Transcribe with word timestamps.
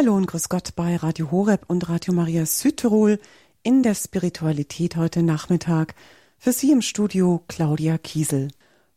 Hallo 0.00 0.14
und 0.14 0.26
grüß 0.26 0.48
Gott 0.48 0.76
bei 0.76 0.94
Radio 0.94 1.32
Horeb 1.32 1.64
und 1.66 1.88
Radio 1.88 2.14
Maria 2.14 2.46
Südtirol 2.46 3.18
in 3.64 3.82
der 3.82 3.96
Spiritualität 3.96 4.94
heute 4.94 5.24
Nachmittag. 5.24 5.96
Für 6.38 6.52
Sie 6.52 6.70
im 6.70 6.82
Studio 6.82 7.42
Claudia 7.48 7.98
Kiesel. 7.98 8.46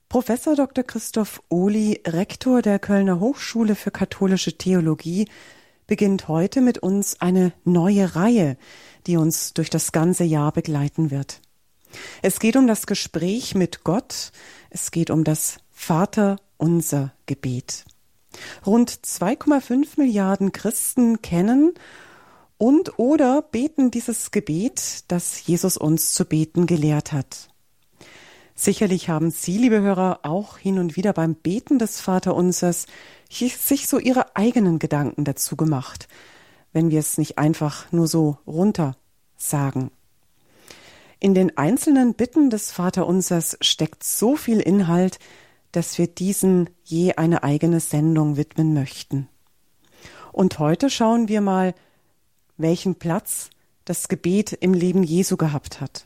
Professor 0.10 0.56
Dr. 0.56 0.84
Christoph 0.84 1.42
Ohli, 1.50 2.02
Rektor 2.06 2.62
der 2.62 2.78
Kölner 2.78 3.20
Hochschule 3.20 3.74
für 3.74 3.90
katholische 3.90 4.60
Theologie, 4.60 5.28
beginnt 5.88 6.28
heute 6.28 6.62
mit 6.62 6.78
uns 6.78 7.20
eine 7.20 7.52
neue 7.64 8.16
Reihe, 8.16 8.56
die 9.08 9.18
uns 9.18 9.56
durch 9.56 9.72
das 9.72 9.92
ganze 9.92 10.24
Jahr 10.24 10.52
begleiten 10.52 11.10
wird. 11.10 11.42
Es 12.22 12.40
geht 12.40 12.56
um 12.56 12.68
das 12.68 12.86
Gespräch 12.86 13.56
mit 13.56 13.84
Gott, 13.84 14.32
es 14.70 14.92
geht 14.92 15.10
um 15.10 15.24
das 15.24 15.58
Vater 15.72 16.38
unser 16.58 17.12
Gebet. 17.26 17.86
Rund 18.66 18.92
2,5 18.92 19.98
Milliarden 19.98 20.52
Christen 20.52 21.22
kennen 21.22 21.74
und 22.58 23.00
oder 23.00 23.42
beten 23.42 23.92
dieses 23.92 24.32
Gebet, 24.32 25.06
das 25.08 25.46
Jesus 25.48 25.78
uns 25.78 26.14
zu 26.14 26.26
beten 26.26 26.68
gelehrt 26.68 27.12
hat. 27.12 27.50
Sicherlich 28.54 29.10
haben 29.10 29.32
Sie, 29.32 29.58
liebe 29.58 29.82
Hörer, 29.82 30.20
auch 30.22 30.58
hin 30.60 30.78
und 30.78 30.96
wieder 30.96 31.14
beim 31.14 31.34
Beten 31.34 31.80
des 31.80 32.00
Vaterunsers 32.00 32.86
sich 33.30 33.88
so 33.88 33.98
Ihre 33.98 34.36
eigenen 34.36 34.78
Gedanken 34.78 35.24
dazu 35.24 35.56
gemacht, 35.56 36.08
wenn 36.72 36.92
wir 36.92 37.00
es 37.00 37.18
nicht 37.18 37.40
einfach 37.40 37.92
nur 37.92 38.08
so 38.08 38.38
runter 38.46 38.96
sagen. 39.38 39.90
In 41.20 41.34
den 41.34 41.58
einzelnen 41.58 42.14
Bitten 42.14 42.50
des 42.50 42.72
Vaterunsers 42.72 43.58
steckt 43.62 44.04
so 44.04 44.36
viel 44.36 44.60
Inhalt, 44.60 45.20
dass 45.72 45.98
wir 45.98 46.08
diesen 46.08 46.70
je 46.84 47.14
eine 47.14 47.44
eigene 47.44 47.80
Sendung 47.80 48.38
widmen 48.38 48.74
möchten. 48.74 49.28
Und 50.32 50.60
heute 50.60 50.90
schauen 50.90 51.28
wir 51.28 51.42
mal, 51.42 51.74
welchen 52.58 52.96
Platz 52.96 53.50
das 53.86 54.08
Gebet 54.08 54.54
im 54.54 54.74
Leben 54.74 55.04
Jesu 55.04 55.38
gehabt 55.38 55.82
hat. 55.82 56.06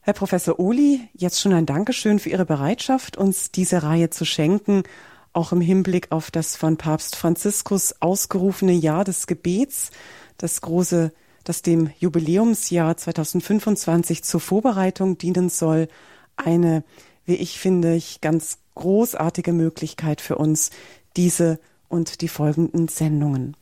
Herr 0.00 0.14
Professor 0.14 0.60
Uli, 0.60 1.08
jetzt 1.14 1.40
schon 1.40 1.52
ein 1.52 1.66
Dankeschön 1.66 2.20
für 2.20 2.30
Ihre 2.30 2.46
Bereitschaft, 2.46 3.16
uns 3.16 3.50
diese 3.50 3.82
Reihe 3.82 4.08
zu 4.08 4.24
schenken, 4.24 4.84
auch 5.32 5.52
im 5.52 5.60
Hinblick 5.60 6.12
auf 6.12 6.30
das 6.30 6.56
von 6.56 6.76
Papst 6.76 7.16
Franziskus 7.16 8.00
ausgerufene 8.00 8.72
Jahr 8.72 9.04
des 9.04 9.26
Gebets, 9.26 9.90
das 10.38 10.60
große, 10.60 11.12
das 11.44 11.62
dem 11.62 11.90
Jubiläumsjahr 11.98 12.96
2025 12.96 14.22
zur 14.22 14.40
Vorbereitung 14.40 15.18
dienen 15.18 15.48
soll, 15.48 15.88
eine 16.36 16.84
wie 17.26 17.34
ich 17.34 17.58
finde, 17.58 17.94
ich 17.94 18.20
ganz 18.20 18.62
großartige 18.74 19.52
Möglichkeit 19.52 20.20
für 20.20 20.36
uns, 20.36 20.70
diese 21.16 21.58
und 21.88 22.20
die 22.22 22.28
folgenden 22.28 22.88
Sendungen. 22.88 23.56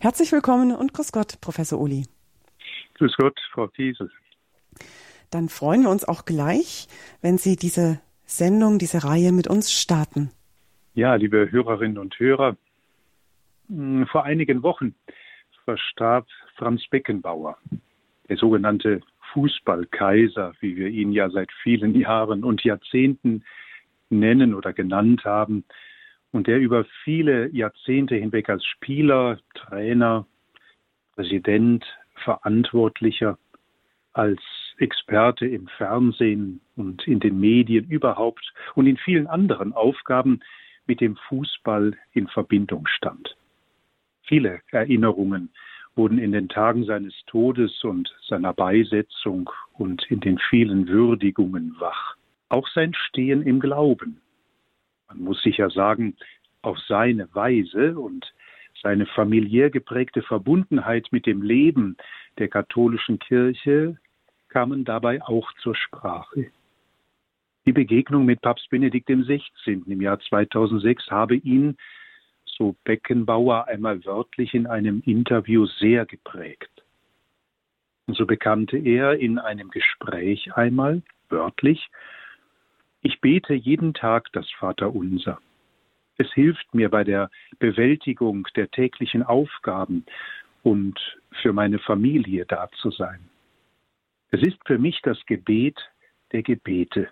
Herzlich 0.00 0.32
willkommen 0.32 0.74
und 0.74 0.92
grüß 0.92 1.12
Gott, 1.12 1.40
Professor 1.40 1.80
Uli. 1.80 2.04
Grüß 2.94 3.14
Gott, 3.16 3.38
Frau 3.52 3.68
Kiesel. 3.68 4.10
Dann 5.30 5.48
freuen 5.48 5.82
wir 5.82 5.90
uns 5.90 6.04
auch 6.04 6.24
gleich, 6.24 6.88
wenn 7.20 7.38
Sie 7.38 7.56
diese 7.56 8.00
Sendung, 8.24 8.78
diese 8.78 9.04
Reihe 9.04 9.32
mit 9.32 9.48
uns 9.48 9.72
starten. 9.72 10.30
Ja, 10.94 11.14
liebe 11.14 11.50
Hörerinnen 11.50 11.98
und 11.98 12.18
Hörer, 12.18 12.56
hm, 13.68 14.06
vor 14.10 14.24
einigen 14.24 14.62
Wochen 14.62 14.94
verstarb 15.64 16.26
Franz 16.56 16.82
Beckenbauer, 16.90 17.58
der 18.28 18.36
sogenannte 18.36 19.00
Fußballkaiser, 19.32 20.54
wie 20.60 20.76
wir 20.76 20.88
ihn 20.88 21.12
ja 21.12 21.30
seit 21.30 21.50
vielen 21.62 21.94
Jahren 22.00 22.44
und 22.44 22.64
Jahrzehnten 22.64 23.44
nennen 24.08 24.54
oder 24.54 24.72
genannt 24.72 25.24
haben, 25.24 25.64
und 26.32 26.48
der 26.48 26.58
über 26.58 26.84
viele 27.04 27.48
Jahrzehnte 27.54 28.16
hinweg 28.16 28.50
als 28.50 28.64
Spieler, 28.64 29.38
Trainer, 29.54 30.26
Präsident, 31.14 31.84
Verantwortlicher, 32.24 33.38
als 34.12 34.40
Experte 34.78 35.46
im 35.46 35.68
Fernsehen 35.68 36.60
und 36.76 37.06
in 37.06 37.20
den 37.20 37.40
Medien 37.40 37.88
überhaupt 37.88 38.52
und 38.74 38.86
in 38.86 38.96
vielen 38.96 39.26
anderen 39.26 39.72
Aufgaben 39.72 40.40
mit 40.86 41.00
dem 41.00 41.16
Fußball 41.28 41.96
in 42.12 42.28
Verbindung 42.28 42.86
stand. 42.86 43.36
Viele 44.22 44.60
Erinnerungen 44.70 45.50
wurden 45.96 46.18
in 46.18 46.32
den 46.32 46.48
Tagen 46.48 46.84
seines 46.84 47.14
Todes 47.26 47.82
und 47.82 48.14
seiner 48.28 48.52
Beisetzung 48.52 49.50
und 49.72 50.04
in 50.10 50.20
den 50.20 50.38
vielen 50.38 50.88
Würdigungen 50.88 51.74
wach. 51.78 52.16
Auch 52.48 52.68
sein 52.68 52.94
Stehen 52.94 53.42
im 53.42 53.60
Glauben. 53.60 54.20
Man 55.08 55.20
muss 55.20 55.42
sicher 55.42 55.70
sagen, 55.70 56.16
auf 56.62 56.78
seine 56.86 57.28
Weise 57.34 57.98
und 57.98 58.32
seine 58.82 59.06
familiär 59.06 59.70
geprägte 59.70 60.22
Verbundenheit 60.22 61.08
mit 61.10 61.26
dem 61.26 61.42
Leben 61.42 61.96
der 62.38 62.48
katholischen 62.48 63.18
Kirche 63.18 63.96
kamen 64.48 64.84
dabei 64.84 65.22
auch 65.22 65.50
zur 65.62 65.74
Sprache. 65.74 66.50
Die 67.66 67.72
Begegnung 67.72 68.24
mit 68.24 68.42
Papst 68.42 68.68
Benedikt 68.70 69.08
XVI. 69.08 69.42
im 69.64 70.00
Jahr 70.00 70.20
2006 70.20 71.10
habe 71.10 71.36
ihn 71.36 71.76
so 72.56 72.76
Beckenbauer 72.84 73.66
einmal 73.68 74.04
wörtlich 74.04 74.54
in 74.54 74.66
einem 74.66 75.02
Interview 75.04 75.66
sehr 75.66 76.06
geprägt. 76.06 76.70
Und 78.06 78.16
so 78.16 78.26
bekannte 78.26 78.78
er 78.78 79.18
in 79.18 79.38
einem 79.38 79.70
Gespräch 79.70 80.54
einmal 80.54 81.02
wörtlich, 81.28 81.88
ich 83.02 83.20
bete 83.20 83.54
jeden 83.54 83.94
Tag 83.94 84.32
das 84.32 84.50
Vaterunser. 84.58 85.38
Es 86.18 86.32
hilft 86.32 86.74
mir 86.74 86.88
bei 86.88 87.04
der 87.04 87.30
Bewältigung 87.58 88.48
der 88.56 88.70
täglichen 88.70 89.22
Aufgaben 89.22 90.06
und 90.62 90.98
für 91.42 91.52
meine 91.52 91.78
Familie 91.78 92.46
da 92.46 92.68
zu 92.80 92.90
sein. 92.90 93.28
Es 94.30 94.42
ist 94.42 94.58
für 94.66 94.78
mich 94.78 95.00
das 95.02 95.24
Gebet 95.26 95.78
der 96.32 96.42
Gebete. 96.42 97.10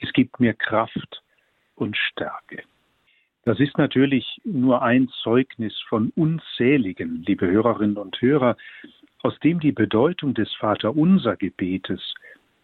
Es 0.00 0.12
gibt 0.12 0.40
mir 0.40 0.54
Kraft 0.54 1.22
und 1.74 1.96
Stärke. 1.96 2.62
Das 3.48 3.60
ist 3.60 3.78
natürlich 3.78 4.42
nur 4.44 4.82
ein 4.82 5.08
Zeugnis 5.22 5.72
von 5.88 6.12
unzähligen, 6.16 7.24
liebe 7.26 7.46
Hörerinnen 7.46 7.96
und 7.96 8.20
Hörer, 8.20 8.58
aus 9.22 9.38
dem 9.38 9.58
die 9.58 9.72
Bedeutung 9.72 10.34
des 10.34 10.52
Vaterunser 10.56 11.34
Gebetes, 11.34 12.12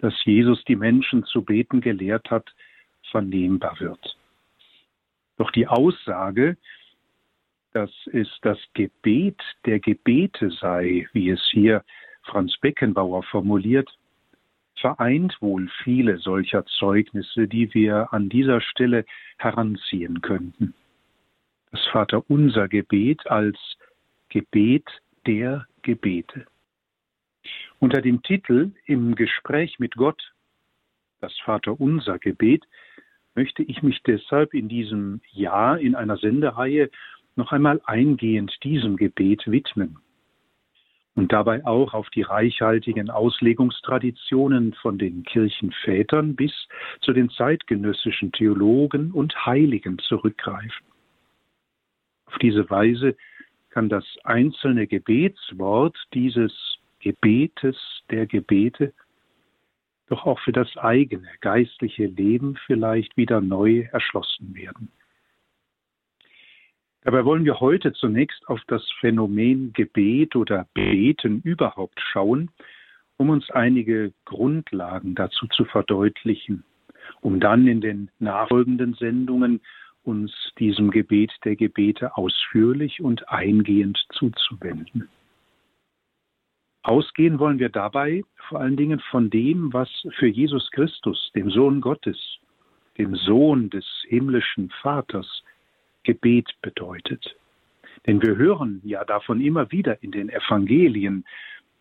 das 0.01 0.13
Jesus 0.27 0.63
die 0.65 0.77
Menschen 0.77 1.25
zu 1.25 1.41
beten 1.41 1.81
gelehrt 1.81 2.31
hat, 2.31 2.55
vernehmbar 3.11 3.81
wird. 3.81 4.19
Doch 5.39 5.51
die 5.53 5.67
Aussage, 5.67 6.59
dass 7.73 7.91
es 8.13 8.29
das 8.43 8.59
Gebet 8.75 9.41
der 9.65 9.81
Gebete 9.81 10.51
sei, 10.51 11.09
wie 11.15 11.31
es 11.31 11.43
hier 11.51 11.83
Franz 12.25 12.59
Beckenbauer 12.59 13.23
formuliert, 13.23 13.89
vereint 14.85 15.41
wohl 15.41 15.71
viele 15.83 16.19
solcher 16.19 16.67
Zeugnisse, 16.67 17.49
die 17.49 17.73
wir 17.73 18.13
an 18.13 18.29
dieser 18.29 18.61
Stelle 18.61 19.07
heranziehen 19.39 20.21
könnten. 20.21 20.75
Das 21.71 21.83
Vaterunser 21.87 22.69
Gebet 22.69 23.27
als 23.31 23.59
Gebet 24.29 24.85
der 25.27 25.67
Gebete. 25.81 26.45
Unter 27.79 28.03
dem 28.03 28.23
Titel 28.23 28.73
Im 28.85 29.15
Gespräch 29.15 29.79
mit 29.79 29.95
Gott, 29.95 30.35
das 31.23 31.33
Vaterunser 31.47 32.19
Gebet, 32.19 32.65
möchte 33.35 33.63
ich 33.63 33.83
mich 33.83 34.03
deshalb 34.03 34.53
in 34.53 34.69
diesem 34.69 35.23
Jahr 35.33 35.79
in 35.79 35.95
einer 35.95 36.19
Sendereihe 36.19 36.91
noch 37.37 37.53
einmal 37.53 37.81
eingehend 37.87 38.55
diesem 38.63 38.99
Gebet 38.99 39.45
widmen 39.47 40.04
und 41.15 41.33
dabei 41.33 41.65
auch 41.65 41.95
auf 41.95 42.11
die 42.11 42.23
reichhaltigen 42.23 43.11
Auslegungstraditionen 43.11 44.75
von 44.75 44.99
den 44.99 45.23
Kirchenvätern 45.23 46.35
bis 46.35 46.53
zu 47.01 47.13
den 47.13 47.31
zeitgenössischen 47.31 48.33
Theologen 48.33 49.13
und 49.13 49.47
Heiligen 49.47 49.99
zurückgreifen. 49.99 50.87
Auf 52.27 52.39
diese 52.39 52.69
Weise 52.69 53.17
kann 53.71 53.89
das 53.89 54.05
einzelne 54.25 54.87
Gebetswort 54.87 55.97
dieses 56.15 56.53
Gebetes 57.01 57.77
der 58.11 58.27
Gebete 58.27 58.93
doch 60.09 60.27
auch 60.27 60.39
für 60.41 60.53
das 60.53 60.77
eigene 60.77 61.29
geistliche 61.41 62.07
Leben 62.07 62.57
vielleicht 62.67 63.17
wieder 63.17 63.41
neu 63.41 63.89
erschlossen 63.91 64.55
werden. 64.55 64.91
Dabei 67.05 67.27
wollen 67.27 67.45
wir 67.45 67.61
heute 67.61 67.93
zunächst 67.93 68.49
auf 68.49 68.61
das 68.67 68.83
Phänomen 69.01 69.75
Gebet 69.75 70.37
oder 70.37 70.67
Beten 70.73 71.43
überhaupt 71.43 72.01
schauen, 72.01 72.51
um 73.19 73.29
uns 73.29 73.51
einige 73.51 74.15
Grundlagen 74.25 75.15
dazu 75.15 75.47
zu 75.49 75.67
verdeutlichen, 75.67 76.65
um 77.21 77.41
dann 77.41 77.67
in 77.67 77.83
den 77.83 78.11
nachfolgenden 78.21 78.95
Sendungen 78.95 79.61
uns 80.03 80.33
diesem 80.59 80.91
Gebet 80.91 81.31
der 81.45 81.57
Gebete 81.57 82.17
ausführlich 82.17 83.03
und 83.03 83.29
eingehend 83.29 84.03
zuzuwenden. 84.13 85.09
Ausgehen 86.83 87.39
wollen 87.39 87.59
wir 87.59 87.71
dabei 87.71 88.25
vor 88.49 88.61
allen 88.61 88.77
Dingen 88.77 89.01
von 89.11 89.29
dem, 89.29 89.75
was 89.75 89.91
für 90.17 90.27
Jesus 90.27 90.71
Christus, 90.71 91.31
dem 91.35 91.51
Sohn 91.51 91.83
Gottes, 91.83 92.39
dem 92.97 93.15
Sohn 93.15 93.69
des 93.69 93.87
himmlischen 94.09 94.71
Vaters, 94.83 95.43
Gebet 96.05 96.51
bedeutet. 96.63 97.37
Denn 98.07 98.23
wir 98.23 98.37
hören 98.37 98.81
ja 98.85 99.05
davon 99.05 99.41
immer 99.41 99.71
wieder 99.73 100.03
in 100.03 100.13
den 100.13 100.29
Evangelien, 100.29 101.25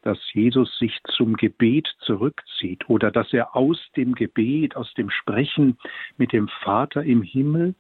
dass 0.02 0.20
Jesus 0.34 0.78
sich 0.80 1.00
zum 1.16 1.38
Gebet 1.38 1.88
zurückzieht 2.00 2.90
oder 2.90 3.10
dass 3.12 3.32
er 3.32 3.56
aus 3.56 3.80
dem 3.96 4.16
Gebet, 4.16 4.76
aus 4.76 4.94
dem 4.96 5.10
Sprechen 5.10 5.78
mit 6.18 6.34
dem 6.34 6.50
Vater 6.62 7.04
im 7.04 7.22
Himmel 7.22 7.76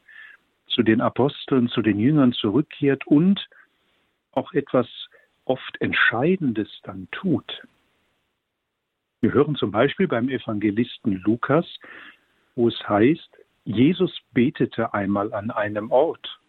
zu 0.67 0.83
den 0.83 1.01
Aposteln, 1.01 1.67
zu 1.69 1.81
den 1.81 1.99
Jüngern 1.99 2.31
zurückkehrt 2.33 3.05
und 3.07 3.47
auch 4.31 4.53
etwas 4.53 4.87
oft 5.45 5.79
Entscheidendes 5.81 6.69
dann 6.83 7.07
tut. 7.11 7.61
Wir 9.21 9.33
hören 9.33 9.55
zum 9.55 9.71
Beispiel 9.71 10.07
beim 10.07 10.29
Evangelisten 10.29 11.21
Lukas, 11.23 11.65
wo 12.55 12.67
es 12.67 12.87
heißt, 12.87 13.37
Jesus 13.65 14.11
betete 14.33 14.93
einmal 14.93 15.33
an 15.33 15.51
einem 15.51 15.91
Ort. 15.91 16.39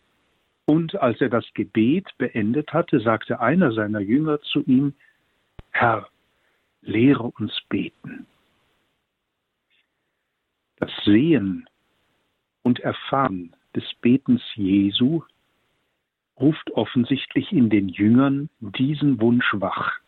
Und 0.66 0.96
als 0.96 1.20
er 1.20 1.28
das 1.28 1.46
Gebet 1.54 2.10
beendet 2.18 2.72
hatte, 2.72 3.00
sagte 3.00 3.40
einer 3.40 3.72
seiner 3.72 4.00
Jünger 4.00 4.40
zu 4.40 4.62
ihm, 4.62 4.94
Herr, 5.70 6.08
lehre 6.80 7.24
uns 7.24 7.52
beten. 7.68 8.26
Das 10.76 10.90
Sehen 11.04 11.68
und 12.62 12.80
Erfahren 12.80 13.54
des 13.74 13.84
Betens 14.00 14.42
Jesu 14.54 15.22
ruft 16.38 16.70
offensichtlich 16.72 17.52
in 17.52 17.70
den 17.70 17.88
Jüngern 17.88 18.48
diesen 18.60 19.20
Wunsch 19.20 19.48
wach. 19.54 19.98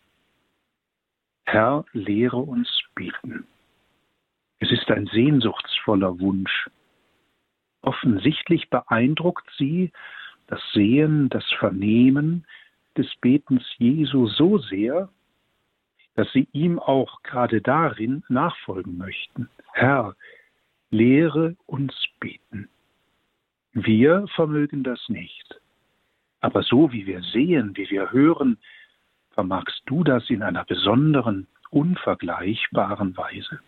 Herr, 1.44 1.84
lehre 1.92 2.38
uns 2.38 2.68
beten. 2.94 3.46
Es 4.58 4.72
ist 4.72 4.90
ein 4.90 5.06
sehnsuchtsvoller 5.06 6.18
Wunsch. 6.18 6.68
Offensichtlich 7.86 8.68
beeindruckt 8.68 9.48
sie 9.56 9.92
das 10.48 10.60
Sehen, 10.72 11.28
das 11.28 11.44
Vernehmen 11.52 12.44
des 12.96 13.06
Betens 13.20 13.62
Jesu 13.78 14.26
so 14.26 14.58
sehr, 14.58 15.08
dass 16.16 16.26
sie 16.32 16.48
ihm 16.52 16.80
auch 16.80 17.22
gerade 17.22 17.60
darin 17.60 18.24
nachfolgen 18.28 18.98
möchten. 18.98 19.48
Herr, 19.72 20.16
lehre 20.90 21.54
uns 21.66 21.94
beten. 22.18 22.68
Wir 23.72 24.26
vermögen 24.34 24.82
das 24.82 25.08
nicht. 25.08 25.60
Aber 26.40 26.64
so 26.64 26.90
wie 26.90 27.06
wir 27.06 27.22
sehen, 27.22 27.76
wie 27.76 27.88
wir 27.88 28.10
hören, 28.10 28.58
vermagst 29.30 29.82
du 29.86 30.02
das 30.02 30.28
in 30.28 30.42
einer 30.42 30.64
besonderen, 30.64 31.46
unvergleichbaren 31.70 33.16
Weise. 33.16 33.60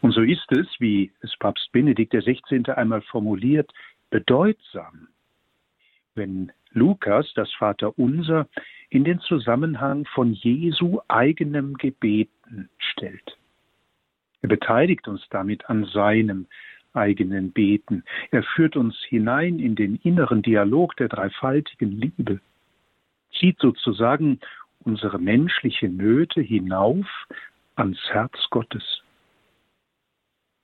Und 0.00 0.12
so 0.12 0.22
ist 0.22 0.50
es, 0.52 0.66
wie 0.78 1.12
es 1.22 1.36
Papst 1.38 1.70
Benedikt 1.72 2.12
XVI. 2.12 2.70
einmal 2.72 3.02
formuliert, 3.02 3.70
bedeutsam, 4.10 5.08
wenn 6.14 6.52
Lukas 6.72 7.32
das 7.34 7.52
Vaterunser 7.54 8.48
in 8.90 9.04
den 9.04 9.20
Zusammenhang 9.20 10.04
von 10.06 10.32
Jesu 10.32 11.00
eigenem 11.08 11.74
Gebeten 11.74 12.68
stellt. 12.78 13.38
Er 14.42 14.48
beteiligt 14.48 15.06
uns 15.08 15.22
damit 15.30 15.68
an 15.70 15.84
seinem 15.86 16.46
eigenen 16.92 17.52
Beten. 17.52 18.04
Er 18.30 18.42
führt 18.42 18.76
uns 18.76 18.96
hinein 19.08 19.58
in 19.58 19.74
den 19.76 19.96
inneren 19.96 20.42
Dialog 20.42 20.96
der 20.96 21.08
dreifaltigen 21.08 21.92
Liebe, 21.92 22.40
zieht 23.38 23.58
sozusagen 23.60 24.40
unsere 24.80 25.18
menschliche 25.18 25.88
Nöte 25.88 26.40
hinauf 26.40 27.06
ans 27.76 27.98
Herz 28.10 28.36
Gottes. 28.50 29.01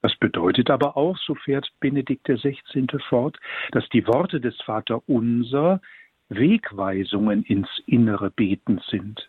Das 0.00 0.14
bedeutet 0.16 0.70
aber 0.70 0.96
auch, 0.96 1.18
so 1.18 1.34
fährt 1.34 1.68
Benedikt 1.80 2.28
XVI. 2.28 2.86
fort, 3.08 3.38
dass 3.72 3.88
die 3.88 4.06
Worte 4.06 4.40
des 4.40 4.56
Vater 4.62 5.02
Unser 5.08 5.80
Wegweisungen 6.28 7.42
ins 7.42 7.68
innere 7.86 8.30
Beten 8.30 8.80
sind, 8.88 9.28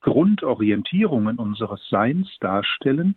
Grundorientierungen 0.00 1.38
unseres 1.38 1.86
Seins 1.88 2.28
darstellen, 2.40 3.14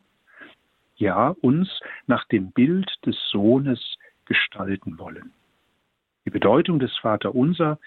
ja 0.96 1.30
uns 1.42 1.68
nach 2.08 2.26
dem 2.26 2.52
Bild 2.52 2.90
des 3.06 3.18
Sohnes 3.30 3.98
gestalten 4.26 4.98
wollen. 5.00 5.34
Die 6.26 6.30
Bedeutung 6.30 6.80
des 6.80 6.96
Vaterunser 6.98 7.80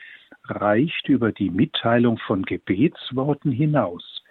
reicht 0.44 1.08
über 1.08 1.30
die 1.30 1.50
Mitteilung 1.50 2.18
von 2.18 2.42
Gebetsworten 2.42 3.52
hinaus. 3.52 4.22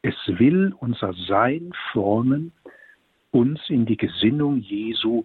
Es 0.00 0.16
will 0.26 0.74
unser 0.80 1.12
Sein 1.12 1.72
formen, 1.92 2.52
uns 3.32 3.60
in 3.68 3.86
die 3.86 3.96
Gesinnung 3.96 4.58
Jesu 4.60 5.24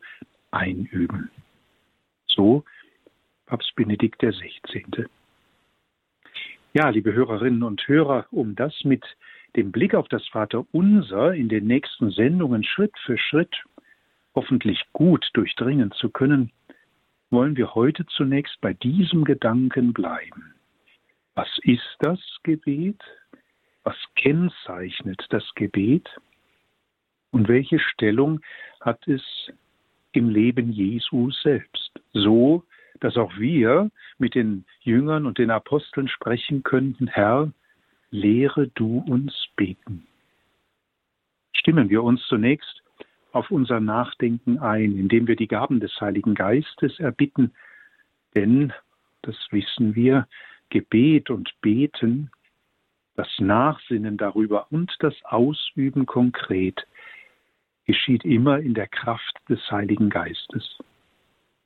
einüben. 0.51 1.29
So 2.25 2.63
Papst 3.45 3.75
Benedikt 3.75 4.19
XVI. 4.19 5.05
Ja, 6.73 6.89
liebe 6.89 7.13
Hörerinnen 7.13 7.63
und 7.63 7.87
Hörer, 7.87 8.27
um 8.31 8.55
das 8.55 8.73
mit 8.83 9.05
dem 9.55 9.71
Blick 9.71 9.95
auf 9.95 10.07
das 10.09 10.27
Vaterunser 10.27 11.33
in 11.33 11.49
den 11.49 11.65
nächsten 11.65 12.11
Sendungen 12.11 12.63
Schritt 12.63 12.97
für 13.05 13.17
Schritt 13.17 13.55
hoffentlich 14.35 14.83
gut 14.93 15.27
durchdringen 15.33 15.91
zu 15.93 16.09
können, 16.09 16.51
wollen 17.29 17.57
wir 17.57 17.73
heute 17.73 18.05
zunächst 18.05 18.59
bei 18.61 18.73
diesem 18.73 19.23
Gedanken 19.23 19.93
bleiben. 19.93 20.53
Was 21.35 21.49
ist 21.63 21.97
das 21.99 22.19
Gebet? 22.43 23.01
Was 23.83 23.95
kennzeichnet 24.15 25.25
das 25.29 25.43
Gebet? 25.55 26.09
Und 27.31 27.47
welche 27.47 27.79
Stellung 27.79 28.41
hat 28.81 29.07
es 29.07 29.21
im 30.13 30.29
Leben 30.29 30.71
Jesu 30.71 31.31
selbst? 31.31 31.91
So, 32.13 32.63
dass 32.99 33.17
auch 33.17 33.37
wir 33.37 33.91
mit 34.17 34.35
den 34.35 34.65
Jüngern 34.81 35.25
und 35.25 35.37
den 35.37 35.51
Aposteln 35.51 36.07
sprechen 36.07 36.63
könnten, 36.63 37.07
Herr, 37.07 37.51
lehre 38.09 38.67
du 38.69 38.99
uns 39.07 39.33
beten. 39.55 40.07
Stimmen 41.53 41.89
wir 41.89 42.03
uns 42.03 42.21
zunächst 42.27 42.83
auf 43.33 43.51
unser 43.51 43.79
Nachdenken 43.79 44.59
ein, 44.59 44.97
indem 44.97 45.27
wir 45.27 45.35
die 45.35 45.47
Gaben 45.47 45.79
des 45.79 45.99
Heiligen 45.99 46.33
Geistes 46.33 46.99
erbitten, 46.99 47.53
denn, 48.35 48.73
das 49.21 49.35
wissen 49.51 49.95
wir, 49.95 50.27
Gebet 50.69 51.29
und 51.29 51.53
Beten, 51.61 52.31
das 53.15 53.27
Nachsinnen 53.39 54.17
darüber 54.17 54.71
und 54.71 54.95
das 54.99 55.13
Ausüben 55.23 56.05
konkret 56.05 56.87
geschieht 57.87 58.25
immer 58.25 58.59
in 58.59 58.73
der 58.73 58.87
Kraft 58.87 59.35
des 59.49 59.59
Heiligen 59.71 60.09
Geistes. 60.09 60.77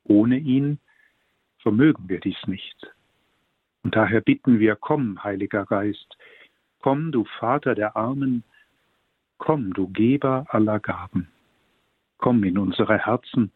Ohne 0.04 0.38
ihn 0.38 0.80
vermögen 1.58 2.08
wir 2.08 2.20
dies 2.20 2.38
nicht. 2.46 2.88
Und 3.84 3.96
daher 3.96 4.22
bitten 4.22 4.60
wir, 4.60 4.76
komm, 4.76 5.24
Heiliger 5.24 5.66
Geist, 5.66 6.18
komm, 6.80 7.12
du 7.12 7.26
Vater 7.40 7.74
der 7.74 7.96
Armen, 7.96 8.44
komm, 9.40 9.74
du 9.74 9.88
Geber 9.88 10.46
aller 10.50 10.80
Gaben, 10.80 11.28
komm 12.18 12.44
in 12.44 12.60
unsere 12.60 13.00
Herzen 13.00 13.52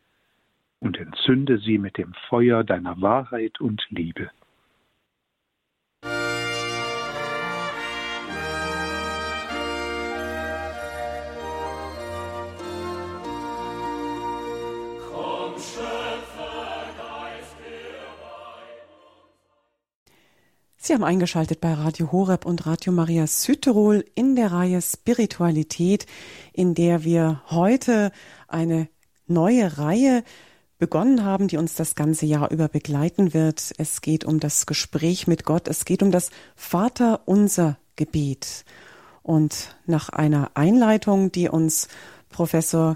und 0.79 0.97
entzünde 0.97 1.59
sie 1.59 1.77
mit 1.77 1.97
dem 1.97 2.13
Feuer 2.29 2.63
deiner 2.63 2.99
Wahrheit 3.01 3.61
und 3.61 3.85
Liebe. 3.89 4.31
Sie 20.85 20.93
haben 20.93 21.03
eingeschaltet 21.03 21.61
bei 21.61 21.73
Radio 21.73 22.11
Horeb 22.11 22.45
und 22.45 22.67
Radio 22.67 22.93
Maria 22.93 23.25
Südtirol 23.25 24.05
in 24.13 24.35
der 24.35 24.51
Reihe 24.51 24.79
Spiritualität, 24.83 26.05
in 26.53 26.75
der 26.75 27.03
wir 27.03 27.41
heute 27.49 28.11
eine 28.47 28.87
neue 29.25 29.79
Reihe 29.79 30.23
begonnen 30.77 31.23
haben, 31.23 31.47
die 31.47 31.57
uns 31.57 31.73
das 31.73 31.95
ganze 31.95 32.27
Jahr 32.27 32.51
über 32.51 32.67
begleiten 32.67 33.33
wird. 33.33 33.73
Es 33.79 34.01
geht 34.01 34.25
um 34.25 34.39
das 34.39 34.67
Gespräch 34.67 35.25
mit 35.25 35.43
Gott, 35.43 35.67
es 35.67 35.85
geht 35.85 36.03
um 36.03 36.11
das 36.11 36.29
Vater 36.55 37.21
unser 37.25 37.79
Gebet. 37.95 38.63
Und 39.23 39.75
nach 39.87 40.09
einer 40.09 40.51
Einleitung, 40.53 41.31
die 41.31 41.49
uns 41.49 41.87
Professor 42.29 42.95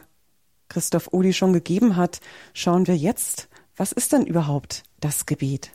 Christoph 0.67 1.11
Uli 1.11 1.33
schon 1.33 1.53
gegeben 1.53 1.95
hat, 1.95 2.19
schauen 2.53 2.85
wir 2.85 2.95
jetzt, 2.95 3.49
was 3.75 3.91
ist 3.91 4.13
denn 4.13 4.27
überhaupt 4.27 4.83
das 4.99 5.25
Gebet? 5.25 5.71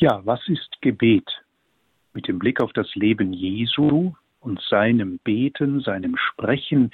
Ja, 0.00 0.24
was 0.24 0.40
ist 0.48 0.80
Gebet? 0.80 1.30
Mit 2.14 2.26
dem 2.26 2.38
Blick 2.38 2.62
auf 2.62 2.72
das 2.72 2.94
Leben 2.94 3.34
Jesu 3.34 4.14
und 4.40 4.58
seinem 4.62 5.18
Beten, 5.18 5.80
seinem 5.80 6.16
Sprechen 6.16 6.90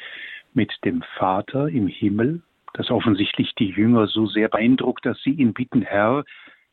mit 0.54 0.72
dem 0.84 1.04
Vater 1.16 1.68
im 1.68 1.86
Himmel, 1.86 2.42
das 2.74 2.90
offensichtlich 2.90 3.54
die 3.54 3.70
Jünger 3.70 4.08
so 4.08 4.26
sehr 4.26 4.48
beeindruckt, 4.48 5.06
dass 5.06 5.22
sie 5.22 5.30
ihn 5.30 5.54
bitten, 5.54 5.82
Herr, 5.82 6.24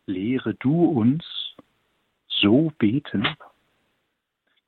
lehre 0.07 0.55
du 0.55 0.85
uns 0.85 1.23
so 2.27 2.73
beten, 2.79 3.27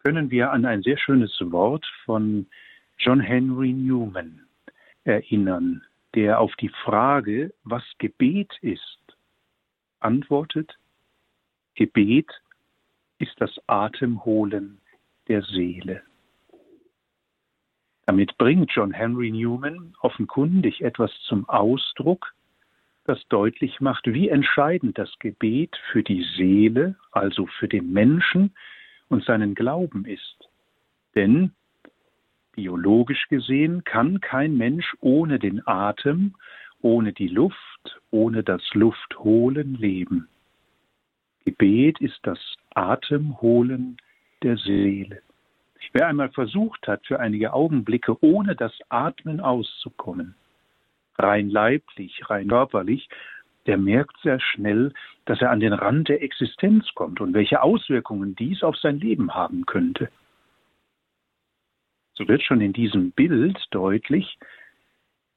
können 0.03 0.29
wir 0.29 0.51
an 0.51 0.65
ein 0.65 0.84
sehr 0.84 1.00
schönes 1.00 1.36
Wort 1.41 1.88
von 2.05 2.45
John 3.00 3.19
Henry 3.19 3.74
Newman 3.74 4.45
erinnern, 5.03 5.84
der 6.13 6.39
auf 6.39 6.55
die 6.57 6.69
Frage, 6.84 7.55
was 7.63 7.81
Gebet 7.98 8.53
ist, 8.62 9.00
antwortet, 10.00 10.77
Gebet 11.75 12.29
ist 13.20 13.36
das 13.39 13.51
Atemholen 13.67 14.79
der 15.27 15.41
Seele. 15.44 16.01
Damit 18.05 18.38
bringt 18.38 18.72
John 18.72 18.91
Henry 18.91 19.32
Newman 19.32 19.96
offenkundig 20.01 20.82
etwas 20.82 21.12
zum 21.27 21.50
Ausdruck, 21.50 22.34
das 23.05 23.20
deutlich 23.29 23.82
macht, 23.82 24.05
wie 24.08 24.29
entscheidend 24.29 24.98
das 24.98 25.12
Gebet 25.20 25.75
für 25.91 26.03
die 26.03 26.24
Seele, 26.38 26.96
also 27.12 27.46
für 27.48 27.67
den 27.67 27.91
Menschen 27.91 28.55
und 29.10 29.24
seinen 29.24 29.55
Glauben 29.55 30.05
ist. 30.05 30.50
Denn 31.15 31.51
biologisch 32.51 33.27
gesehen 33.27 33.84
kann 33.84 34.22
kein 34.22 34.58
Mensch 34.58 34.96
ohne 35.01 35.39
den 35.39 35.65
Atem, 35.67 36.36
ohne 36.82 37.13
die 37.13 37.27
Luft, 37.27 38.01
ohne 38.12 38.44
das 38.44 38.62
Luftholen 38.74 39.75
leben. 39.75 40.27
Gebet 41.46 42.02
ist 42.02 42.20
das 42.24 42.40
Atemholen 42.74 43.98
der 44.44 44.58
Seele. 44.58 45.22
Wer 45.94 46.08
einmal 46.08 46.30
versucht 46.30 46.88
hat, 46.88 47.06
für 47.06 47.20
einige 47.22 47.54
Augenblicke 47.54 48.22
ohne 48.22 48.56
das 48.56 48.74
Atmen 48.90 49.40
auszukommen, 49.40 50.36
rein 51.18 51.50
leiblich, 51.50 52.30
rein 52.30 52.50
körperlich, 52.50 53.08
der 53.66 53.78
merkt 53.78 54.18
sehr 54.22 54.40
schnell, 54.42 54.92
dass 55.25 55.42
er 55.42 55.52
an 55.52 55.62
den 55.62 55.72
Rand 55.72 56.10
der 56.10 56.22
Existenz 56.22 56.86
kommt 56.96 57.22
und 57.22 57.34
welche 57.34 57.62
Auswirkungen 57.62 58.36
dies 58.36 58.62
auf 58.62 58.75
sein 58.78 59.00
Leben 59.00 59.34
haben 59.34 59.66
könnte. 59.66 60.10
So 62.14 62.28
wird 62.28 62.44
schon 62.44 62.60
in 62.60 62.74
diesem 62.74 63.12
Bild 63.12 63.58
deutlich, 63.72 64.38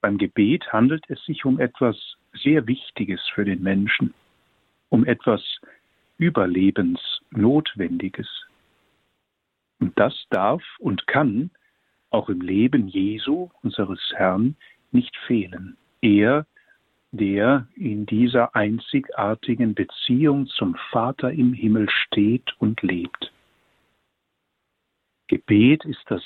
beim 0.00 0.19
Gebet 0.19 0.73
handelt 0.73 1.05
es 1.09 1.25
sich 1.25 1.45
um 1.45 1.61
etwas 1.61 2.17
sehr 2.33 2.67
Wichtiges 2.67 3.21
für 3.35 3.45
den 3.45 3.62
Menschen, 3.62 4.15
um 4.88 5.05
etwas 5.05 5.43
Überlebensnotwendiges. 6.18 8.28
Und 9.80 9.98
das 9.98 10.14
darf 10.30 10.62
und 10.78 11.06
kann 11.06 11.50
auch 12.10 12.28
im 12.28 12.40
Leben 12.40 12.88
Jesu, 12.88 13.50
unseres 13.62 14.00
Herrn, 14.14 14.56
nicht 14.90 15.16
fehlen. 15.26 15.76
Er, 16.00 16.46
der 17.12 17.68
in 17.75 18.06
dieser 18.06 18.54
einzigartigen 18.54 19.75
Beziehung 19.75 20.46
zum 20.46 20.76
Vater 20.90 21.32
im 21.32 21.52
Himmel 21.52 21.88
steht 21.90 22.52
und 22.58 22.82
lebt. 22.82 23.32
Gebet 25.28 25.84
ist 25.84 26.04
das 26.06 26.22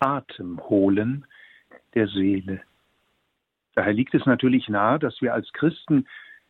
Atemholen 0.00 1.26
der 1.94 2.08
Seele. 2.08 2.60
Daher 3.74 3.92
liegt 3.92 4.14
es 4.14 4.26
natürlich 4.26 4.68
nahe, 4.68 4.98
dass 4.98 5.20
wir 5.20 5.34
als 5.34 5.52
Christen 5.52 6.06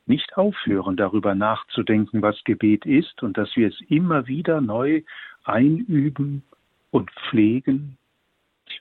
nicht 0.06 0.36
aufhören, 0.36 0.96
darüber 0.96 1.34
nachzudenken, 1.34 2.22
was 2.22 2.42
Gebet 2.44 2.84
ist 2.84 3.22
und 3.22 3.38
dass 3.38 3.54
wir 3.56 3.68
es 3.68 3.80
immer 3.88 4.26
wieder 4.26 4.60
neu 4.60 5.02
einüben 5.44 6.42
und 6.90 7.10
pflegen, 7.10 7.96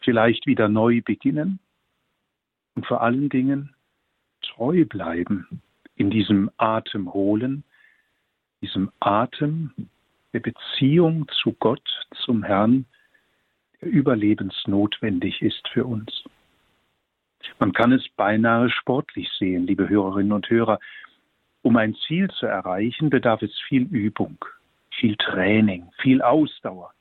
vielleicht 0.01 0.46
wieder 0.46 0.70
neu 0.70 1.01
beginnen 1.01 1.60
und 2.75 2.86
vor 2.86 3.01
allen 3.01 3.30
Dingen 3.30 3.74
treu 4.42 4.86
bleiben 4.86 5.62
in 5.96 6.10
diesem 6.10 6.50
Atem 6.58 7.13
holen, 7.13 7.63
diesem 8.62 8.92
Atem 9.00 9.72
der 10.34 10.39
Beziehung 10.39 11.27
zu 11.42 11.53
Gott, 11.53 11.88
zum 12.25 12.44
Herrn, 12.44 12.86
der 13.82 13.89
überlebensnotwendig 13.89 15.42
ist 15.42 15.68
für 15.70 15.86
uns. 15.86 16.24
Man 17.60 17.74
kann 17.74 17.92
es 17.92 18.08
beinahe 18.15 18.70
sportlich 18.70 19.30
sehen, 19.38 19.68
liebe 19.68 19.88
Hörerinnen 19.89 20.32
und 20.32 20.50
Hörer. 20.50 20.80
Um 21.63 21.77
ein 21.77 21.96
Ziel 21.96 22.29
zu 22.29 22.46
erreichen, 22.46 23.10
bedarf 23.10 23.41
es 23.41 23.58
viel 23.70 23.84
Übung, 23.84 24.38
viel 24.91 25.15
Training, 25.15 25.89
viel 26.01 26.22
Ausdauer. 26.22 26.91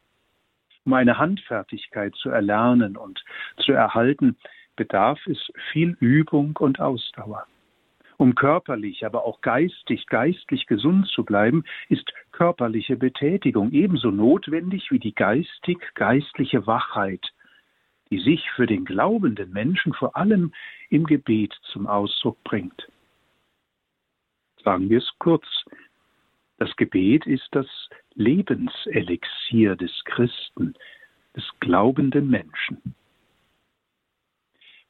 Um 0.84 0.92
eine 0.92 1.18
Handfertigkeit 1.18 2.14
zu 2.14 2.30
erlernen 2.30 2.96
und 2.96 3.24
zu 3.56 3.72
erhalten, 3.72 4.36
bedarf 4.76 5.18
es 5.26 5.38
viel 5.72 5.96
Übung 5.98 6.56
und 6.60 6.78
Ausdauer. 6.78 7.44
Um 8.18 8.36
körperlich, 8.36 9.04
aber 9.04 9.24
auch 9.24 9.40
geistig, 9.40 10.06
geistlich 10.06 10.66
gesund 10.66 11.08
zu 11.08 11.24
bleiben, 11.24 11.64
ist 11.88 12.12
körperliche 12.30 12.96
Betätigung 12.96 13.72
ebenso 13.72 14.12
notwendig 14.12 14.92
wie 14.92 15.00
die 15.00 15.14
geistig-geistliche 15.14 16.68
Wachheit, 16.68 17.32
die 18.10 18.20
sich 18.20 18.48
für 18.52 18.66
den 18.66 18.84
glaubenden 18.84 19.52
Menschen 19.52 19.92
vor 19.92 20.16
allem 20.16 20.52
im 20.88 21.04
Gebet 21.04 21.52
zum 21.72 21.88
Ausdruck 21.88 22.44
bringt. 22.44 22.91
Sagen 24.64 24.88
wir 24.90 24.98
es 24.98 25.10
kurz. 25.18 25.46
Das 26.58 26.74
Gebet 26.76 27.26
ist 27.26 27.48
das 27.50 27.66
Lebenselixier 28.14 29.74
des 29.74 29.90
Christen, 30.04 30.74
des 31.34 31.44
glaubenden 31.60 32.30
Menschen. 32.30 32.94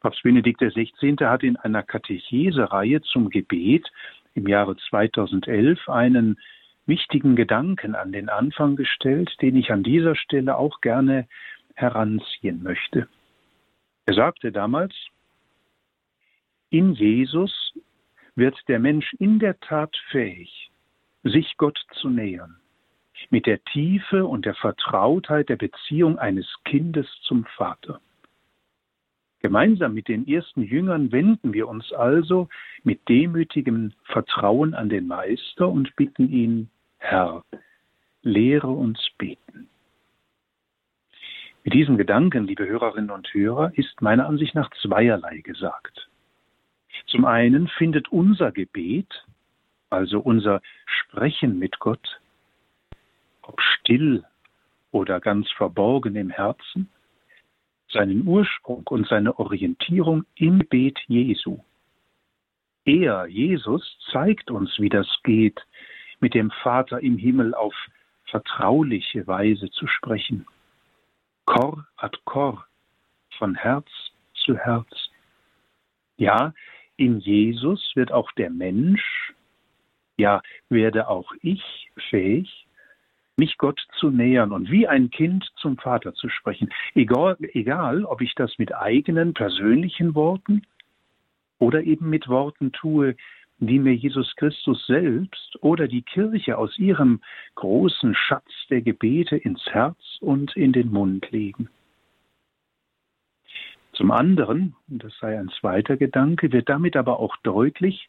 Papst 0.01 0.23
Benedikt 0.23 0.61
XVI. 0.61 1.17
hat 1.21 1.43
in 1.43 1.57
einer 1.57 1.83
Katechesereihe 1.83 3.01
zum 3.03 3.31
Gebet 3.31 3.91
im 4.35 4.49
Jahre 4.49 4.77
2011 4.77 5.89
einen 5.89 6.39
wichtigen 6.87 7.37
Gedanken 7.37 7.95
an 7.95 8.13
den 8.13 8.29
Anfang 8.29 8.77
gestellt, 8.77 9.35
den 9.41 9.57
ich 9.57 9.71
an 9.71 9.83
dieser 9.83 10.17
Stelle 10.17 10.57
auch 10.57 10.81
gerne 10.81 11.29
heranziehen 11.75 12.63
möchte. 12.63 13.09
Er 14.07 14.15
sagte 14.15 14.51
damals, 14.51 14.93
in 16.71 16.93
Jesus 16.95 17.73
wird 18.35 18.57
der 18.69 18.79
Mensch 18.79 19.13
in 19.15 19.39
der 19.39 19.59
Tat 19.61 19.97
fähig, 20.11 20.71
sich 21.23 21.57
Gott 21.57 21.79
zu 22.01 22.09
nähern, 22.09 22.57
mit 23.31 23.47
der 23.47 23.63
Tiefe 23.65 24.27
und 24.27 24.45
der 24.45 24.55
Vertrautheit 24.55 25.49
der 25.49 25.57
Beziehung 25.57 26.19
eines 26.19 26.47
Kindes 26.65 27.07
zum 27.23 27.45
Vater. 27.57 28.01
Gemeinsam 29.41 29.95
mit 29.95 30.07
den 30.07 30.27
ersten 30.29 30.63
Jüngern 30.63 31.11
wenden 31.11 31.53
wir 31.53 31.69
uns 31.69 31.93
also 31.93 32.49
mit 32.85 33.09
demütigem 33.09 33.93
Vertrauen 34.05 34.73
an 34.73 34.89
den 34.89 35.09
Meister 35.09 35.69
und 35.69 35.95
bitten 35.97 36.29
ihn, 36.31 36.71
Herr, 36.99 37.43
lehre 38.23 38.69
uns 38.69 39.05
beten. 39.19 39.69
Mit 41.65 41.75
diesem 41.75 41.97
Gedanken, 41.97 42.47
liebe 42.47 42.67
Hörerinnen 42.67 43.11
und 43.11 43.35
Hörer, 43.35 43.73
ist 43.75 44.01
meiner 44.01 44.27
Ansicht 44.27 44.55
nach 44.55 44.71
zweierlei 44.81 45.39
gesagt. 45.39 46.09
Zum 47.07 47.25
einen 47.25 47.69
findet 47.69 48.11
unser 48.11 48.53
Gebet, 48.53 49.25
also 49.91 50.21
unser 50.21 50.63
Sprechen 50.87 51.59
mit 51.59 51.79
Gott, 51.79 52.21
ob 53.43 53.61
still 53.61 54.25
oder 54.91 55.21
ganz 55.21 55.51
verborgen 55.53 56.17
im 56.17 56.31
Herzen, 56.31 56.89
seinen 57.91 58.27
Ursprung 58.27 58.87
und 58.87 59.07
seine 59.07 59.39
Orientierung 59.39 60.25
im 60.37 60.61
Gebet 60.61 60.99
Jesu. 61.09 61.59
Er, 62.85 63.27
Jesus, 63.27 63.99
zeigt 64.11 64.51
uns, 64.51 64.79
wie 64.79 64.89
das 64.89 65.07
geht, 65.23 65.61
mit 66.21 66.35
dem 66.35 66.51
Vater 66.63 67.01
im 67.01 67.19
Himmel 67.19 67.55
auf 67.55 67.75
vertrauliche 68.25 69.27
Weise 69.27 69.71
zu 69.71 69.87
sprechen. 69.87 70.47
Kor 71.45 71.87
ad 71.97 72.17
Kor, 72.25 72.67
von 73.39 73.55
Herz 73.55 73.89
zu 74.35 74.57
Herz. 74.57 75.11
Ja, 76.17 76.55
in 76.97 77.19
Jesus 77.21 77.93
wird 77.95 78.13
auch 78.13 78.31
der 78.33 78.51
Mensch, 78.51 79.33
ja, 80.17 80.43
werde 80.69 81.09
auch 81.09 81.33
ich 81.43 81.91
fähig, 82.11 82.67
mich 83.37 83.57
Gott 83.59 83.81
zu 83.99 84.11
nähern 84.11 84.53
und 84.53 84.71
wie 84.71 84.87
ein 84.87 85.11
Kind 85.11 85.51
zum 85.57 85.79
Vater 85.79 86.15
zu 86.15 86.29
sprechen. 86.29 86.71
Egal, 86.95 87.37
egal, 87.55 88.05
ob 88.05 88.21
ich 88.21 88.35
das 88.35 88.59
mit 88.59 88.75
eigenen 88.75 89.35
persönlichen 89.35 90.15
Worten 90.15 90.63
oder 91.59 91.83
eben 91.83 92.11
mit 92.11 92.29
Worten 92.29 92.73
tue, 92.73 93.17
die 93.59 93.79
mir 93.79 93.95
Jesus 93.95 94.35
Christus 94.37 94.87
selbst 94.87 95.57
oder 95.61 95.87
die 95.87 96.03
Kirche 96.03 96.59
aus 96.59 96.77
ihrem 96.79 97.21
großen 97.55 98.15
Schatz 98.15 98.51
der 98.71 98.83
Gebete 98.83 99.37
ins 99.37 99.65
Herz 99.67 99.99
und 100.21 100.57
in 100.57 100.73
den 100.73 100.91
Mund 100.91 101.31
legen. 101.31 101.69
Zum 104.03 104.11
anderen, 104.11 104.75
und 104.91 105.05
das 105.05 105.17
sei 105.21 105.39
ein 105.39 105.49
zweiter 105.61 105.97
Gedanke, 105.97 106.51
wird 106.51 106.69
damit 106.69 106.97
aber 106.97 107.21
auch 107.21 107.37
deutlich, 107.45 108.09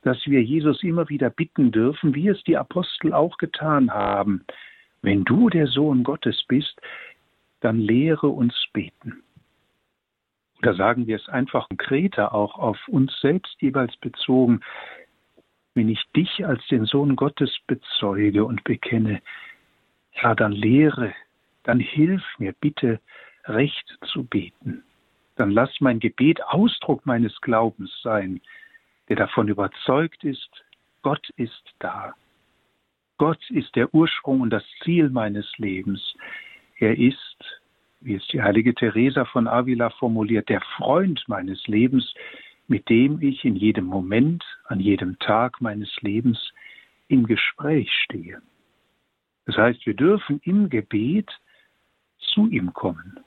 dass 0.00 0.16
wir 0.24 0.42
Jesus 0.42 0.82
immer 0.82 1.10
wieder 1.10 1.28
bitten 1.28 1.70
dürfen, 1.70 2.14
wie 2.14 2.28
es 2.28 2.42
die 2.44 2.56
Apostel 2.56 3.12
auch 3.12 3.36
getan 3.36 3.90
haben. 3.90 4.46
Wenn 5.02 5.22
du 5.24 5.50
der 5.50 5.66
Sohn 5.66 6.02
Gottes 6.02 6.42
bist, 6.48 6.80
dann 7.60 7.78
lehre 7.78 8.28
uns 8.28 8.54
beten. 8.72 9.22
Oder 10.60 10.76
sagen 10.76 11.06
wir 11.06 11.16
es 11.16 11.28
einfach 11.28 11.68
konkreter, 11.68 12.32
auch 12.32 12.58
auf 12.58 12.78
uns 12.88 13.12
selbst 13.20 13.60
jeweils 13.60 13.94
bezogen. 13.98 14.60
Wenn 15.74 15.90
ich 15.90 16.02
dich 16.16 16.46
als 16.46 16.66
den 16.68 16.86
Sohn 16.86 17.16
Gottes 17.16 17.54
bezeuge 17.66 18.46
und 18.46 18.64
bekenne, 18.64 19.20
ja, 20.22 20.34
dann 20.34 20.52
lehre, 20.52 21.12
dann 21.64 21.80
hilf 21.80 22.22
mir 22.38 22.54
bitte, 22.58 22.98
recht 23.44 23.98
zu 24.06 24.24
beten 24.24 24.82
dann 25.36 25.50
lass 25.50 25.80
mein 25.80 26.00
Gebet 26.00 26.42
Ausdruck 26.44 27.06
meines 27.06 27.40
Glaubens 27.40 27.90
sein, 28.02 28.40
der 29.08 29.16
davon 29.16 29.48
überzeugt 29.48 30.24
ist, 30.24 30.64
Gott 31.02 31.28
ist 31.36 31.74
da. 31.78 32.14
Gott 33.18 33.50
ist 33.50 33.74
der 33.76 33.92
Ursprung 33.94 34.40
und 34.40 34.50
das 34.50 34.64
Ziel 34.82 35.10
meines 35.10 35.46
Lebens. 35.58 36.14
Er 36.78 36.98
ist, 36.98 37.62
wie 38.00 38.14
es 38.14 38.26
die 38.28 38.42
heilige 38.42 38.74
Teresa 38.74 39.24
von 39.24 39.46
Avila 39.46 39.90
formuliert, 39.90 40.48
der 40.48 40.60
Freund 40.76 41.22
meines 41.26 41.66
Lebens, 41.68 42.12
mit 42.66 42.88
dem 42.88 43.20
ich 43.20 43.44
in 43.44 43.56
jedem 43.56 43.84
Moment, 43.84 44.42
an 44.66 44.80
jedem 44.80 45.18
Tag 45.18 45.60
meines 45.60 45.94
Lebens 46.00 46.52
im 47.08 47.26
Gespräch 47.26 47.92
stehe. 48.04 48.40
Das 49.46 49.56
heißt, 49.56 49.84
wir 49.86 49.94
dürfen 49.94 50.40
im 50.44 50.70
Gebet 50.70 51.30
zu 52.18 52.48
ihm 52.48 52.72
kommen, 52.72 53.20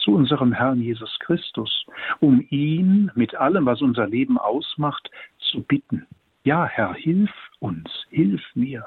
zu 0.00 0.14
unserem 0.14 0.52
Herrn 0.52 0.80
Jesus 0.80 1.18
Christus, 1.20 1.86
um 2.20 2.44
ihn 2.50 3.10
mit 3.14 3.34
allem, 3.34 3.66
was 3.66 3.80
unser 3.82 4.06
Leben 4.06 4.38
ausmacht, 4.38 5.10
zu 5.38 5.62
bitten. 5.62 6.06
Ja, 6.44 6.64
Herr, 6.66 6.94
hilf 6.94 7.30
uns, 7.58 7.88
hilf 8.10 8.42
mir. 8.54 8.86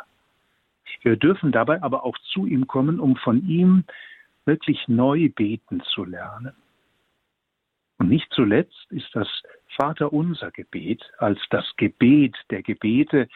Wir 1.01 1.15
dürfen 1.15 1.51
dabei 1.51 1.81
aber 1.83 2.03
auch 2.03 2.17
zu 2.33 2.45
ihm 2.45 2.67
kommen, 2.67 2.99
um 2.99 3.15
von 3.15 3.47
ihm 3.47 3.83
wirklich 4.45 4.87
neu 4.87 5.29
beten 5.29 5.81
zu 5.93 6.03
lernen. 6.03 6.53
Und 7.97 8.09
nicht 8.09 8.31
zuletzt 8.33 8.87
ist 8.89 9.09
das 9.13 9.27
Vaterunser 9.77 10.51
Gebet 10.51 11.03
als 11.17 11.39
das 11.49 11.65
Gebet 11.77 12.35
der 12.49 12.61
Gebete 12.61 13.27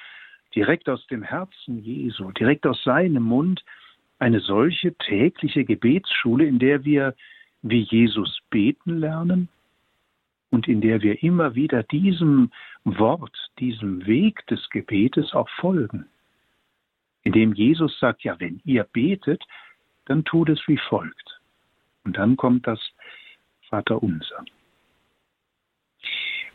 direkt 0.55 0.89
aus 0.89 1.05
dem 1.07 1.23
Herzen 1.23 1.83
Jesu, 1.83 2.31
direkt 2.31 2.65
aus 2.65 2.83
seinem 2.83 3.23
Mund, 3.23 3.63
eine 4.19 4.39
solche 4.39 4.95
tägliche 4.95 5.63
Gebetsschule, 5.63 6.45
in 6.45 6.59
der 6.59 6.83
wir 6.83 7.15
wie 7.61 7.81
Jesus 7.81 8.39
beten 8.49 8.99
lernen 8.99 9.49
und 10.49 10.67
in 10.67 10.81
der 10.81 11.01
wir 11.01 11.21
immer 11.23 11.55
wieder 11.55 11.83
diesem 11.83 12.51
Wort, 12.83 13.35
diesem 13.59 14.05
Weg 14.05 14.45
des 14.47 14.69
Gebetes 14.69 15.33
auch 15.33 15.49
folgen. 15.49 16.07
Indem 17.23 17.53
Jesus 17.53 17.97
sagt, 17.99 18.23
ja, 18.23 18.39
wenn 18.39 18.61
ihr 18.63 18.85
betet, 18.85 19.43
dann 20.05 20.23
tut 20.23 20.49
es 20.49 20.61
wie 20.67 20.77
folgt. 20.77 21.41
Und 22.05 22.17
dann 22.17 22.37
kommt 22.37 22.65
das 22.65 22.79
Vaterunser. 23.69 24.45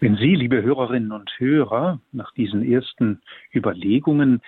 Wenn 0.00 0.16
Sie, 0.16 0.34
liebe 0.34 0.62
Hörerinnen 0.62 1.12
und 1.12 1.30
Hörer, 1.38 2.00
nach 2.10 2.32
diesen 2.32 2.64
ersten 2.64 3.20
Überlegungen 3.54 4.40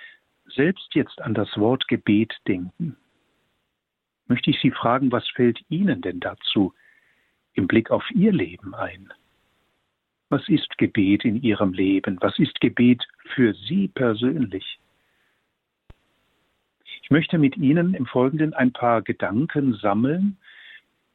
selbst 0.47 0.93
jetzt 0.95 1.21
an 1.21 1.33
das 1.33 1.55
Wort 1.57 1.87
Gebet 1.87 2.33
denken, 2.47 2.97
möchte 4.27 4.49
ich 4.49 4.59
Sie 4.61 4.71
fragen, 4.71 5.11
was 5.11 5.27
fällt 5.29 5.59
Ihnen 5.69 6.01
denn 6.01 6.19
dazu 6.19 6.73
im 7.53 7.67
Blick 7.67 7.91
auf 7.91 8.03
Ihr 8.11 8.31
Leben 8.31 8.73
ein? 8.75 9.13
Was 10.29 10.47
ist 10.49 10.77
Gebet 10.77 11.23
in 11.23 11.41
Ihrem 11.41 11.73
Leben? 11.73 12.17
Was 12.21 12.37
ist 12.39 12.59
Gebet 12.59 13.03
für 13.35 13.53
Sie 13.53 13.87
persönlich? 13.87 14.79
Ich 17.03 17.11
möchte 17.11 17.37
mit 17.37 17.55
Ihnen 17.57 17.93
im 17.93 18.07
Folgenden 18.07 18.55
ein 18.55 18.73
paar 18.73 19.03
Gedanken 19.03 19.75
sammeln, 19.75 20.37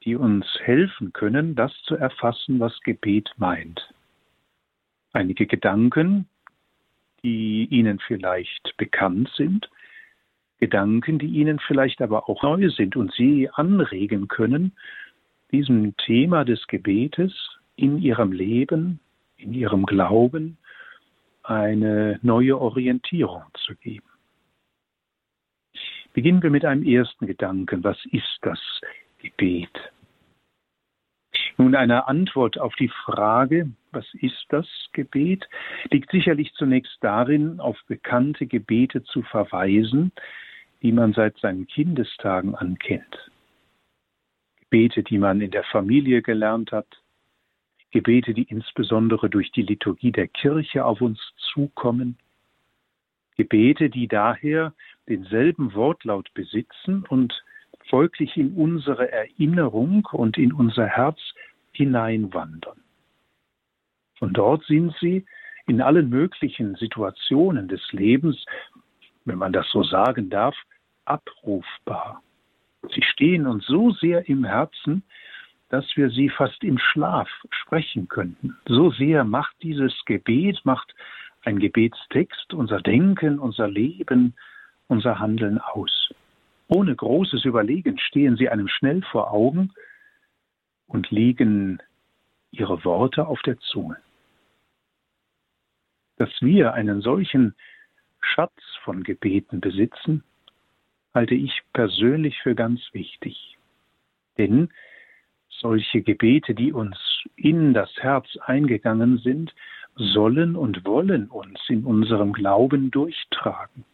die 0.05 0.15
uns 0.15 0.47
helfen 0.61 1.13
können, 1.13 1.57
das 1.57 1.73
zu 1.83 1.97
erfassen, 1.97 2.61
was 2.61 2.81
Gebet 2.83 3.29
meint. 3.37 3.93
Einige 5.13 5.47
Gedanken, 5.47 6.29
die 7.25 7.67
Ihnen 7.67 7.99
vielleicht 7.99 8.77
bekannt 8.77 9.31
sind, 9.37 9.69
Gedanken, 10.61 11.19
die 11.19 11.27
Ihnen 11.27 11.59
vielleicht 11.59 12.03
aber 12.03 12.29
auch 12.29 12.43
neu 12.43 12.69
sind 12.71 12.95
und 12.95 13.13
Sie 13.15 13.49
anregen 13.51 14.29
können, 14.29 14.73
diesem 15.51 15.97
Thema 15.97 16.45
des 16.45 16.67
Gebetes 16.67 17.33
in 17.77 17.99
Ihrem 17.99 18.33
Leben, 18.33 19.01
in 19.37 19.55
Ihrem 19.55 19.87
Glauben 19.87 20.59
eine 21.43 22.21
neue 22.23 22.61
Orientierung 22.61 23.45
zu 23.65 23.75
geben. 23.77 24.07
Beginnen 26.13 26.43
wir 26.43 26.51
mit 26.51 26.65
einem 26.65 26.85
ersten 26.85 27.27
Gedanken. 27.27 27.83
Was 27.83 27.99
ist 28.13 28.39
das 28.43 28.61
Gebet? 29.19 29.71
Nun, 31.57 31.75
eine 31.75 32.09
Antwort 32.09 32.59
auf 32.59 32.75
die 32.77 32.89
Frage, 33.05 33.71
was 33.93 34.07
ist 34.15 34.47
das 34.49 34.67
Gebet, 34.93 35.49
liegt 35.91 36.11
sicherlich 36.11 36.53
zunächst 36.55 36.97
darin, 37.01 37.61
auf 37.61 37.79
bekannte 37.87 38.47
Gebete 38.47 39.03
zu 39.05 39.23
verweisen, 39.23 40.13
die 40.83 40.93
man 40.93 41.13
seit 41.13 41.39
seinen 41.39 41.67
Kindestagen 41.67 42.55
ankennt. 42.55 43.31
Gebete, 44.61 45.03
die 45.03 45.19
man 45.19 45.41
in 45.41 45.51
der 45.51 45.65
Familie 45.65 46.23
gelernt 46.23 46.73
hat, 46.73 46.87
Gebete, 47.91 48.35
die 48.35 48.45
insbesondere 48.45 49.29
durch 49.29 49.51
die 49.51 49.63
Liturgie 49.63 50.13
der 50.13 50.29
Kirche 50.29 50.85
auf 50.85 51.01
uns 51.01 51.19
zukommen, 51.53 52.19
Gebete, 53.37 53.91
die 53.91 54.07
daher 54.07 54.75
denselben 55.09 55.75
Wortlaut 55.75 56.33
besitzen 56.35 57.05
und 57.09 57.43
folglich 57.89 58.37
in 58.37 58.53
unsere 58.53 59.11
Erinnerung 59.11 60.07
und 60.13 60.39
in 60.39 60.53
unser 60.53 60.87
Herz 60.87 61.19
hineinwandern. 61.73 62.79
Von 64.19 64.33
dort 64.33 64.65
sind 64.67 64.95
sie 65.01 65.25
in 65.67 65.81
allen 65.81 66.11
möglichen 66.11 66.77
Situationen 66.77 67.69
des 67.69 67.81
Lebens, 67.93 68.45
wenn 69.31 69.39
man 69.39 69.53
das 69.53 69.71
so 69.71 69.85
sagen 69.85 70.29
darf, 70.29 70.57
abrufbar. 71.05 72.21
Sie 72.93 73.03
stehen 73.03 73.47
uns 73.47 73.65
so 73.65 73.93
sehr 73.93 74.29
im 74.29 74.45
Herzen, 74.45 75.05
dass 75.69 75.87
wir 75.95 76.11
sie 76.11 76.29
fast 76.31 76.65
im 76.65 76.79
Schlaf 76.79 77.29
sprechen 77.53 78.09
könnten. 78.09 78.57
So 78.67 78.91
sehr 78.91 79.23
macht 79.23 79.55
dieses 79.63 79.95
Gebet, 80.05 80.61
macht 80.65 80.97
ein 81.45 81.61
Gebetstext 81.61 82.53
unser 82.55 82.81
Denken, 82.81 83.39
unser 83.39 83.69
Leben, 83.69 84.35
unser 84.89 85.21
Handeln 85.21 85.59
aus. 85.59 86.13
Ohne 86.67 86.97
großes 86.97 87.45
Überlegen 87.45 87.99
stehen 88.01 88.37
sie 88.37 88.49
einem 88.49 88.67
schnell 88.67 89.03
vor 89.13 89.33
Augen 89.33 89.73
und 90.89 91.13
liegen 91.13 91.81
ihre 92.51 92.85
Worte 92.85 93.29
auf 93.29 93.41
der 93.43 93.59
Zunge. 93.61 93.97
Dass 96.17 96.31
wir 96.41 96.75
einen 96.75 97.01
solchen 97.01 97.55
Schatz 98.21 98.63
von 98.85 99.03
Gebeten 99.03 99.61
besitzen, 99.61 100.25
halte 101.15 101.35
ich 101.35 101.63
persönlich 101.73 102.39
für 102.43 102.55
ganz 102.55 102.81
wichtig. 102.93 103.59
Denn 104.39 104.71
solche 105.49 106.03
Gebete, 106.03 106.55
die 106.55 106.73
uns 106.73 106.97
in 107.37 107.75
das 107.75 107.91
Herz 107.97 108.27
eingegangen 108.39 109.19
sind, 109.19 109.55
sollen 109.97 110.57
und 110.57 110.85
wollen 110.85 111.29
uns 111.29 111.59
in 111.69 111.85
unserem 111.85 112.33
Glauben 112.33 112.91
durchtragen. 112.91 113.85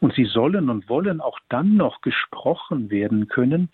Und 0.00 0.14
sie 0.14 0.24
sollen 0.24 0.70
und 0.70 0.88
wollen 0.88 1.20
auch 1.20 1.38
dann 1.48 1.76
noch 1.76 2.00
gesprochen 2.02 2.90
werden 2.90 3.28
können, 3.28 3.70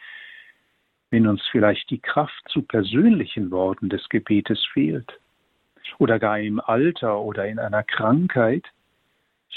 wenn 1.11 1.27
uns 1.27 1.43
vielleicht 1.51 1.91
die 1.91 2.01
Kraft 2.01 2.43
zu 2.49 2.63
persönlichen 2.63 3.51
Worten 3.51 3.89
des 3.89 4.09
Gebetes 4.09 4.65
fehlt 4.73 5.21
oder 5.99 6.19
gar 6.19 6.39
im 6.39 6.61
Alter 6.61 7.21
oder 7.21 7.47
in 7.47 7.59
einer 7.59 7.83
Krankheit 7.83 8.65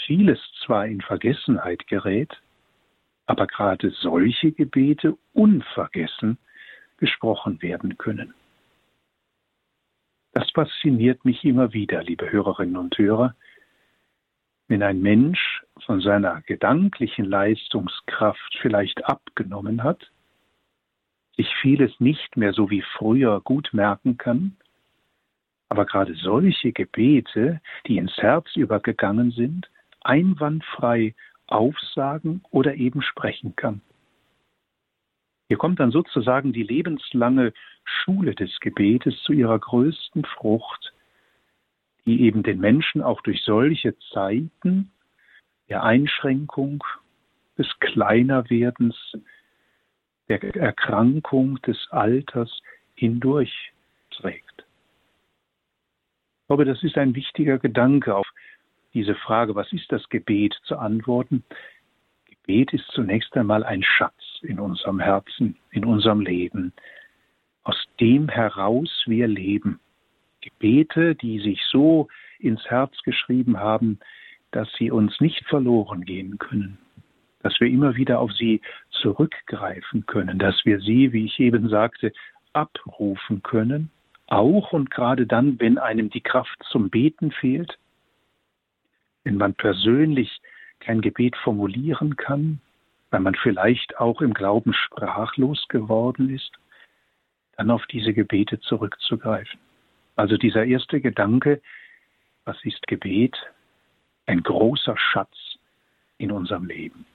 vieles 0.06 0.40
zwar 0.66 0.88
in 0.88 1.02
Vergessenheit 1.02 1.88
gerät, 1.88 2.42
aber 3.26 3.48
gerade 3.48 3.92
solche 3.92 4.52
Gebete 4.52 5.18
unvergessen 5.34 6.38
gesprochen 6.98 7.62
werden 7.62 7.98
können. 7.98 8.34
Das 10.34 10.50
fasziniert 10.52 11.26
mich 11.26 11.44
immer 11.44 11.74
wieder, 11.74 12.04
liebe 12.04 12.32
Hörerinnen 12.32 12.78
und 12.78 12.98
Hörer, 12.98 13.36
wenn 14.68 14.84
ein 14.84 15.02
Mensch 15.02 15.64
von 15.86 16.02
seiner 16.02 16.42
gedanklichen 16.42 17.26
Leistungskraft 17.26 18.58
vielleicht 18.62 19.06
abgenommen 19.06 19.84
hat, 19.84 20.12
sich 21.38 21.54
vieles 21.62 22.00
nicht 22.00 22.36
mehr 22.36 22.54
so 22.54 22.70
wie 22.70 22.84
früher 22.98 23.42
gut 23.42 23.70
merken 23.72 24.18
kann, 24.18 24.58
aber 25.70 25.86
gerade 25.86 26.16
solche 26.16 26.72
Gebete, 26.72 27.62
die 27.86 27.98
ins 27.98 28.16
Herz 28.18 28.56
übergegangen 28.56 29.32
sind, 29.32 29.70
einwandfrei 30.08 31.14
aufsagen 31.48 32.44
oder 32.52 32.76
eben 32.76 33.02
sprechen 33.02 33.56
kann. 33.56 33.82
Hier 35.48 35.58
kommt 35.58 35.80
dann 35.80 35.92
sozusagen 35.92 36.52
die 36.52 36.64
lebenslange 36.64 37.54
Schule 37.86 38.36
des 38.36 38.60
Gebetes 38.60 39.22
zu 39.24 39.32
ihrer 39.32 39.58
größten 39.58 40.26
Frucht, 40.26 40.94
die 42.06 42.22
eben 42.22 42.44
den 42.44 42.60
Menschen 42.60 43.02
auch 43.02 43.22
durch 43.22 43.44
solche 43.44 43.98
Zeiten 44.14 44.92
der 45.70 45.84
Einschränkung, 45.84 46.84
des 47.58 47.68
Kleinerwerdens, 47.80 48.96
der 50.30 50.44
Erkrankung, 50.56 51.60
des 51.62 51.88
Alters 51.90 52.62
hindurch 52.96 53.74
trägt. 54.12 54.66
Ich 56.42 56.48
glaube, 56.48 56.66
das 56.66 56.84
ist 56.84 56.98
ein 56.98 57.16
wichtiger 57.16 57.58
Gedanke 57.58 58.16
auf 58.16 58.28
diese 58.98 59.14
Frage, 59.14 59.54
was 59.54 59.72
ist 59.74 59.92
das 59.92 60.10
Gebet, 60.10 60.58
zu 60.64 60.76
antworten. 60.76 61.44
Gebet 62.26 62.74
ist 62.74 62.88
zunächst 62.88 63.38
einmal 63.38 63.64
ein 63.64 63.84
Schatz 63.84 64.40
in 64.42 64.60
unserem 64.60 65.00
Herzen, 65.00 65.56
in 65.70 65.86
unserem 65.86 66.22
Leben, 66.22 66.74
aus 67.62 67.78
dem 68.00 68.28
heraus 68.28 69.04
wir 69.06 69.28
leben. 69.28 69.80
Gebete, 70.42 71.14
die 71.14 71.40
sich 71.40 71.62
so 71.70 72.08
ins 72.40 72.66
Herz 72.66 72.98
geschrieben 73.04 73.60
haben, 73.60 74.00
dass 74.50 74.68
sie 74.80 74.90
uns 74.90 75.20
nicht 75.22 75.46
verloren 75.46 76.04
gehen 76.04 76.40
können, 76.40 76.80
dass 77.44 77.60
wir 77.60 77.68
immer 77.68 77.98
wieder 77.98 78.20
auf 78.20 78.32
sie 78.32 78.62
zurückgreifen 78.90 80.08
können, 80.08 80.40
dass 80.40 80.66
wir 80.66 80.80
sie, 80.80 81.14
wie 81.14 81.26
ich 81.26 81.40
eben 81.40 81.70
sagte, 81.70 82.14
abrufen 82.54 83.44
können, 83.44 83.92
auch 84.26 84.74
und 84.74 84.90
gerade 84.90 85.28
dann, 85.28 85.60
wenn 85.60 85.78
einem 85.78 86.10
die 86.10 86.22
Kraft 86.22 86.58
zum 86.72 86.90
Beten 86.90 87.30
fehlt, 87.30 87.78
wenn 89.28 89.36
man 89.36 89.56
persönlich 89.56 90.40
kein 90.80 91.02
Gebet 91.02 91.36
formulieren 91.36 92.16
kann, 92.16 92.62
weil 93.12 93.20
man 93.20 93.36
vielleicht 93.36 93.98
auch 94.00 94.22
im 94.22 94.34
Glauben 94.34 94.74
sprachlos 94.74 95.68
geworden 95.68 96.34
ist, 96.34 96.52
dann 97.58 97.70
auf 97.70 97.86
diese 97.88 98.14
Gebete 98.14 98.58
zurückzugreifen. 98.62 99.60
Also 100.16 100.38
dieser 100.38 100.66
erste 100.66 101.02
Gedanke, 101.02 101.62
was 102.46 102.58
ist 102.64 102.88
Gebet? 102.88 103.36
Ein 104.28 104.44
großer 104.44 104.96
Schatz 104.98 105.36
in 106.18 106.32
unserem 106.32 106.66
Leben. 106.66 107.06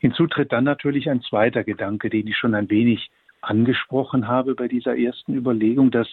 Hinzu 0.00 0.26
tritt 0.26 0.50
dann 0.50 0.64
natürlich 0.64 1.08
ein 1.08 1.22
zweiter 1.22 1.62
Gedanke, 1.62 2.10
den 2.10 2.26
ich 2.26 2.36
schon 2.36 2.56
ein 2.56 2.68
wenig 2.70 3.08
angesprochen 3.40 4.26
habe 4.26 4.56
bei 4.56 4.66
dieser 4.66 4.98
ersten 4.98 5.36
Überlegung, 5.36 5.92
dass 5.92 6.08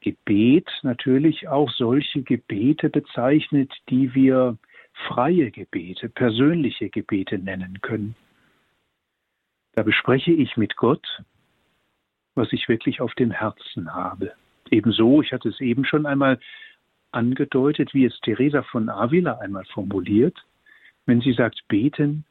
Gebet 0.00 0.68
natürlich 0.82 1.48
auch 1.48 1.70
solche 1.70 2.22
Gebete 2.22 2.90
bezeichnet, 2.90 3.72
die 3.88 4.14
wir 4.14 4.56
freie 5.08 5.50
Gebete, 5.50 6.08
persönliche 6.08 6.90
Gebete 6.90 7.38
nennen 7.38 7.80
können. 7.80 8.14
Da 9.72 9.82
bespreche 9.82 10.32
ich 10.32 10.56
mit 10.56 10.76
Gott, 10.76 11.06
was 12.34 12.52
ich 12.52 12.68
wirklich 12.68 13.00
auf 13.00 13.14
dem 13.14 13.30
Herzen 13.30 13.94
habe. 13.94 14.32
Ebenso, 14.70 15.22
ich 15.22 15.32
hatte 15.32 15.48
es 15.48 15.60
eben 15.60 15.84
schon 15.84 16.06
einmal 16.06 16.40
angedeutet, 17.12 17.94
wie 17.94 18.04
es 18.04 18.18
Teresa 18.20 18.62
von 18.62 18.88
Avila 18.88 19.38
einmal 19.38 19.64
formuliert, 19.66 20.36
wenn 21.04 21.20
sie 21.20 21.32
sagt, 21.32 21.66
beten 21.68 22.24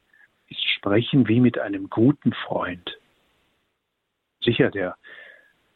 ist 0.48 0.64
sprechen 0.64 1.28
wie 1.28 1.40
mit 1.40 1.58
einem 1.58 1.90
guten 1.90 2.34
Freund. 2.34 3.00
Sicher, 4.42 4.70
der, 4.70 4.96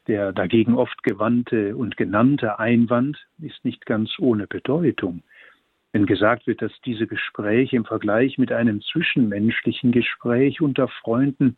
der 0.10 0.34
dagegen 0.34 0.76
oft 0.76 1.04
gewandte 1.04 1.78
und 1.78 1.96
genannte 1.96 2.58
Einwand 2.58 3.18
ist 3.38 3.64
nicht 3.64 3.86
ganz 3.86 4.12
ohne 4.18 4.48
Bedeutung. 4.48 5.22
Wenn 5.94 6.08
gesagt 6.08 6.48
wird, 6.48 6.64
dass 6.64 6.72
diese 6.84 7.06
Gespräche 7.06 7.76
im 7.76 7.86
Vergleich 7.86 8.40
mit 8.40 8.52
einem 8.52 8.82
zwischenmenschlichen 8.82 9.92
Gespräch 9.92 10.62
unter 10.62 10.88
Freunden 10.88 11.58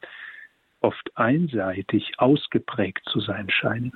oft 0.82 1.12
einseitig 1.16 2.14
ausgeprägt 2.18 3.04
zu 3.06 3.22
sein 3.22 3.50
scheinen. 3.50 3.94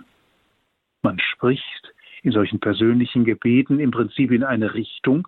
Man 1.02 1.20
spricht 1.20 1.94
in 2.24 2.32
solchen 2.32 2.60
persönlichen 2.60 3.26
Gebeten 3.26 3.80
im 3.80 3.92
Prinzip 3.92 4.32
in 4.32 4.44
eine 4.44 4.74
Richtung, 4.74 5.28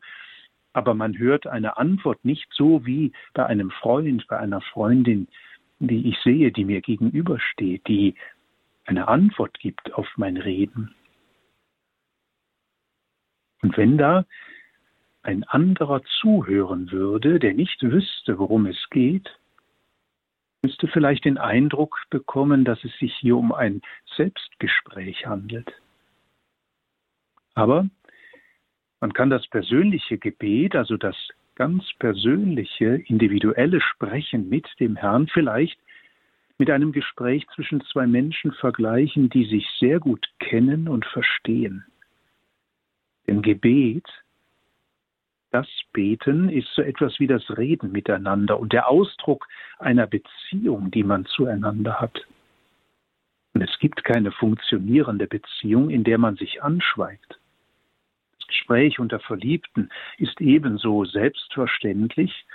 aber 0.72 0.94
man 0.94 1.18
hört 1.18 1.48
eine 1.48 1.78
Antwort 1.78 2.24
nicht 2.24 2.48
so 2.54 2.86
wie 2.86 3.12
bei 3.34 3.46
einem 3.46 3.72
Freund, 3.72 4.26
bei 4.28 4.38
einer 4.38 4.62
Freundin, 4.62 5.28
die 5.80 6.08
ich 6.08 6.18
sehe, 6.24 6.52
die 6.52 6.66
mir 6.66 6.82
gegenübersteht, 6.82 7.88
die 7.88 8.16
eine 8.88 9.08
Antwort 9.08 9.60
gibt 9.60 9.93
auf 9.93 10.08
mein 10.15 10.38
Reden. 10.38 10.95
Und 13.62 13.78
wenn 13.78 13.97
da 13.97 14.26
ein 15.23 15.43
anderer 15.43 16.02
zuhören 16.21 16.91
würde, 16.91 17.39
der 17.39 17.54
nicht 17.54 17.82
wüsste, 17.84 18.39
worum 18.39 18.65
es 18.65 18.78
geht, 18.89 19.38
müsste 20.63 20.88
vielleicht 20.88 21.26
den 21.26 21.38
Eindruck 21.38 22.02
bekommen, 22.10 22.63
dass 22.65 22.84
es 22.84 22.97
sich 22.97 23.13
hier 23.17 23.38
um 23.38 23.52
ein 23.52 23.82
Selbstgespräch 24.15 25.26
handelt. 25.26 25.69
Aber 27.56 27.89
man 29.00 29.13
kann 29.13 29.30
das 29.30 29.45
persönliche 29.47 30.17
Gebet, 30.17 30.76
also 30.76 30.97
das 30.97 31.15
ganz 31.56 31.84
persönliche, 32.00 32.95
individuelle 33.08 33.82
Sprechen 33.82 34.47
mit 34.47 34.67
dem 34.80 34.95
Herrn 34.95 35.28
vielleicht 35.28 35.80
mit 36.58 36.70
einem 36.70 36.91
Gespräch 36.91 37.46
zwischen 37.56 37.82
zwei 37.82 38.08
Menschen 38.08 38.52
vergleichen, 38.54 39.30
die 39.30 39.46
sich 39.46 39.67
sehr 39.80 40.00
gut 40.00 40.28
kennen 40.39 40.88
und 40.88 41.06
verstehen. 41.06 41.86
Denn 43.28 43.41
Gebet, 43.41 44.06
das 45.52 45.67
Beten 45.93 46.50
ist 46.50 46.67
so 46.74 46.82
etwas 46.82 47.20
wie 47.20 47.28
das 47.28 47.58
Reden 47.58 47.91
miteinander 47.91 48.60
und 48.60 48.74
der 48.74 48.89
Ausdruck 48.89 49.48
einer 49.80 50.08
Beziehung, 50.08 50.91
die 50.91 51.04
man 51.04 51.26
zueinander 51.26 52.00
hat. 52.00 52.26
Und 53.54 53.62
es 53.62 53.80
gibt 53.80 54.04
keine 54.04 54.32
funktionierende 54.32 55.28
Beziehung, 55.28 55.89
in 55.89 56.04
der 56.04 56.17
man 56.17 56.36
sich 56.36 56.62
anschweigt. 56.63 57.39
Gespräch 58.67 59.00
unter 59.00 59.20
Verliebten 59.20 59.89
ist 60.17 60.41
ebenso 60.41 61.06
selbstverständlich 61.06 62.46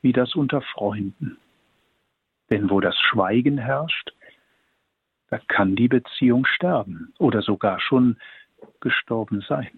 wie 0.00 0.12
das 0.12 0.36
unter 0.36 0.60
Freunden. 0.60 1.38
Denn 2.50 2.70
wo 2.70 2.80
das 2.80 2.96
Schweigen 2.98 3.58
herrscht, 3.58 4.12
da 5.30 5.38
kann 5.38 5.74
die 5.74 5.88
Beziehung 5.88 6.46
sterben 6.46 7.12
oder 7.18 7.42
sogar 7.42 7.80
schon 7.80 8.16
gestorben 8.80 9.44
sein. 9.48 9.70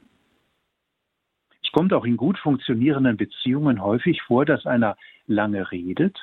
Es 1.62 1.72
kommt 1.72 1.92
auch 1.92 2.04
in 2.04 2.16
gut 2.16 2.38
funktionierenden 2.38 3.16
Beziehungen 3.16 3.82
häufig 3.82 4.22
vor, 4.22 4.44
dass 4.44 4.66
einer 4.66 4.96
lange 5.26 5.70
redet 5.70 6.18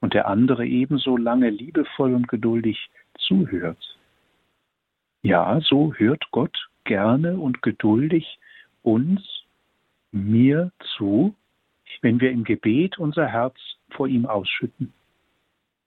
und 0.00 0.14
der 0.14 0.26
andere 0.28 0.66
ebenso 0.66 1.16
lange 1.16 1.50
liebevoll 1.50 2.14
und 2.14 2.28
geduldig 2.28 2.90
zuhört. 3.18 3.98
Ja, 5.22 5.60
so 5.60 5.94
hört 5.94 6.30
Gott 6.30 6.68
gerne 6.84 7.38
und 7.38 7.62
geduldig 7.62 8.38
uns, 8.82 9.22
mir 10.12 10.70
zu, 10.96 11.34
wenn 12.02 12.20
wir 12.20 12.30
im 12.30 12.44
Gebet 12.44 12.98
unser 12.98 13.26
Herz 13.26 13.56
vor 13.90 14.06
ihm 14.06 14.26
ausschütten. 14.26 14.92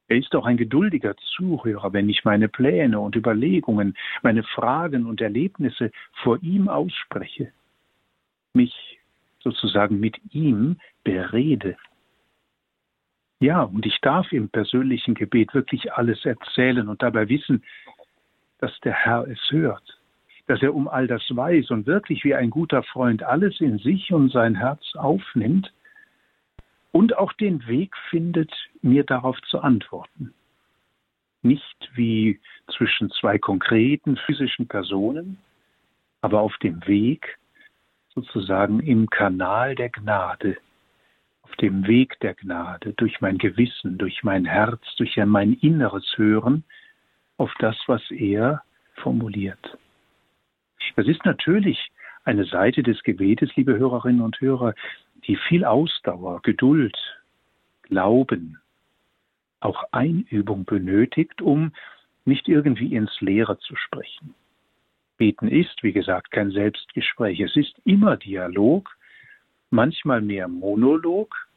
Er 0.07 0.17
ist 0.17 0.33
auch 0.35 0.45
ein 0.45 0.57
geduldiger 0.57 1.15
Zuhörer, 1.35 1.91
wenn 1.93 2.09
ich 2.09 2.23
meine 2.23 2.47
Pläne 2.47 2.99
und 2.99 3.15
Überlegungen, 3.15 3.95
meine 4.21 4.43
Fragen 4.43 5.05
und 5.05 5.21
Erlebnisse 5.21 5.91
vor 6.23 6.41
ihm 6.41 6.69
ausspreche, 6.69 7.51
mich 8.53 8.99
sozusagen 9.39 9.99
mit 9.99 10.17
ihm 10.33 10.77
berede. 11.03 11.77
Ja, 13.39 13.63
und 13.63 13.85
ich 13.85 13.99
darf 14.01 14.31
im 14.31 14.49
persönlichen 14.49 15.13
Gebet 15.13 15.53
wirklich 15.53 15.93
alles 15.93 16.25
erzählen 16.25 16.87
und 16.87 17.03
dabei 17.03 17.29
wissen, 17.29 17.63
dass 18.59 18.77
der 18.79 18.93
Herr 18.93 19.27
es 19.27 19.51
hört 19.51 19.97
dass 20.47 20.63
er 20.63 20.73
um 20.73 20.87
all 20.87 21.07
das 21.07 21.23
weiß 21.29 21.71
und 21.71 21.85
wirklich 21.85 22.23
wie 22.23 22.33
ein 22.33 22.49
guter 22.49 22.81
Freund 22.81 23.21
alles 23.21 23.59
in 23.59 23.77
sich 23.77 24.11
und 24.13 24.31
sein 24.31 24.55
Herz 24.55 24.95
aufnimmt 24.95 25.71
und 26.97 27.15
auch 27.15 27.31
den 27.33 27.67
Weg 27.67 27.95
findet, 28.09 28.51
mir 28.81 29.03
darauf 29.03 29.39
zu 29.43 29.59
antworten. 29.59 30.33
Nicht 31.43 31.91
wie 31.93 32.39
zwischen 32.75 33.11
zwei 33.11 33.37
konkreten 33.37 34.17
physischen 34.17 34.67
Personen, 34.67 35.37
aber 36.21 36.41
auf 36.41 36.57
dem 36.57 36.87
Weg, 36.87 37.37
sozusagen 38.15 38.79
im 38.79 39.11
Kanal 39.11 39.75
der 39.75 39.89
Gnade, 39.89 40.57
auf 41.43 41.55
dem 41.57 41.85
Weg 41.85 42.19
der 42.21 42.33
Gnade, 42.33 42.93
durch 42.93 43.21
mein 43.21 43.37
Gewissen, 43.37 43.99
durch 43.99 44.23
mein 44.23 44.45
Herz, 44.45 44.81
durch 44.97 45.17
mein 45.17 45.53
inneres 45.53 46.17
Hören, 46.17 46.63
auf 47.37 47.53
das, 47.59 47.77
was 47.85 48.01
er 48.09 48.63
formuliert. 48.95 49.77
Das 50.95 51.05
ist 51.05 51.23
natürlich 51.25 51.91
eine 52.23 52.45
Seite 52.45 52.81
des 52.81 53.03
Gebetes, 53.03 53.55
liebe 53.55 53.77
Hörerinnen 53.77 54.21
und 54.21 54.41
Hörer, 54.41 54.73
die 55.27 55.35
viel 55.35 55.65
Ausdauer, 55.65 56.41
Geduld, 56.41 56.97
Glauben, 57.83 58.59
auch 59.59 59.83
Einübung 59.91 60.65
benötigt, 60.65 61.41
um 61.41 61.73
nicht 62.25 62.47
irgendwie 62.47 62.95
ins 62.95 63.21
Leere 63.21 63.57
zu 63.59 63.75
sprechen. 63.75 64.33
Beten 65.17 65.47
ist, 65.47 65.83
wie 65.83 65.93
gesagt, 65.93 66.31
kein 66.31 66.51
Selbstgespräch. 66.51 67.39
Es 67.39 67.55
ist 67.55 67.73
immer 67.85 68.17
Dialog, 68.17 68.95
manchmal 69.69 70.21
mehr 70.21 70.47
Monolog, 70.47 71.47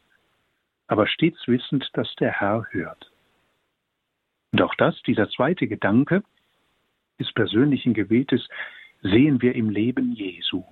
aber 0.86 1.06
stets 1.06 1.46
wissend, 1.46 1.88
dass 1.92 2.12
der 2.16 2.32
Herr 2.32 2.66
hört. 2.70 3.10
Und 4.52 4.62
auch 4.62 4.74
das, 4.76 5.00
dieser 5.02 5.28
zweite 5.28 5.68
Gedanke 5.68 6.22
des 7.18 7.30
persönlichen 7.32 7.94
Gebetes, 7.94 8.48
sehen 9.02 9.40
wir 9.42 9.54
im 9.54 9.70
Leben 9.70 10.12
Jesu. 10.12 10.64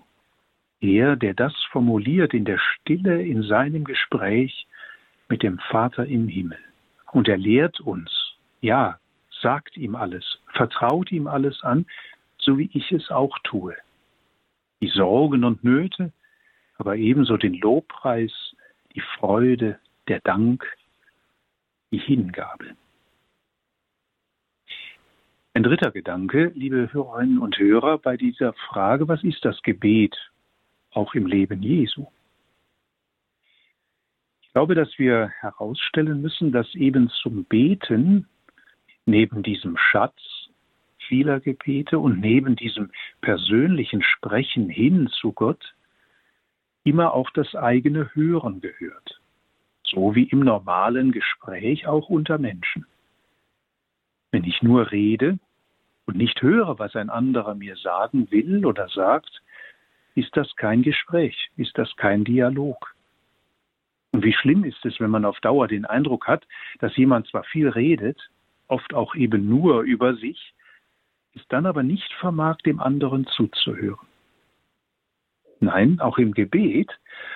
Er, 0.81 1.17
der 1.17 1.35
das 1.35 1.55
formuliert 1.73 2.35
in 2.35 2.45
der 2.45 2.59
Stille 2.59 3.23
in 3.23 3.43
seinem 3.43 3.85
Gespräch 3.85 4.67
mit 5.29 5.43
dem 5.43 5.59
Vater 5.59 6.07
im 6.07 6.29
Himmel. 6.29 6.59
Und 7.13 7.29
er 7.29 7.37
lehrt 7.37 7.81
uns, 7.81 8.37
ja, 8.61 8.99
sagt 9.43 9.77
ihm 9.77 9.95
alles, 9.95 10.39
vertraut 10.53 11.11
ihm 11.11 11.27
alles 11.27 11.63
an, 11.63 11.87
so 12.39 12.59
wie 12.59 12.71
ich 12.73 12.93
es 12.93 13.11
auch 13.11 13.39
tue. 13.45 13.75
Die 14.81 14.89
Sorgen 14.89 15.45
und 15.45 15.65
Nöte, 15.65 16.13
aber 16.77 16.97
ebenso 16.97 17.37
den 17.37 17.55
Lobpreis, 17.55 18.33
die 18.95 19.01
Freude, 19.01 19.79
der 20.07 20.21
Dank, 20.21 20.65
die 21.91 21.99
Hingabe. 21.99 22.77
Ein 25.55 25.65
dritter 25.65 25.91
Gedanke, 25.91 26.53
liebe 26.55 26.93
Hörerinnen 26.93 27.39
und 27.39 27.59
Hörer, 27.59 27.99
bei 27.99 28.17
dieser 28.17 28.53
Frage, 28.53 29.09
was 29.09 29.25
ist 29.25 29.45
das 29.45 29.61
Gebet? 29.63 30.17
Auch 30.93 31.15
im 31.15 31.27
Leben 31.27 31.63
Jesu. 31.63 32.07
Ich 34.43 34.53
glaube, 34.53 34.75
dass 34.75 34.99
wir 34.99 35.29
herausstellen 35.41 36.21
müssen, 36.23 36.53
dass 36.53 36.75
eben 36.75 37.11
zum 37.11 37.45
Beten 37.45 38.27
neben 39.07 39.43
diesem 39.43 39.77
Schatz 39.77 40.19
vieler 41.09 41.41
Gebete 41.41 41.99
und 41.99 42.21
neben 42.21 42.57
diesem 42.57 42.91
persönlichen 43.21 44.03
Sprechen 44.03 44.69
hin 44.69 45.09
zu 45.09 45.33
Gott 45.33 45.75
immer 46.85 47.13
auch 47.15 47.31
das 47.31 47.55
eigene 47.55 48.15
Hören 48.15 48.61
gehört, 48.61 49.21
so 49.83 50.15
wie 50.15 50.25
im 50.25 50.41
normalen 50.41 51.13
Gespräch 51.13 51.87
auch 51.87 52.09
unter 52.09 52.39
Menschen. 52.39 52.87
Wenn 54.31 54.45
ich 54.45 54.63
nur 54.63 54.91
rede 54.91 55.39
und 56.07 56.17
nicht 56.17 56.41
höre, 56.43 56.79
was 56.79 56.95
ein 56.97 57.11
anderer 57.11 57.55
mir 57.55 57.77
sagen 57.77 58.31
will 58.31 58.65
oder 58.65 58.89
sagt, 58.89 59.43
ist 60.19 60.37
das 60.37 60.55
kein 60.57 60.83
Gespräch, 60.83 61.51
ist 61.57 61.79
das 61.79 61.95
kein 61.97 62.25
Dialog. 62.25 62.95
Und 64.13 64.25
wie 64.25 64.33
schlimm 64.33 64.65
ist 64.65 64.85
es, 64.85 64.99
wenn 64.99 65.11
man 65.11 65.25
auf 65.25 65.39
Dauer 65.41 65.69
den 65.69 65.85
Eindruck 65.85 66.27
hat, 66.27 66.47
dass 66.81 66.97
jemand 66.97 67.29
zwar 67.29 67.45
viel 67.45 67.69
redet, 67.69 68.19
oft 68.67 68.95
auch 68.95 69.15
eben 69.15 69.49
nur 69.49 69.83
über 69.83 70.15
sich, 70.17 70.55
es 71.35 71.47
dann 71.49 71.67
aber 71.67 71.83
nicht 71.83 72.13
vermag, 72.15 72.57
dem 72.59 72.81
anderen 72.81 73.27
zuzuhören. 73.27 74.07
Nein, 75.61 76.01
auch 76.01 76.19
im 76.19 76.33
Gebet 76.33 76.91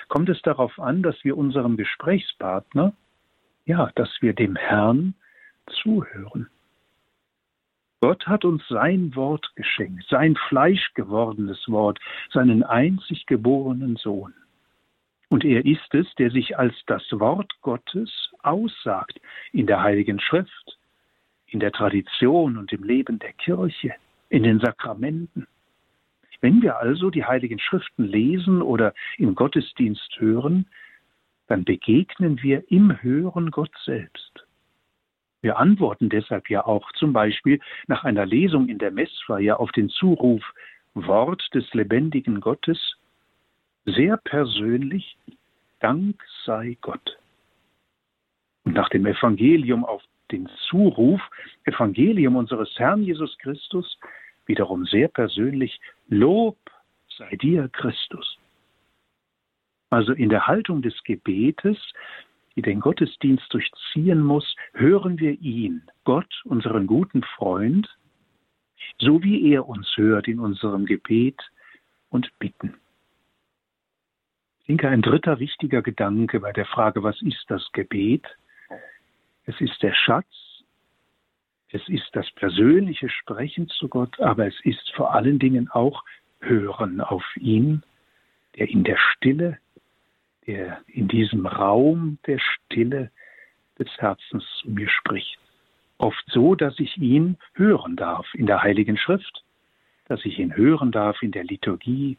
kommt 0.08 0.28
es 0.28 0.40
darauf 0.42 0.78
an, 0.78 1.02
dass 1.02 1.22
wir 1.24 1.36
unserem 1.36 1.76
Gesprächspartner, 1.76 2.94
ja, 3.64 3.90
dass 3.94 4.10
wir 4.20 4.32
dem 4.32 4.56
Herrn 4.56 5.14
zuhören. 5.82 6.48
Gott 8.02 8.26
hat 8.26 8.44
uns 8.44 8.66
sein 8.68 9.14
Wort 9.14 9.52
geschenkt, 9.54 10.04
sein 10.10 10.34
fleischgewordenes 10.48 11.68
Wort, 11.68 12.00
seinen 12.32 12.64
einzig 12.64 13.26
geborenen 13.26 13.94
Sohn. 13.94 14.34
Und 15.28 15.44
er 15.44 15.64
ist 15.64 15.94
es, 15.94 16.12
der 16.16 16.32
sich 16.32 16.58
als 16.58 16.74
das 16.88 17.04
Wort 17.12 17.52
Gottes 17.60 18.10
aussagt 18.42 19.20
in 19.52 19.68
der 19.68 19.84
Heiligen 19.84 20.18
Schrift, 20.18 20.78
in 21.46 21.60
der 21.60 21.70
Tradition 21.70 22.56
und 22.56 22.72
im 22.72 22.82
Leben 22.82 23.20
der 23.20 23.34
Kirche, 23.34 23.94
in 24.30 24.42
den 24.42 24.58
Sakramenten. 24.58 25.46
Wenn 26.40 26.60
wir 26.60 26.78
also 26.78 27.08
die 27.08 27.24
Heiligen 27.24 27.60
Schriften 27.60 28.04
lesen 28.04 28.62
oder 28.62 28.94
im 29.16 29.36
Gottesdienst 29.36 30.18
hören, 30.18 30.66
dann 31.46 31.62
begegnen 31.62 32.42
wir 32.42 32.64
im 32.68 33.00
Hören 33.00 33.52
Gott 33.52 33.72
selbst. 33.84 34.44
Wir 35.42 35.58
antworten 35.58 36.08
deshalb 36.08 36.48
ja 36.48 36.64
auch 36.64 36.90
zum 36.92 37.12
Beispiel 37.12 37.60
nach 37.88 38.04
einer 38.04 38.24
Lesung 38.24 38.68
in 38.68 38.78
der 38.78 38.92
Messfeier 38.92 39.60
auf 39.60 39.72
den 39.72 39.88
Zuruf 39.88 40.42
Wort 40.94 41.42
des 41.52 41.72
lebendigen 41.74 42.40
Gottes 42.40 42.96
sehr 43.84 44.16
persönlich 44.16 45.16
Dank 45.80 46.22
sei 46.44 46.76
Gott. 46.80 47.18
Und 48.64 48.74
nach 48.74 48.88
dem 48.90 49.04
Evangelium 49.04 49.84
auf 49.84 50.02
den 50.30 50.48
Zuruf 50.68 51.20
Evangelium 51.64 52.36
unseres 52.36 52.70
Herrn 52.78 53.02
Jesus 53.02 53.36
Christus 53.38 53.98
wiederum 54.46 54.86
sehr 54.86 55.08
persönlich 55.08 55.80
Lob 56.08 56.56
sei 57.18 57.36
dir, 57.36 57.68
Christus. 57.68 58.38
Also 59.90 60.12
in 60.12 60.28
der 60.28 60.46
Haltung 60.46 60.82
des 60.82 61.02
Gebetes, 61.04 61.76
die 62.56 62.62
den 62.62 62.80
Gottesdienst 62.80 63.52
durchziehen 63.52 64.20
muss, 64.20 64.56
hören 64.74 65.18
wir 65.18 65.40
ihn, 65.40 65.82
Gott, 66.04 66.32
unseren 66.44 66.86
guten 66.86 67.22
Freund, 67.22 67.88
so 68.98 69.22
wie 69.22 69.52
er 69.52 69.68
uns 69.68 69.96
hört 69.96 70.28
in 70.28 70.38
unserem 70.38 70.86
Gebet 70.86 71.40
und 72.10 72.30
Bitten. 72.38 72.74
Ich 74.60 74.66
denke, 74.66 74.88
ein 74.88 75.02
dritter 75.02 75.40
wichtiger 75.40 75.82
Gedanke 75.82 76.40
bei 76.40 76.52
der 76.52 76.66
Frage, 76.66 77.02
was 77.02 77.20
ist 77.22 77.44
das 77.48 77.68
Gebet? 77.72 78.26
Es 79.44 79.60
ist 79.60 79.82
der 79.82 79.92
Schatz, 79.92 80.62
es 81.70 81.88
ist 81.88 82.08
das 82.12 82.30
persönliche 82.32 83.08
Sprechen 83.08 83.66
zu 83.68 83.88
Gott, 83.88 84.20
aber 84.20 84.46
es 84.46 84.54
ist 84.62 84.92
vor 84.94 85.14
allen 85.14 85.38
Dingen 85.38 85.68
auch 85.70 86.04
Hören 86.40 87.00
auf 87.00 87.24
ihn, 87.36 87.82
der 88.56 88.68
in 88.68 88.84
der 88.84 88.98
Stille, 88.98 89.58
der 90.46 90.82
in 90.86 91.08
diesem 91.08 91.46
Raum 91.46 92.18
der 92.26 92.38
Stille 92.38 93.10
des 93.78 93.88
Herzens 93.98 94.44
zu 94.60 94.70
mir 94.70 94.88
spricht. 94.88 95.38
Oft 95.98 96.24
so, 96.28 96.54
dass 96.54 96.78
ich 96.78 96.96
ihn 96.98 97.36
hören 97.54 97.96
darf 97.96 98.26
in 98.34 98.46
der 98.46 98.62
Heiligen 98.62 98.96
Schrift, 98.96 99.44
dass 100.06 100.24
ich 100.24 100.38
ihn 100.38 100.56
hören 100.56 100.90
darf 100.90 101.22
in 101.22 101.30
der 101.30 101.44
Liturgie, 101.44 102.18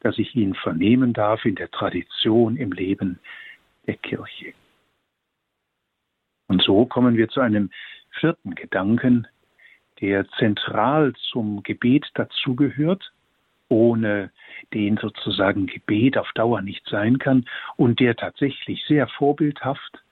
dass 0.00 0.18
ich 0.18 0.34
ihn 0.34 0.54
vernehmen 0.54 1.12
darf 1.12 1.44
in 1.44 1.54
der 1.54 1.70
Tradition, 1.70 2.56
im 2.56 2.72
Leben 2.72 3.18
der 3.86 3.96
Kirche. 3.96 4.54
Und 6.46 6.62
so 6.62 6.86
kommen 6.86 7.16
wir 7.16 7.28
zu 7.28 7.40
einem 7.40 7.70
vierten 8.18 8.54
Gedanken, 8.54 9.26
der 10.00 10.28
zentral 10.38 11.12
zum 11.30 11.62
Gebet 11.62 12.06
dazugehört, 12.14 13.12
ohne 13.68 14.30
den 14.74 14.96
sozusagen 14.96 15.66
Gebet 15.66 16.18
auf 16.18 16.30
Dauer 16.34 16.62
nicht 16.62 16.86
sein 16.88 17.18
kann 17.18 17.46
und 17.76 18.00
der 18.00 18.16
tatsächlich 18.16 18.84
sehr 18.86 19.08
vorbildhaft 19.08 20.02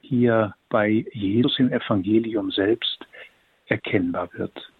hier 0.00 0.54
bei 0.68 1.04
Jesus 1.12 1.58
im 1.58 1.72
Evangelium 1.72 2.50
selbst 2.50 3.06
erkennbar 3.66 4.28
wird. 4.34 4.72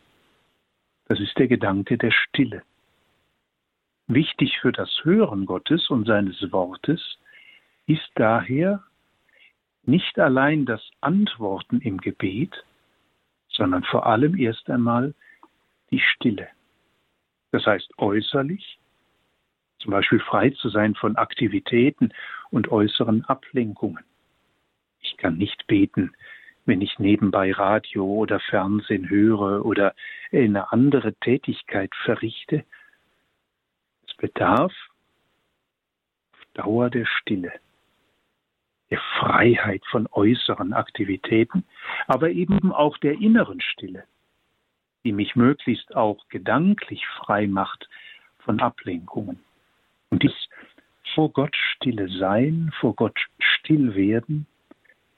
Das 1.09 1.21
ist 1.21 1.39
der 1.39 1.49
Gedanke 1.49 1.99
der 1.99 2.11
Stille. 2.11 2.63
Wichtig 4.07 4.59
für 4.61 4.73
das 4.73 4.91
Hören 5.05 5.47
Gottes 5.47 5.89
und 5.89 6.07
seines 6.07 6.53
Wortes 6.53 7.19
ist 7.87 8.11
daher 8.15 8.83
nicht 9.85 10.19
allein 10.19 10.65
das 10.65 10.83
Antworten 11.01 11.81
im 11.81 11.99
Gebet, 11.99 12.65
sondern 13.49 13.83
vor 13.85 14.07
allem 14.07 14.37
erst 14.37 14.69
einmal 14.71 15.15
die 15.91 16.01
Stille. 16.01 16.49
Das 17.51 17.67
heißt 17.67 17.99
äußerlich, 17.99 18.79
zum 19.83 19.91
Beispiel 19.93 20.21
frei 20.21 20.51
zu 20.51 20.69
sein 20.69 20.95
von 20.95 21.17
Aktivitäten 21.17 22.13
und 22.51 22.71
äußeren 22.71 23.25
Ablenkungen. 23.25 24.05
Ich 25.01 25.17
kann 25.17 25.37
nicht 25.37 25.67
beten, 25.67 26.13
wenn 26.65 26.81
ich 26.81 26.99
nebenbei 26.99 27.53
Radio 27.53 28.05
oder 28.07 28.41
Fernsehen 28.41 29.11
höre 29.11 29.65
oder 29.65 29.95
eine 30.33 30.73
andere 30.73 31.15
Tätigkeit 31.15 31.93
verrichte. 32.05 32.65
Es 34.07 34.15
bedarf 34.17 34.73
Dauer 36.55 36.91
der 36.91 37.07
Stille 37.07 37.53
der 38.93 39.01
Freiheit 39.19 39.83
von 39.91 40.07
äußeren 40.13 40.75
Aktivitäten, 40.75 41.65
aber 42.09 42.29
eben 42.29 42.73
auch 42.73 42.99
der 42.99 43.15
inneren 43.15 43.63
Stille, 43.63 44.05
die 45.03 45.13
mich 45.13 45.35
möglichst 45.35 45.97
auch 45.97 46.29
gedanklich 46.29 47.07
frei 47.07 47.47
macht 47.47 47.89
von 48.41 48.61
Ablenkungen. 48.61 49.41
Und 50.13 50.23
dies 50.23 50.35
vor 51.15 51.33
Gott 51.33 51.57
stille 51.57 52.07
sein, 52.07 52.71
vor 52.81 52.95
Gott 52.95 53.19
still 53.39 53.95
werden, 53.95 54.47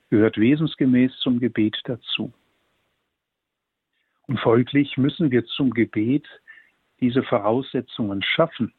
gehört 0.08 0.38
wesensgemäß 0.38 1.12
zum 1.18 1.40
Gebet 1.40 1.76
dazu. 1.82 2.32
Und 4.28 4.38
folglich 4.38 4.96
müssen 4.96 5.32
wir 5.32 5.44
zum 5.46 5.74
Gebet 5.74 6.26
diese 7.00 7.24
Voraussetzungen 7.24 8.22
schaffen, 8.22 8.72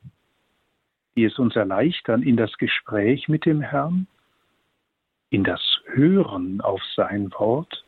die 1.17 1.25
es 1.25 1.37
uns 1.37 1.57
erleichtern, 1.57 2.23
in 2.23 2.37
das 2.37 2.57
Gespräch 2.57 3.27
mit 3.27 3.45
dem 3.45 3.59
Herrn 3.61 4.07
in 5.31 5.43
das 5.43 5.61
Hören 5.87 6.61
auf 6.61 6.81
sein 6.95 7.29
Wort 7.33 7.83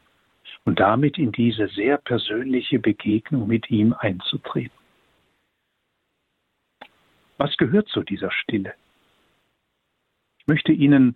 und 0.65 0.81
damit 0.81 1.17
in 1.17 1.31
diese 1.31 1.69
sehr 1.69 1.97
persönliche 1.97 2.77
Begegnung 2.77 3.47
mit 3.47 3.69
ihm 3.71 3.93
einzutreten. 3.93 4.76
Was 7.37 7.55
gehört 7.57 7.87
zu 7.89 8.01
dieser 8.01 8.31
Stille? 8.31 8.73
Ich 10.39 10.47
möchte 10.47 10.71
Ihnen 10.71 11.15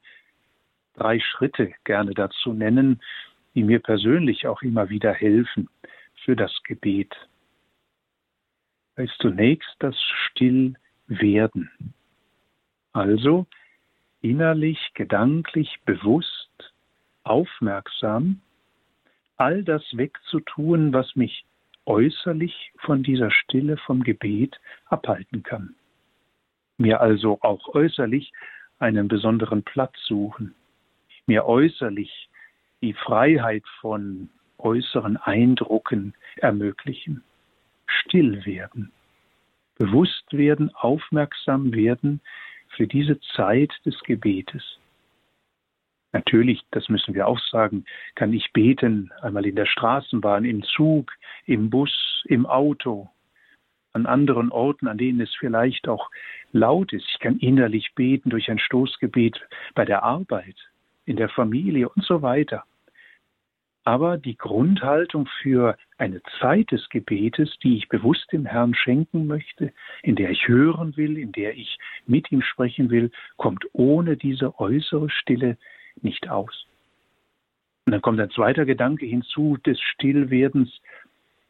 drei 0.93 1.19
Schritte 1.19 1.73
gerne 1.83 2.13
dazu 2.13 2.53
nennen, 2.53 3.01
die 3.55 3.63
mir 3.63 3.79
persönlich 3.79 4.47
auch 4.47 4.61
immer 4.61 4.89
wieder 4.89 5.13
helfen 5.13 5.69
für 6.23 6.35
das 6.35 6.51
Gebet. 6.63 7.13
Da 8.95 9.03
ist 9.03 9.17
zunächst 9.19 9.75
das 9.79 9.95
Stillwerden. 9.99 11.71
Also 12.93 13.47
innerlich, 14.21 14.91
gedanklich, 14.93 15.79
bewusst, 15.85 16.73
aufmerksam, 17.23 18.41
all 19.37 19.63
das 19.63 19.83
wegzutun, 19.93 20.93
was 20.93 21.15
mich 21.15 21.45
äußerlich 21.85 22.73
von 22.79 23.01
dieser 23.01 23.31
Stille 23.31 23.77
vom 23.77 24.03
Gebet 24.03 24.59
abhalten 24.85 25.41
kann. 25.41 25.75
Mir 26.81 26.99
also 26.99 27.37
auch 27.41 27.75
äußerlich 27.75 28.33
einen 28.79 29.07
besonderen 29.07 29.61
Platz 29.61 29.93
suchen, 30.07 30.55
mir 31.27 31.45
äußerlich 31.45 32.27
die 32.81 32.93
Freiheit 32.93 33.63
von 33.79 34.31
äußeren 34.57 35.17
Eindrucken 35.17 36.15
ermöglichen, 36.37 37.23
still 37.85 38.43
werden, 38.47 38.91
bewusst 39.77 40.25
werden, 40.33 40.73
aufmerksam 40.73 41.71
werden 41.71 42.19
für 42.69 42.87
diese 42.87 43.19
Zeit 43.35 43.71
des 43.85 43.99
Gebetes. 44.01 44.79
Natürlich, 46.13 46.61
das 46.71 46.89
müssen 46.89 47.13
wir 47.13 47.27
auch 47.27 47.39
sagen, 47.51 47.85
kann 48.15 48.33
ich 48.33 48.51
beten, 48.53 49.11
einmal 49.21 49.45
in 49.45 49.55
der 49.55 49.67
Straßenbahn, 49.67 50.45
im 50.45 50.63
Zug, 50.63 51.11
im 51.45 51.69
Bus, 51.69 52.23
im 52.25 52.47
Auto, 52.47 53.07
an 53.93 54.05
anderen 54.05 54.51
Orten, 54.51 54.87
an 54.87 54.97
denen 54.97 55.21
es 55.21 55.33
vielleicht 55.35 55.87
auch 55.87 56.09
laut 56.51 56.93
ist. 56.93 57.05
Ich 57.09 57.19
kann 57.19 57.37
innerlich 57.37 57.93
beten 57.95 58.29
durch 58.29 58.49
ein 58.49 58.59
Stoßgebet 58.59 59.39
bei 59.75 59.85
der 59.85 60.03
Arbeit, 60.03 60.55
in 61.05 61.17
der 61.17 61.29
Familie 61.29 61.89
und 61.89 62.03
so 62.03 62.21
weiter. 62.21 62.63
Aber 63.83 64.17
die 64.17 64.37
Grundhaltung 64.37 65.27
für 65.41 65.75
eine 65.97 66.21
Zeit 66.39 66.71
des 66.71 66.87
Gebetes, 66.89 67.57
die 67.63 67.77
ich 67.77 67.89
bewusst 67.89 68.31
dem 68.31 68.45
Herrn 68.45 68.75
schenken 68.75 69.25
möchte, 69.25 69.73
in 70.03 70.15
der 70.15 70.29
ich 70.29 70.47
hören 70.47 70.95
will, 70.97 71.17
in 71.17 71.31
der 71.31 71.57
ich 71.57 71.79
mit 72.05 72.31
ihm 72.31 72.43
sprechen 72.43 72.91
will, 72.91 73.11
kommt 73.37 73.65
ohne 73.73 74.17
diese 74.17 74.59
äußere 74.59 75.09
Stille 75.09 75.57
nicht 76.01 76.29
aus. 76.29 76.67
Und 77.87 77.93
dann 77.93 78.01
kommt 78.03 78.19
ein 78.19 78.29
zweiter 78.29 78.65
Gedanke 78.65 79.07
hinzu 79.07 79.57
des 79.65 79.79
Stillwerdens 79.81 80.69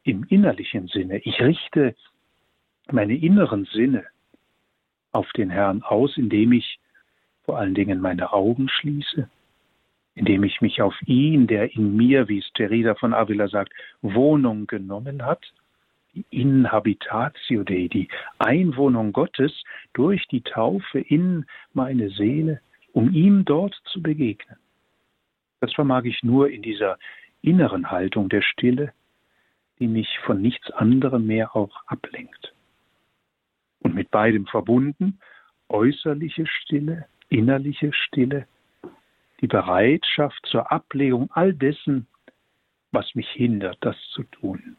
im 0.04 0.26
innerlichen 0.30 0.88
Sinne. 0.88 1.18
Ich 1.20 1.42
richte 1.42 1.96
meine 2.94 3.16
inneren 3.16 3.66
Sinne 3.66 4.06
auf 5.12 5.32
den 5.34 5.50
Herrn 5.50 5.84
aus, 5.84 6.18
indem 6.18 6.54
ich 6.54 6.80
vor 7.44 7.58
allen 7.58 7.74
Dingen 7.74 8.00
meine 8.00 8.34
Augen 8.34 8.70
schließe, 8.70 9.30
indem 10.16 10.44
ich 10.44 10.62
mich 10.62 10.82
auf 10.82 10.96
ihn, 11.06 11.48
der 11.48 11.76
in 11.76 11.96
mir, 11.96 12.28
wie 12.28 12.40
es 12.40 12.52
Teresa 12.54 12.96
von 12.96 13.14
Avila 13.14 13.48
sagt, 13.48 13.74
Wohnung 14.02 14.68
genommen 14.68 15.26
hat, 15.26 15.44
die 16.14 16.26
Inhabitatio 16.30 17.64
Dei, 17.64 17.88
die 17.88 18.10
Einwohnung 18.38 19.14
Gottes 19.14 19.64
durch 19.94 20.28
die 20.28 20.42
Taufe 20.42 21.00
in 21.00 21.46
meine 21.74 22.10
Seele, 22.10 22.62
um 22.94 23.14
ihm 23.14 23.46
dort 23.46 23.76
zu 23.86 24.02
begegnen. 24.02 24.58
Das 25.62 25.74
vermag 25.74 26.04
ich 26.04 26.24
nur 26.24 26.50
in 26.50 26.62
dieser 26.62 26.98
inneren 27.42 27.90
Haltung 27.90 28.30
der 28.30 28.42
Stille, 28.42 28.94
die 29.80 29.88
mich 29.88 30.20
von 30.26 30.42
nichts 30.42 30.70
anderem 30.72 31.26
mehr 31.28 31.56
auch 31.56 31.76
ablenkt. 31.88 32.54
Beidem 34.12 34.46
verbunden 34.46 35.20
äußerliche 35.72 36.46
Stille, 36.46 37.06
innerliche 37.30 37.94
Stille, 37.94 38.46
die 39.40 39.48
Bereitschaft 39.48 40.46
zur 40.46 40.72
Ablegung 40.72 41.30
all 41.32 41.54
dessen, 41.54 42.08
was 42.92 43.16
mich 43.16 43.30
hindert, 43.30 43.78
das 43.82 43.96
zu 44.14 44.24
tun. 44.24 44.76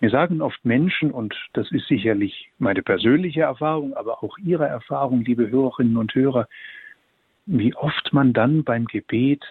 Mir 0.00 0.10
sagen 0.10 0.42
oft 0.42 0.64
Menschen, 0.64 1.12
und 1.12 1.34
das 1.52 1.70
ist 1.70 1.86
sicherlich 1.86 2.50
meine 2.58 2.82
persönliche 2.82 3.42
Erfahrung, 3.42 3.94
aber 3.94 4.22
auch 4.24 4.36
Ihre 4.38 4.66
Erfahrung, 4.66 5.22
liebe 5.24 5.48
Hörerinnen 5.50 5.96
und 5.96 6.14
Hörer, 6.14 6.48
wie 7.46 7.74
oft 7.74 8.12
man 8.12 8.32
dann 8.32 8.64
beim 8.64 8.86
Gebet, 8.86 9.44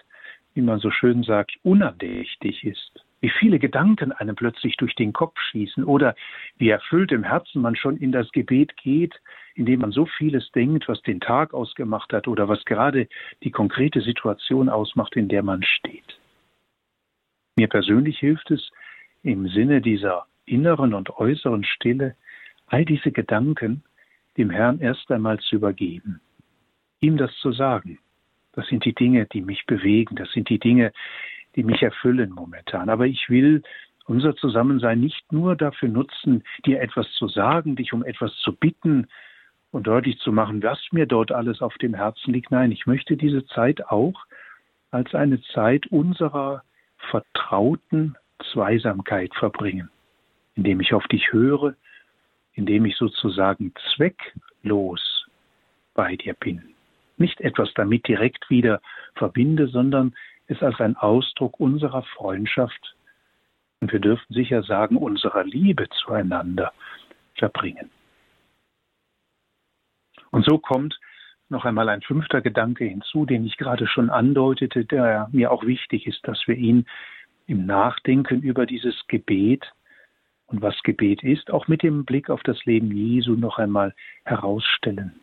wie 0.54 0.62
man 0.62 0.78
so 0.78 0.90
schön 0.90 1.22
sagt, 1.22 1.56
unandächtig 1.62 2.64
ist. 2.64 3.04
Wie 3.22 3.30
viele 3.30 3.60
Gedanken 3.60 4.10
einem 4.10 4.34
plötzlich 4.34 4.76
durch 4.76 4.96
den 4.96 5.12
Kopf 5.12 5.38
schießen 5.40 5.84
oder 5.84 6.16
wie 6.58 6.70
erfüllt 6.70 7.12
im 7.12 7.22
Herzen 7.22 7.62
man 7.62 7.76
schon 7.76 7.96
in 7.96 8.10
das 8.10 8.30
Gebet 8.32 8.76
geht, 8.76 9.14
indem 9.54 9.80
man 9.80 9.92
so 9.92 10.06
vieles 10.06 10.50
denkt, 10.50 10.88
was 10.88 11.00
den 11.02 11.20
Tag 11.20 11.54
ausgemacht 11.54 12.12
hat 12.12 12.26
oder 12.26 12.48
was 12.48 12.64
gerade 12.64 13.08
die 13.44 13.52
konkrete 13.52 14.00
Situation 14.00 14.68
ausmacht, 14.68 15.14
in 15.14 15.28
der 15.28 15.44
man 15.44 15.62
steht. 15.62 16.18
Mir 17.56 17.68
persönlich 17.68 18.18
hilft 18.18 18.50
es 18.50 18.72
im 19.22 19.48
Sinne 19.48 19.80
dieser 19.80 20.26
inneren 20.44 20.92
und 20.92 21.10
äußeren 21.10 21.62
Stille, 21.62 22.16
all 22.66 22.84
diese 22.84 23.12
Gedanken 23.12 23.84
dem 24.36 24.50
Herrn 24.50 24.80
erst 24.80 25.12
einmal 25.12 25.38
zu 25.38 25.54
übergeben, 25.56 26.20
ihm 26.98 27.16
das 27.16 27.32
zu 27.36 27.52
sagen. 27.52 28.00
Das 28.52 28.66
sind 28.66 28.84
die 28.84 28.94
Dinge, 28.94 29.26
die 29.26 29.42
mich 29.42 29.64
bewegen, 29.66 30.16
das 30.16 30.32
sind 30.32 30.48
die 30.48 30.58
Dinge, 30.58 30.92
die 31.56 31.64
mich 31.64 31.82
erfüllen 31.82 32.30
momentan. 32.30 32.88
Aber 32.88 33.06
ich 33.06 33.28
will 33.28 33.62
unser 34.06 34.34
Zusammensein 34.36 35.00
nicht 35.00 35.32
nur 35.32 35.56
dafür 35.56 35.88
nutzen, 35.88 36.42
dir 36.66 36.80
etwas 36.80 37.10
zu 37.12 37.28
sagen, 37.28 37.76
dich 37.76 37.92
um 37.92 38.04
etwas 38.04 38.34
zu 38.36 38.52
bitten, 38.52 39.06
und 39.72 39.86
deutlich 39.86 40.18
zu 40.18 40.30
machen, 40.30 40.62
was 40.62 40.78
mir 40.92 41.06
dort 41.06 41.32
alles 41.32 41.60
auf 41.60 41.76
dem 41.78 41.94
Herzen 41.94 42.32
liegt. 42.32 42.50
Nein, 42.50 42.70
ich 42.70 42.86
möchte 42.86 43.16
diese 43.16 43.44
Zeit 43.46 43.84
auch 43.88 44.24
als 44.90 45.14
eine 45.14 45.40
Zeit 45.42 45.86
unserer 45.88 46.62
vertrauten 47.10 48.14
Zweisamkeit 48.52 49.34
verbringen, 49.34 49.88
indem 50.54 50.80
ich 50.80 50.92
auf 50.92 51.06
dich 51.08 51.32
höre, 51.32 51.74
indem 52.52 52.84
ich 52.84 52.96
sozusagen 52.96 53.72
zwecklos 53.96 55.26
bei 55.94 56.16
dir 56.16 56.34
bin. 56.34 56.62
Nicht 57.16 57.40
etwas 57.40 57.72
damit 57.74 58.06
direkt 58.06 58.50
wieder 58.50 58.80
verbinde, 59.14 59.68
sondern 59.68 60.14
es 60.52 60.62
als 60.62 60.80
ein 60.80 60.96
Ausdruck 60.96 61.58
unserer 61.58 62.02
Freundschaft 62.02 62.94
und 63.80 63.92
wir 63.92 64.00
dürfen 64.00 64.32
sicher 64.32 64.62
sagen, 64.62 64.96
unserer 64.96 65.42
Liebe 65.44 65.88
zueinander 66.04 66.72
verbringen. 67.34 67.90
Und 70.30 70.46
so 70.46 70.58
kommt 70.58 70.98
noch 71.48 71.64
einmal 71.64 71.88
ein 71.88 72.00
fünfter 72.02 72.40
Gedanke 72.40 72.84
hinzu, 72.84 73.26
den 73.26 73.44
ich 73.44 73.56
gerade 73.56 73.86
schon 73.86 74.08
andeutete, 74.08 74.84
der 74.84 75.28
mir 75.32 75.50
auch 75.50 75.66
wichtig 75.66 76.06
ist, 76.06 76.26
dass 76.26 76.46
wir 76.46 76.54
ihn 76.54 76.86
im 77.46 77.66
Nachdenken 77.66 78.40
über 78.40 78.66
dieses 78.66 78.94
Gebet 79.08 79.70
und 80.46 80.62
was 80.62 80.80
Gebet 80.82 81.22
ist, 81.22 81.50
auch 81.50 81.66
mit 81.66 81.82
dem 81.82 82.04
Blick 82.04 82.30
auf 82.30 82.42
das 82.42 82.64
Leben 82.64 82.90
Jesu 82.90 83.34
noch 83.34 83.58
einmal 83.58 83.94
herausstellen. 84.24 85.20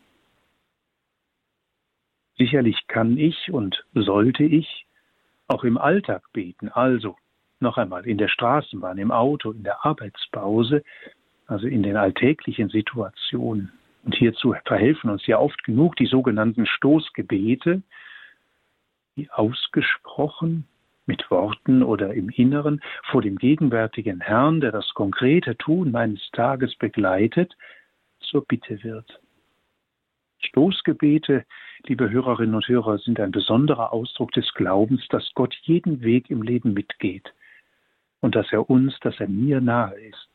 Sicherlich 2.36 2.86
kann 2.86 3.16
ich 3.16 3.50
und 3.50 3.84
sollte 3.94 4.44
ich 4.44 4.86
auch 5.50 5.64
im 5.64 5.78
Alltag 5.78 6.22
beten, 6.32 6.68
also 6.68 7.16
noch 7.58 7.76
einmal 7.76 8.06
in 8.06 8.18
der 8.18 8.28
Straßenbahn, 8.28 8.98
im 8.98 9.10
Auto, 9.10 9.50
in 9.50 9.64
der 9.64 9.84
Arbeitspause, 9.84 10.82
also 11.46 11.66
in 11.66 11.82
den 11.82 11.96
alltäglichen 11.96 12.68
Situationen. 12.68 13.72
Und 14.04 14.14
hierzu 14.14 14.54
verhelfen 14.64 15.10
uns 15.10 15.26
ja 15.26 15.38
oft 15.38 15.62
genug 15.64 15.96
die 15.96 16.06
sogenannten 16.06 16.66
Stoßgebete, 16.66 17.82
die 19.16 19.30
ausgesprochen 19.30 20.66
mit 21.04 21.28
Worten 21.30 21.82
oder 21.82 22.14
im 22.14 22.28
Inneren 22.30 22.80
vor 23.10 23.20
dem 23.20 23.36
gegenwärtigen 23.36 24.20
Herrn, 24.20 24.60
der 24.60 24.70
das 24.70 24.94
konkrete 24.94 25.56
Tun 25.56 25.90
meines 25.90 26.20
Tages 26.30 26.76
begleitet, 26.76 27.56
zur 28.20 28.44
Bitte 28.44 28.82
wird. 28.84 29.20
Stoßgebete, 30.40 31.44
liebe 31.86 32.10
Hörerinnen 32.10 32.54
und 32.54 32.68
Hörer, 32.68 32.98
sind 32.98 33.20
ein 33.20 33.30
besonderer 33.30 33.92
Ausdruck 33.92 34.32
des 34.32 34.52
Glaubens, 34.54 35.06
dass 35.08 35.30
Gott 35.34 35.54
jeden 35.62 36.02
Weg 36.02 36.30
im 36.30 36.42
Leben 36.42 36.72
mitgeht 36.72 37.32
und 38.20 38.34
dass 38.34 38.50
er 38.52 38.68
uns, 38.68 38.98
dass 39.00 39.18
er 39.20 39.28
mir 39.28 39.60
nahe 39.60 39.98
ist. 40.00 40.28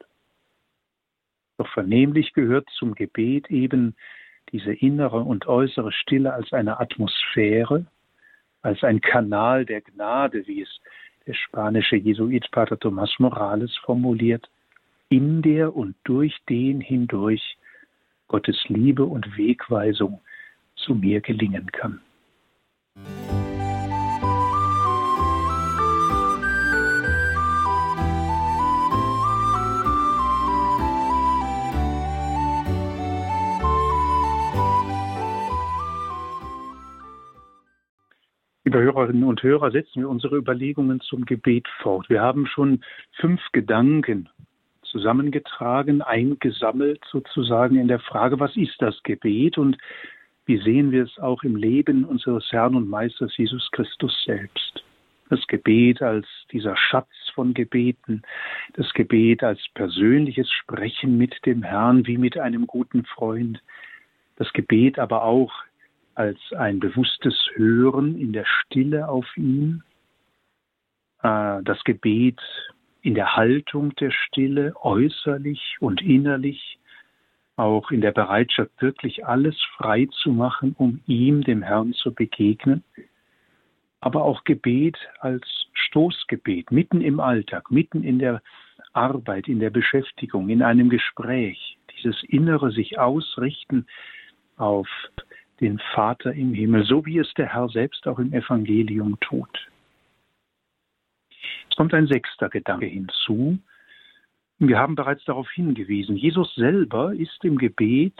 Doch 1.57 1.67
vernehmlich 1.69 2.33
gehört 2.33 2.69
zum 2.77 2.95
Gebet 2.95 3.49
eben 3.49 3.95
diese 4.51 4.73
innere 4.73 5.19
und 5.19 5.47
äußere 5.47 5.91
Stille 5.91 6.33
als 6.33 6.53
eine 6.53 6.79
Atmosphäre, 6.79 7.85
als 8.61 8.83
ein 8.83 9.01
Kanal 9.01 9.65
der 9.65 9.81
Gnade, 9.81 10.45
wie 10.47 10.61
es 10.61 10.79
der 11.25 11.33
spanische 11.33 11.95
Jesuit 11.95 12.49
Pater 12.51 12.75
Tomás 12.75 13.15
Morales 13.19 13.75
formuliert, 13.77 14.49
in 15.09 15.41
der 15.41 15.75
und 15.75 15.95
durch 16.03 16.37
den 16.49 16.81
hindurch 16.81 17.57
Gottes 18.27 18.57
Liebe 18.67 19.05
und 19.05 19.38
Wegweisung 19.38 20.21
zu 20.75 20.95
mir 20.95 21.21
gelingen 21.21 21.71
kann. 21.71 22.01
Liebe 38.65 38.79
Hörerinnen 38.79 39.23
und 39.23 39.43
Hörer, 39.43 39.71
setzen 39.71 40.02
wir 40.02 40.10
unsere 40.10 40.37
Überlegungen 40.37 41.00
zum 41.00 41.25
Gebet 41.25 41.67
fort. 41.81 42.10
Wir 42.10 42.21
haben 42.21 42.47
schon 42.47 42.83
fünf 43.19 43.39
Gedanken 43.52 44.27
zusammengetragen, 44.86 46.02
eingesammelt 46.02 47.02
sozusagen 47.12 47.77
in 47.77 47.88
der 47.88 48.00
Frage, 48.00 48.40
was 48.40 48.56
ist 48.56 48.81
das 48.81 49.02
Gebet 49.04 49.58
und 49.58 49.77
wie 50.46 50.58
sehen 50.58 50.92
wir 50.92 51.04
es 51.04 51.17
auch 51.19 51.44
im 51.44 51.56
Leben 51.56 52.06
unseres 52.06 52.52
Herrn 52.52 52.75
und 52.75 52.90
Meisters 52.90 53.36
Jesus 53.38 53.69
Christus 53.71 54.13
selbst. 54.25 54.83
Das 55.29 55.46
Gebet 55.48 56.04
als 56.04 56.27
dieser 56.52 56.77
Schatz 56.77 57.10
von 57.33 57.56
Gebeten, 57.56 58.21
das 58.73 58.94
Gebet 58.94 59.44
als 59.44 59.60
persönliches 59.73 60.52
Sprechen 60.52 61.17
mit 61.17 61.33
dem 61.46 61.63
Herrn 61.63 62.06
wie 62.06 62.17
mit 62.17 62.38
einem 62.38 62.67
guten 62.67 63.06
Freund, 63.06 63.62
das 64.36 64.52
Gebet 64.54 65.00
aber 65.00 65.23
auch 65.23 65.52
als 66.13 66.40
ein 66.56 66.79
bewusstes 66.79 67.50
Hören 67.56 68.19
in 68.19 68.33
der 68.33 68.46
Stille 68.46 69.10
auf 69.10 69.25
ihn, 69.36 69.83
äh, 71.23 71.63
das 71.63 71.83
Gebet 71.83 72.40
in 73.06 73.13
der 73.13 73.35
Haltung 73.35 73.93
der 73.95 74.10
Stille, 74.10 74.73
äußerlich 74.81 75.77
und 75.79 76.01
innerlich, 76.01 76.79
auch 77.56 77.91
in 77.91 78.01
der 78.01 78.12
Bereitschaft, 78.12 78.71
wirklich 78.79 79.27
alles 79.27 79.56
frei 79.77 80.08
zu 80.23 80.31
machen, 80.31 80.75
um 80.77 81.01
ihm, 81.06 81.43
dem 81.43 81.62
Herrn, 81.62 81.93
zu 81.93 82.13
begegnen. 82.13 82.83
Aber 84.01 84.23
auch 84.23 84.43
Gebet 84.43 84.97
als 85.19 85.43
Stoßgebet, 85.73 86.71
mitten 86.71 87.01
im 87.01 87.19
Alltag, 87.19 87.69
mitten 87.69 88.03
in 88.03 88.17
der 88.17 88.41
Arbeit, 88.93 89.47
in 89.47 89.60
der 89.60 89.69
Beschäftigung, 89.69 90.49
in 90.49 90.63
einem 90.63 90.89
Gespräch, 90.89 91.77
dieses 91.95 92.23
innere 92.23 92.71
sich 92.71 92.97
ausrichten 92.97 93.85
auf 94.58 94.89
den 95.62 95.79
Vater 95.93 96.33
im 96.33 96.56
Himmel, 96.56 96.83
so 96.83 97.06
wie 97.06 97.19
es 97.19 97.31
der 97.35 97.53
Herr 97.53 97.69
selbst 97.69 98.08
auch 98.08 98.17
im 98.17 98.33
Evangelium 98.33 99.19
tut. 99.19 99.69
Es 101.76 101.78
kommt 101.78 101.94
ein 101.94 102.08
sechster 102.08 102.48
Gedanke 102.48 102.86
hinzu. 102.86 103.60
Wir 104.60 104.80
haben 104.80 104.96
bereits 104.96 105.26
darauf 105.26 105.52
hingewiesen, 105.52 106.15
Jesus 106.15 106.56
selber 106.56 107.13
ist 107.13 107.44
im 107.44 107.58
Gebet 107.58 108.17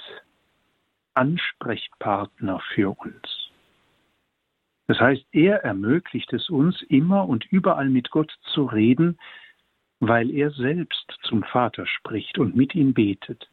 Ansprechpartner 1.14 2.60
für 2.74 2.90
uns. 3.00 3.50
Das 4.88 5.00
heißt, 5.00 5.26
er 5.32 5.64
ermöglicht 5.64 6.34
es 6.34 6.50
uns, 6.50 6.82
immer 6.90 7.30
und 7.30 7.46
überall 7.46 7.88
mit 7.88 8.12
Gott 8.12 8.30
zu 8.54 8.66
reden, 8.66 9.18
weil 10.02 10.32
er 10.32 10.52
selbst 10.52 11.18
zum 11.22 11.44
Vater 11.44 11.88
spricht 11.88 12.38
und 12.38 12.58
mit 12.58 12.76
ihm 12.76 12.94
betet. 12.94 13.50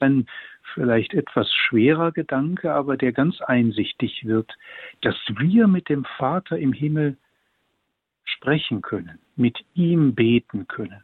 Ein 0.00 0.26
vielleicht 0.74 1.14
etwas 1.14 1.50
schwerer 1.50 2.12
Gedanke, 2.12 2.74
aber 2.74 2.98
der 2.98 3.12
ganz 3.12 3.40
einsichtig 3.40 4.26
wird, 4.26 4.52
dass 5.00 5.16
wir 5.38 5.66
mit 5.66 5.88
dem 5.88 6.04
Vater 6.18 6.58
im 6.58 6.74
Himmel 6.74 7.16
sprechen 8.26 8.82
können, 8.82 9.18
mit 9.34 9.58
ihm 9.74 10.14
beten 10.14 10.68
können. 10.68 11.02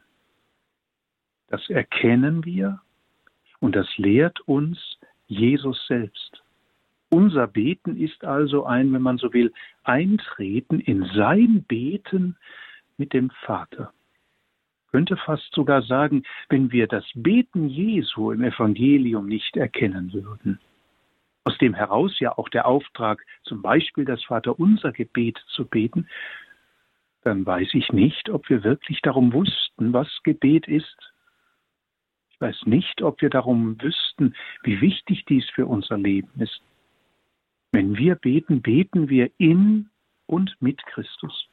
Das 1.47 1.69
erkennen 1.69 2.45
wir 2.45 2.81
und 3.59 3.75
das 3.75 3.87
lehrt 3.97 4.39
uns 4.41 4.77
Jesus 5.27 5.85
selbst. 5.87 6.43
Unser 7.09 7.47
Beten 7.47 7.97
ist 7.97 8.23
also 8.23 8.65
ein, 8.65 8.93
wenn 8.93 9.01
man 9.01 9.17
so 9.17 9.33
will, 9.33 9.51
Eintreten 9.83 10.79
in 10.79 11.05
sein 11.15 11.63
Beten 11.63 12.37
mit 12.97 13.13
dem 13.13 13.29
Vater 13.45 13.93
könnte 14.93 15.17
fast 15.17 15.51
sogar 15.55 15.81
sagen, 15.81 16.21
wenn 16.49 16.71
wir 16.71 16.85
das 16.85 17.03
Beten 17.15 17.67
Jesu 17.67 18.31
im 18.31 18.43
Evangelium 18.43 19.25
nicht 19.25 19.57
erkennen 19.57 20.13
würden, 20.13 20.59
aus 21.45 21.57
dem 21.57 21.73
heraus 21.73 22.19
ja 22.19 22.37
auch 22.37 22.47
der 22.47 22.67
Auftrag, 22.67 23.25
zum 23.41 23.63
Beispiel 23.63 24.05
das 24.05 24.23
Vaterunser 24.23 24.91
Gebet 24.91 25.39
zu 25.47 25.65
beten, 25.65 26.07
dann 27.23 27.45
weiß 27.45 27.69
ich 27.73 27.91
nicht, 27.91 28.29
ob 28.29 28.49
wir 28.49 28.63
wirklich 28.63 29.01
darum 29.01 29.33
wussten, 29.33 29.93
was 29.93 30.07
Gebet 30.23 30.67
ist. 30.67 30.97
Ich 32.31 32.41
weiß 32.41 32.65
nicht, 32.65 33.01
ob 33.01 33.21
wir 33.21 33.29
darum 33.29 33.81
wüssten, 33.81 34.35
wie 34.63 34.81
wichtig 34.81 35.25
dies 35.25 35.49
für 35.51 35.65
unser 35.65 35.97
Leben 35.97 36.31
ist. 36.41 36.61
Wenn 37.71 37.97
wir 37.97 38.15
beten, 38.15 38.61
beten 38.61 39.09
wir 39.09 39.31
in 39.37 39.89
und 40.27 40.55
mit 40.59 40.85
Christus. 40.85 41.47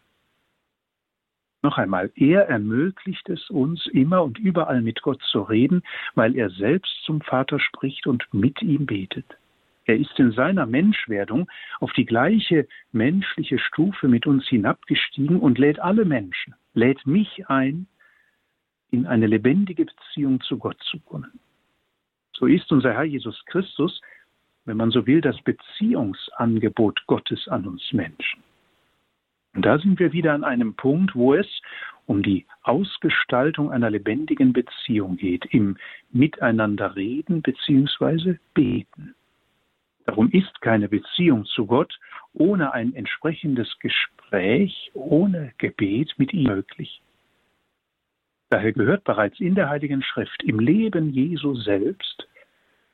Noch 1.63 1.77
einmal, 1.77 2.11
er 2.15 2.49
ermöglicht 2.49 3.29
es 3.29 3.51
uns 3.51 3.87
immer 3.89 4.25
und 4.25 4.39
überall 4.39 4.81
mit 4.81 5.03
Gott 5.03 5.23
zu 5.31 5.43
reden, 5.43 5.83
weil 6.15 6.35
er 6.35 6.51
selbst 6.51 7.03
zum 7.05 7.21
Vater 7.21 7.61
spricht 7.61 8.07
und 8.07 8.27
mit 8.33 8.63
ihm 8.63 8.87
betet. 8.87 9.37
Er 9.91 9.99
ist 9.99 10.17
in 10.21 10.31
seiner 10.31 10.67
Menschwerdung 10.67 11.51
auf 11.81 11.93
die 11.95 12.05
gleiche 12.05 12.69
menschliche 12.93 13.59
Stufe 13.59 14.07
mit 14.07 14.25
uns 14.25 14.47
hinabgestiegen 14.47 15.41
und 15.41 15.59
lädt 15.59 15.81
alle 15.81 16.05
Menschen, 16.05 16.55
lädt 16.75 17.05
mich 17.09 17.49
ein, 17.49 17.89
in 18.93 19.05
eine 19.09 19.27
lebendige 19.27 19.87
Beziehung 19.87 20.41
zu 20.43 20.59
Gott 20.59 20.81
zu 20.81 21.01
kommen. 21.01 21.41
So 22.33 22.47
ist 22.47 22.71
unser 22.71 22.93
Herr 22.95 23.03
Jesus 23.03 23.45
Christus, 23.47 24.01
wenn 24.65 24.77
man 24.77 24.93
so 24.93 25.09
will, 25.09 25.21
das 25.21 25.43
Beziehungsangebot 25.43 27.05
Gottes 27.09 27.49
an 27.49 27.67
uns 27.67 27.93
Menschen. 27.93 28.45
Und 29.57 29.65
da 29.65 29.77
sind 29.81 29.99
wir 29.99 30.13
wieder 30.13 30.35
an 30.35 30.45
einem 30.45 30.75
Punkt, 30.75 31.17
wo 31.17 31.35
es 31.35 31.49
um 32.07 32.23
die 32.23 32.47
Ausgestaltung 32.63 33.73
einer 33.73 33.91
lebendigen 33.91 34.53
Beziehung 34.53 35.17
geht, 35.17 35.47
im 35.47 35.77
Miteinander 36.13 36.95
reden 36.95 37.43
bzw. 37.43 38.37
beten. 38.55 39.17
Darum 40.07 40.31
ist 40.31 40.61
keine 40.61 40.89
Beziehung 40.89 41.45
zu 41.45 41.67
Gott 41.67 41.99
ohne 42.33 42.73
ein 42.73 42.95
entsprechendes 42.95 43.79
Gespräch, 43.81 44.91
ohne 44.95 45.53
Gebet 45.59 46.15
mit 46.17 46.33
ihm 46.33 46.45
möglich. 46.45 47.03
Daher 48.51 48.73
gehört 48.73 49.05
bereits 49.05 49.39
in 49.41 49.55
der 49.55 49.69
Heiligen 49.69 50.03
Schrift, 50.03 50.43
im 50.43 50.59
Leben 50.59 51.13
Jesu 51.13 51.55
selbst, 51.55 52.27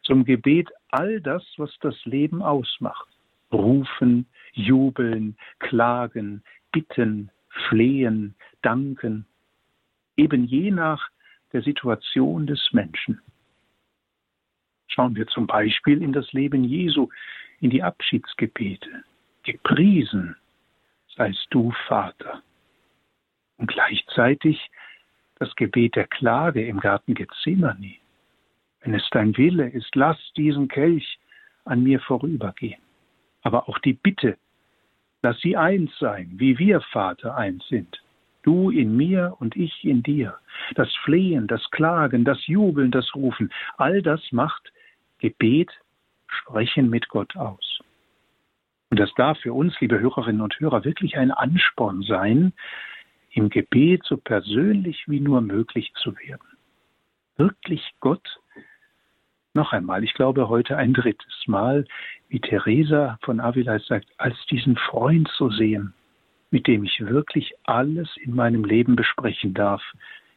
zum 0.03 0.25
Gebet 0.25 0.71
all 0.91 1.21
das, 1.21 1.43
was 1.57 1.75
das 1.81 1.97
Leben 2.05 2.43
ausmacht. 2.43 3.09
Rufen, 3.53 4.27
jubeln, 4.53 5.37
klagen, 5.59 6.43
bitten, 6.73 7.31
flehen, 7.69 8.35
danken, 8.63 9.27
eben 10.17 10.45
je 10.45 10.71
nach 10.71 11.09
der 11.53 11.63
Situation 11.63 12.47
des 12.47 12.69
Menschen. 12.73 13.21
Schauen 14.97 15.15
wir 15.15 15.27
zum 15.27 15.47
Beispiel 15.47 16.03
in 16.03 16.15
das 16.15 16.33
Leben 16.33 16.65
Jesu, 16.65 17.11
in 17.61 17.69
die 17.69 17.83
Abschiedsgebete. 17.83 19.05
Gepriesen 19.43 20.35
seist 21.15 21.47
du, 21.51 21.71
Vater. 21.87 22.43
Und 23.59 23.69
gleichzeitig 23.69 24.71
das 25.39 25.55
Gebet 25.55 25.97
der 25.97 26.07
Klage 26.07 26.67
im 26.67 26.81
Garten 26.81 27.13
Gethsemane. 27.13 27.97
Wenn 28.81 28.95
es 28.95 29.07
dein 29.11 29.37
Wille 29.37 29.69
ist, 29.69 29.95
lass 29.95 30.17
diesen 30.35 30.67
Kelch 30.67 31.19
an 31.67 31.83
mir 31.83 32.01
vorübergehen. 32.01 32.81
Aber 33.43 33.69
auch 33.69 33.79
die 33.81 33.93
Bitte 33.93 34.39
Lass 35.23 35.41
sie 35.41 35.57
eins 35.57 35.91
sein, 35.99 36.31
wie 36.37 36.59
wir, 36.59 36.81
Vater, 36.81 37.37
eins 37.37 37.67
sind. 37.69 38.01
Du 38.45 38.71
in 38.71 38.97
mir 38.97 39.35
und 39.41 39.57
ich 39.57 39.85
in 39.85 40.03
dir. 40.03 40.39
Das 40.77 40.95
Flehen, 41.05 41.49
das 41.49 41.69
Klagen, 41.73 42.25
das 42.25 42.47
Jubeln, 42.47 42.93
das 42.93 43.13
Rufen, 43.15 43.51
all 43.77 44.03
das 44.03 44.21
macht 44.31 44.73
Gebet, 45.19 45.71
Sprechen 46.29 46.91
mit 46.91 47.09
Gott 47.09 47.37
aus. 47.37 47.81
Und 48.91 49.01
das 49.01 49.13
darf 49.15 49.39
für 49.41 49.53
uns, 49.53 49.79
liebe 49.81 49.99
Hörerinnen 49.99 50.41
und 50.41 50.59
Hörer, 50.59 50.85
wirklich 50.85 51.17
ein 51.17 51.31
Ansporn 51.31 52.03
sein, 52.03 52.53
im 53.31 53.49
Gebet 53.51 54.03
so 54.05 54.17
persönlich 54.17 55.05
wie 55.07 55.21
nur 55.21 55.41
möglich 55.41 55.93
zu 56.03 56.17
werden. 56.17 56.47
Wirklich 57.37 57.83
Gott 58.01 58.41
noch 59.57 59.73
einmal, 59.73 60.05
ich 60.05 60.15
glaube 60.15 60.49
heute 60.49 60.77
ein 60.77 60.95
drittes 60.95 61.45
Mal, 61.47 61.87
wie 62.29 62.41
Teresa 62.41 63.19
von 63.23 63.41
Avila 63.41 63.79
sagt, 63.81 64.09
als 64.19 64.37
diesen 64.51 64.77
Freund 64.77 65.29
zu 65.37 65.51
sehen, 65.51 65.95
mit 66.51 66.67
dem 66.67 66.85
ich 66.85 67.01
wirklich 67.01 67.53
alles 67.65 68.09
in 68.17 68.35
meinem 68.35 68.65
Leben 68.65 68.97
besprechen 68.97 69.55
darf. 69.55 69.83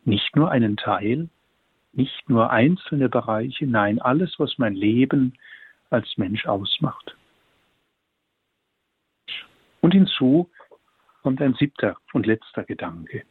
Nicht 0.06 0.36
nur 0.36 0.50
einen 0.50 0.78
Teil, 0.78 1.30
nicht 1.92 2.30
nur 2.30 2.52
einzelne 2.52 3.10
Bereiche, 3.10 3.66
nein, 3.66 4.00
alles, 4.00 4.36
was 4.38 4.58
mein 4.58 4.76
Leben 4.76 5.34
als 5.90 6.18
Mensch 6.18 6.46
ausmacht. 6.46 7.16
Und 9.82 9.94
hinzu 9.94 10.50
kommt 11.24 11.42
ein 11.42 11.54
siebter 11.56 11.98
und 12.14 12.26
letzter 12.26 12.64
Gedanke. 12.64 13.24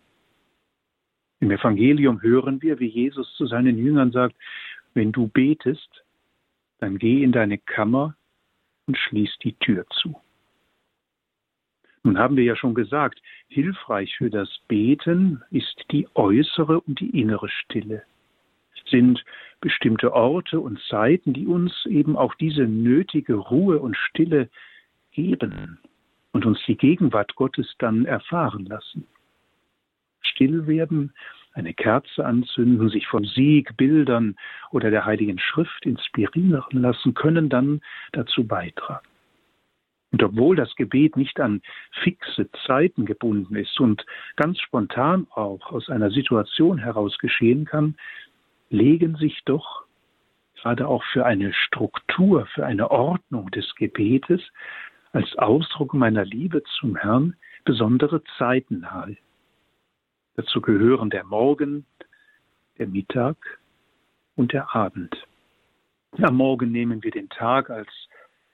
Im 1.41 1.51
Evangelium 1.51 2.21
hören 2.21 2.61
wir, 2.63 2.81
wie 2.81 2.89
Jesus 2.89 3.33
zu 3.37 3.47
seinen 3.47 3.79
Jüngern 3.79 4.11
sagt, 4.11 4.35
wenn 4.95 5.13
du 5.13 5.29
betest, 5.29 6.05
dann 6.79 6.99
geh 6.99 7.23
in 7.23 7.33
deine 7.33 7.59
Kammer 7.59 8.17
und 8.87 8.97
schließ 8.97 9.39
die 9.43 9.55
Tür 9.55 9.87
zu. 9.91 10.21
Nun 12.03 12.19
haben 12.19 12.37
wir 12.37 12.45
ja 12.45 12.57
schon 12.57 12.75
gesagt, 12.75 13.21
hilfreich 13.49 14.17
für 14.17 14.31
das 14.31 14.49
Beten 14.67 15.43
ist 15.51 15.85
die 15.91 16.09
äußere 16.15 16.81
und 16.81 17.01
die 17.01 17.21
innere 17.21 17.49
Stille. 17.49 18.03
Sind 18.91 19.25
bestimmte 19.61 20.13
Orte 20.13 20.61
und 20.61 20.81
Zeiten, 20.89 21.33
die 21.33 21.47
uns 21.47 21.87
eben 21.87 22.17
auch 22.17 22.35
diese 22.35 22.63
nötige 22.63 23.35
Ruhe 23.35 23.81
und 23.81 23.97
Stille 23.97 24.49
geben 25.13 25.79
und 26.33 26.47
uns 26.47 26.59
die 26.67 26.77
Gegenwart 26.77 27.35
Gottes 27.35 27.75
dann 27.79 28.05
erfahren 28.05 28.67
lassen. 28.67 29.07
Still 30.21 30.67
werden 30.67 31.13
eine 31.55 31.75
Kerze 31.75 32.25
anzünden, 32.25 32.89
sich 32.89 33.09
von 33.09 33.25
Sieg, 33.25 33.77
Bildern 33.77 34.37
oder 34.71 34.91
der 34.91 35.05
Heiligen 35.05 35.39
Schrift 35.39 35.85
inspirieren 35.85 36.63
lassen, 36.71 37.15
können 37.15 37.49
dann 37.49 37.81
dazu 38.13 38.47
beitragen. 38.47 39.07
Und 40.11 40.23
obwohl 40.23 40.57
das 40.57 40.75
Gebet 40.77 41.17
nicht 41.17 41.39
an 41.39 41.61
fixe 42.03 42.49
Zeiten 42.67 43.05
gebunden 43.05 43.57
ist 43.57 43.79
und 43.79 44.07
ganz 44.37 44.59
spontan 44.61 45.27
auch 45.31 45.71
aus 45.71 45.91
einer 45.91 46.11
Situation 46.11 46.79
heraus 46.79 47.19
geschehen 47.19 47.67
kann, 47.67 47.97
legen 48.71 49.17
sich 49.17 49.43
doch 49.45 49.85
gerade 50.55 50.89
auch 50.89 51.05
für 51.13 51.25
eine 51.25 51.53
Struktur, 51.53 52.47
für 52.47 52.67
eine 52.67 52.91
Ordnung 52.91 53.51
des 53.51 53.75
Gebetes 53.77 54.43
als 55.13 55.37
Ausdruck 55.39 55.95
meiner 55.95 56.25
Liebe 56.25 56.63
zum 56.79 56.97
Herrn 56.97 57.37
besondere 57.65 58.23
Zeiten 58.37 58.81
nahe. 58.81 59.17
Dazu 60.35 60.61
gehören 60.61 61.11
der 61.11 61.25
Morgen, 61.25 61.87
der 62.79 62.87
Mittag 62.87 63.37
und 64.37 64.53
der 64.53 64.75
Abend. 64.75 65.15
Am 66.21 66.37
Morgen 66.37 66.71
nehmen 66.71 67.03
wir 67.03 67.11
den 67.11 67.29
Tag 67.29 67.71
als 67.71 67.89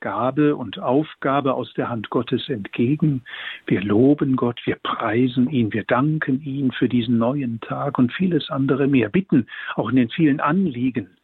Gabe 0.05 0.55
und 0.55 0.79
Aufgabe 0.79 1.55
aus 1.55 1.73
der 1.73 1.89
Hand 1.89 2.11
Gottes 2.11 2.51
entgegen. 2.51 3.23
Wir 3.67 3.81
loben 3.81 4.37
Gott, 4.37 4.61
wir 4.67 4.77
preisen 4.77 5.49
ihn, 5.49 5.73
wir 5.73 5.85
danken 5.85 6.43
ihn 6.43 6.73
für 6.73 6.91
diesen 6.91 7.17
neuen 7.17 7.59
Tag 7.61 7.97
und 7.99 8.13
vieles 8.13 8.51
andere 8.51 8.87
mehr. 8.87 9.09
Bitten 9.09 9.47
auch 9.77 9.89
in 9.89 9.97
den 9.97 10.11
vielen 10.11 10.41
Anliegen, 10.41 11.17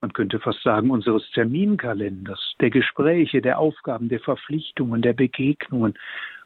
man 0.00 0.12
könnte 0.12 0.38
fast 0.38 0.62
sagen, 0.62 0.90
unseres 0.90 1.28
Terminkalenders, 1.32 2.54
der 2.60 2.70
Gespräche, 2.70 3.42
der 3.42 3.58
Aufgaben, 3.58 4.08
der 4.08 4.20
Verpflichtungen, 4.20 5.02
der 5.02 5.12
Begegnungen, 5.12 5.94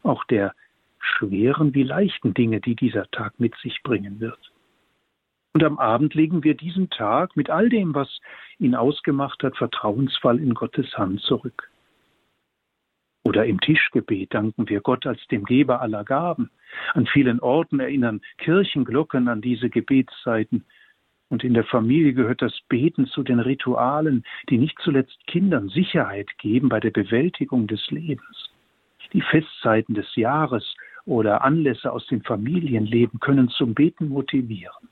auch 0.01 0.23
der 0.25 0.55
schweren 0.99 1.75
wie 1.75 1.83
leichten 1.83 2.33
Dinge, 2.33 2.59
die 2.59 2.75
dieser 2.75 3.05
Tag 3.11 3.39
mit 3.39 3.55
sich 3.57 3.83
bringen 3.83 4.19
wird. 4.19 4.51
Und 5.53 5.63
am 5.63 5.79
Abend 5.79 6.13
legen 6.13 6.43
wir 6.43 6.55
diesen 6.55 6.89
Tag 6.89 7.35
mit 7.35 7.49
all 7.49 7.67
dem, 7.67 7.93
was 7.93 8.19
ihn 8.57 8.75
ausgemacht 8.75 9.43
hat, 9.43 9.57
vertrauensvoll 9.57 10.39
in 10.39 10.53
Gottes 10.53 10.97
Hand 10.97 11.21
zurück. 11.21 11.69
Oder 13.23 13.45
im 13.45 13.59
Tischgebet 13.59 14.33
danken 14.33 14.67
wir 14.69 14.81
Gott 14.81 15.05
als 15.05 15.25
dem 15.27 15.43
Geber 15.43 15.81
aller 15.81 16.03
Gaben. 16.03 16.49
An 16.93 17.05
vielen 17.05 17.39
Orten 17.39 17.79
erinnern 17.79 18.21
Kirchenglocken 18.37 19.27
an 19.27 19.41
diese 19.41 19.69
Gebetszeiten. 19.69 20.65
Und 21.29 21.43
in 21.43 21.53
der 21.53 21.63
Familie 21.63 22.13
gehört 22.13 22.41
das 22.41 22.57
Beten 22.67 23.05
zu 23.05 23.23
den 23.23 23.39
Ritualen, 23.39 24.23
die 24.49 24.57
nicht 24.57 24.77
zuletzt 24.79 25.17
Kindern 25.27 25.69
Sicherheit 25.69 26.29
geben 26.39 26.69
bei 26.69 26.79
der 26.79 26.91
Bewältigung 26.91 27.67
des 27.67 27.91
Lebens. 27.91 28.49
Die 29.13 29.21
Festzeiten 29.21 29.95
des 29.95 30.15
Jahres 30.15 30.75
oder 31.05 31.43
Anlässe 31.43 31.91
aus 31.91 32.07
dem 32.07 32.21
Familienleben 32.23 33.19
können 33.19 33.49
zum 33.49 33.73
Beten 33.73 34.09
motivieren. 34.09 34.89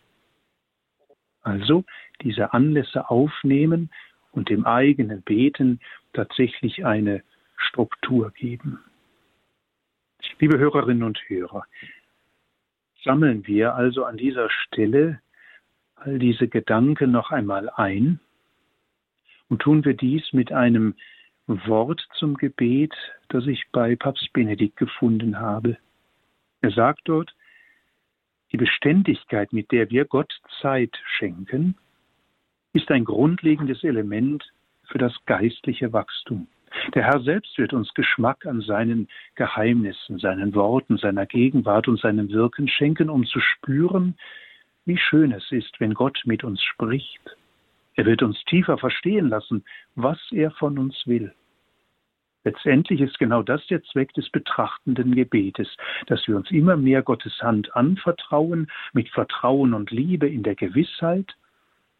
Also 1.41 1.85
diese 2.21 2.53
Anlässe 2.53 3.09
aufnehmen 3.09 3.89
und 4.31 4.49
dem 4.49 4.65
eigenen 4.65 5.21
Beten 5.21 5.79
tatsächlich 6.13 6.85
eine 6.85 7.23
Struktur 7.57 8.31
geben. 8.31 8.79
Liebe 10.39 10.57
Hörerinnen 10.57 11.03
und 11.03 11.19
Hörer, 11.27 11.65
sammeln 13.03 13.45
wir 13.47 13.75
also 13.75 14.05
an 14.05 14.17
dieser 14.17 14.49
Stelle 14.49 15.19
all 15.95 16.17
diese 16.17 16.47
Gedanken 16.47 17.11
noch 17.11 17.31
einmal 17.31 17.69
ein 17.69 18.19
und 19.49 19.61
tun 19.61 19.83
wir 19.83 19.95
dies 19.95 20.31
mit 20.31 20.51
einem 20.51 20.95
Wort 21.47 22.07
zum 22.13 22.35
Gebet, 22.35 22.93
das 23.29 23.47
ich 23.47 23.65
bei 23.71 23.95
Papst 23.95 24.31
Benedikt 24.33 24.77
gefunden 24.77 25.39
habe. 25.39 25.77
Er 26.61 26.71
sagt 26.71 27.01
dort, 27.05 27.33
die 28.51 28.57
Beständigkeit, 28.57 29.53
mit 29.53 29.71
der 29.71 29.89
wir 29.89 30.05
Gott 30.05 30.33
Zeit 30.61 30.97
schenken, 31.17 31.75
ist 32.73 32.89
ein 32.91 33.05
grundlegendes 33.05 33.83
Element 33.83 34.43
für 34.85 34.97
das 34.97 35.13
geistliche 35.25 35.93
Wachstum. 35.93 36.47
Der 36.93 37.03
Herr 37.03 37.19
selbst 37.21 37.57
wird 37.57 37.73
uns 37.73 37.93
Geschmack 37.93 38.45
an 38.45 38.61
seinen 38.61 39.07
Geheimnissen, 39.35 40.19
seinen 40.19 40.53
Worten, 40.53 40.97
seiner 40.97 41.25
Gegenwart 41.25 41.87
und 41.87 41.99
seinem 41.99 42.29
Wirken 42.29 42.67
schenken, 42.67 43.09
um 43.09 43.25
zu 43.25 43.39
spüren, 43.39 44.15
wie 44.85 44.97
schön 44.97 45.31
es 45.31 45.51
ist, 45.51 45.79
wenn 45.79 45.93
Gott 45.93 46.21
mit 46.25 46.43
uns 46.43 46.61
spricht. 46.61 47.21
Er 47.95 48.05
wird 48.05 48.23
uns 48.23 48.43
tiefer 48.45 48.77
verstehen 48.77 49.29
lassen, 49.29 49.63
was 49.95 50.19
er 50.31 50.51
von 50.51 50.77
uns 50.77 51.05
will. 51.05 51.33
Letztendlich 52.49 52.99
ist 53.01 53.19
genau 53.19 53.43
das 53.43 53.63
der 53.67 53.83
Zweck 53.83 54.11
des 54.15 54.27
betrachtenden 54.31 55.13
Gebetes, 55.13 55.67
dass 56.07 56.27
wir 56.27 56.35
uns 56.35 56.49
immer 56.49 56.77
mehr 56.77 57.03
Gottes 57.03 57.39
Hand 57.43 57.75
anvertrauen, 57.75 58.71
mit 58.91 59.07
Vertrauen 59.09 59.75
und 59.75 59.91
Liebe 59.91 60.27
in 60.27 60.41
der 60.41 60.55
Gewissheit, 60.55 61.37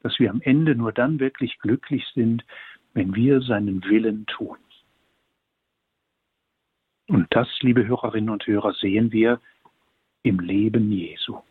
dass 0.01 0.17
wir 0.17 0.31
am 0.31 0.41
Ende 0.41 0.73
nur 0.73 0.91
dann 0.91 1.19
wirklich 1.19 1.59
glücklich 1.59 2.03
sind, 2.15 2.43
wenn 2.95 3.13
wir 3.13 3.41
seinen 3.41 3.83
Willen 3.83 4.25
tun. 4.25 4.57
Und 7.09 7.27
das, 7.29 7.47
liebe 7.61 7.85
Hörerinnen 7.85 8.31
und 8.31 8.47
Hörer, 8.47 8.73
sehen 8.73 9.11
wir 9.11 9.39
im 10.23 10.39
Leben 10.39 10.91
Jesu. 10.91 11.41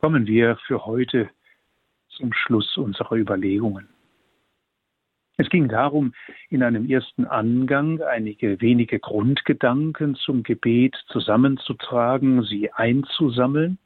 Kommen 0.00 0.26
wir 0.26 0.56
für 0.66 0.86
heute 0.86 1.28
zum 2.08 2.32
Schluss 2.32 2.78
unserer 2.78 3.16
Überlegungen. 3.16 3.90
Es 5.38 5.50
ging 5.50 5.68
darum, 5.68 6.14
in 6.48 6.62
einem 6.62 6.88
ersten 6.88 7.26
Angang 7.26 8.00
einige 8.00 8.60
wenige 8.60 8.98
Grundgedanken 8.98 10.14
zum 10.14 10.42
Gebet 10.42 10.96
zusammenzutragen, 11.08 12.42
sie 12.42 12.72
einzusammeln, 12.72 13.78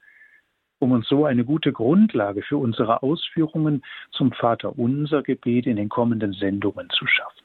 um 0.78 0.92
uns 0.92 1.08
so 1.08 1.24
eine 1.24 1.44
gute 1.44 1.72
Grundlage 1.72 2.42
für 2.42 2.56
unsere 2.56 3.02
Ausführungen 3.02 3.82
zum 4.12 4.32
Vater 4.32 4.78
unser 4.78 5.22
Gebet 5.22 5.66
in 5.66 5.76
den 5.76 5.88
kommenden 5.88 6.32
Sendungen 6.32 6.88
zu 6.90 7.06
schaffen. 7.06 7.44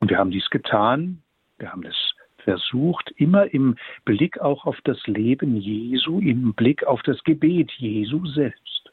Und 0.00 0.10
wir 0.10 0.18
haben 0.18 0.30
dies 0.30 0.48
getan, 0.50 1.22
wir 1.58 1.72
haben 1.72 1.84
es 1.84 2.14
versucht, 2.38 3.10
immer 3.16 3.52
im 3.52 3.76
Blick 4.04 4.38
auch 4.40 4.64
auf 4.64 4.80
das 4.84 5.04
Leben 5.08 5.56
Jesu, 5.56 6.20
im 6.20 6.54
Blick 6.54 6.84
auf 6.84 7.02
das 7.02 7.22
Gebet 7.24 7.72
Jesu 7.72 8.24
selbst. 8.26 8.92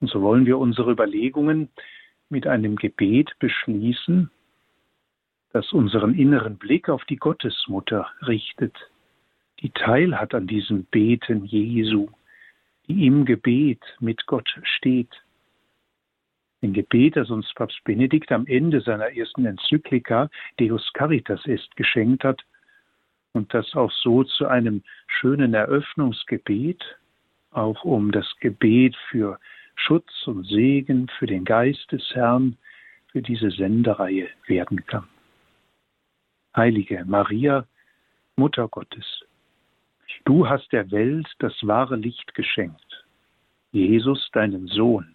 Und 0.00 0.10
so 0.10 0.20
wollen 0.20 0.44
wir 0.44 0.58
unsere 0.58 0.90
Überlegungen 0.90 1.70
mit 2.30 2.46
einem 2.46 2.76
Gebet 2.76 3.32
beschließen, 3.38 4.30
das 5.52 5.72
unseren 5.72 6.14
inneren 6.14 6.56
Blick 6.56 6.88
auf 6.88 7.04
die 7.04 7.16
Gottesmutter 7.16 8.08
richtet, 8.26 8.76
die 9.60 9.70
teilhat 9.70 10.34
an 10.34 10.46
diesem 10.46 10.84
Beten 10.84 11.44
Jesu, 11.44 12.08
die 12.86 13.06
im 13.06 13.24
Gebet 13.24 13.82
mit 13.98 14.26
Gott 14.26 14.48
steht. 14.62 15.10
Ein 16.62 16.72
Gebet, 16.72 17.16
das 17.16 17.30
uns 17.30 17.52
Papst 17.54 17.82
Benedikt 17.84 18.30
am 18.32 18.46
Ende 18.46 18.80
seiner 18.80 19.16
ersten 19.16 19.46
Enzyklika 19.46 20.30
Deus 20.58 20.92
Caritas 20.92 21.44
est 21.46 21.74
geschenkt 21.76 22.22
hat 22.22 22.42
und 23.32 23.52
das 23.54 23.74
auch 23.74 23.92
so 23.92 24.24
zu 24.24 24.46
einem 24.46 24.82
schönen 25.06 25.54
Eröffnungsgebet, 25.54 26.82
auch 27.50 27.84
um 27.84 28.12
das 28.12 28.26
Gebet 28.40 28.96
für 29.10 29.38
Schutz 29.86 30.26
und 30.26 30.44
Segen 30.46 31.08
für 31.18 31.26
den 31.26 31.44
Geist 31.44 31.90
des 31.90 32.14
Herrn 32.14 32.56
für 33.08 33.22
diese 33.22 33.50
Sendereihe 33.50 34.28
werden 34.46 34.84
kann. 34.86 35.08
Heilige 36.54 37.04
Maria, 37.06 37.66
Mutter 38.36 38.68
Gottes, 38.68 39.24
du 40.24 40.48
hast 40.48 40.70
der 40.72 40.90
Welt 40.90 41.26
das 41.38 41.54
wahre 41.62 41.96
Licht 41.96 42.34
geschenkt, 42.34 43.04
Jesus, 43.72 44.28
deinen 44.32 44.66
Sohn, 44.66 45.14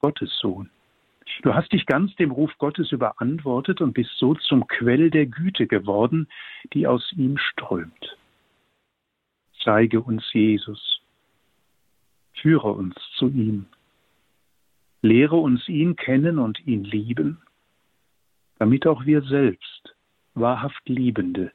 Gottes 0.00 0.36
Sohn. 0.38 0.70
Du 1.42 1.54
hast 1.54 1.72
dich 1.72 1.86
ganz 1.86 2.14
dem 2.16 2.30
Ruf 2.30 2.52
Gottes 2.58 2.92
überantwortet 2.92 3.80
und 3.80 3.94
bist 3.94 4.16
so 4.16 4.34
zum 4.34 4.66
Quell 4.66 5.10
der 5.10 5.26
Güte 5.26 5.66
geworden, 5.66 6.28
die 6.72 6.86
aus 6.86 7.12
ihm 7.16 7.38
strömt. 7.38 8.16
Zeige 9.62 10.00
uns 10.00 10.24
Jesus, 10.32 11.01
Führe 12.42 12.72
uns 12.72 12.96
zu 13.18 13.28
ihm. 13.28 13.66
Lehre 15.00 15.36
uns 15.36 15.68
ihn 15.68 15.94
kennen 15.94 16.40
und 16.40 16.58
ihn 16.66 16.82
lieben, 16.82 17.40
damit 18.58 18.86
auch 18.86 19.06
wir 19.06 19.22
selbst 19.22 19.94
wahrhaft 20.34 20.88
Liebende 20.88 21.52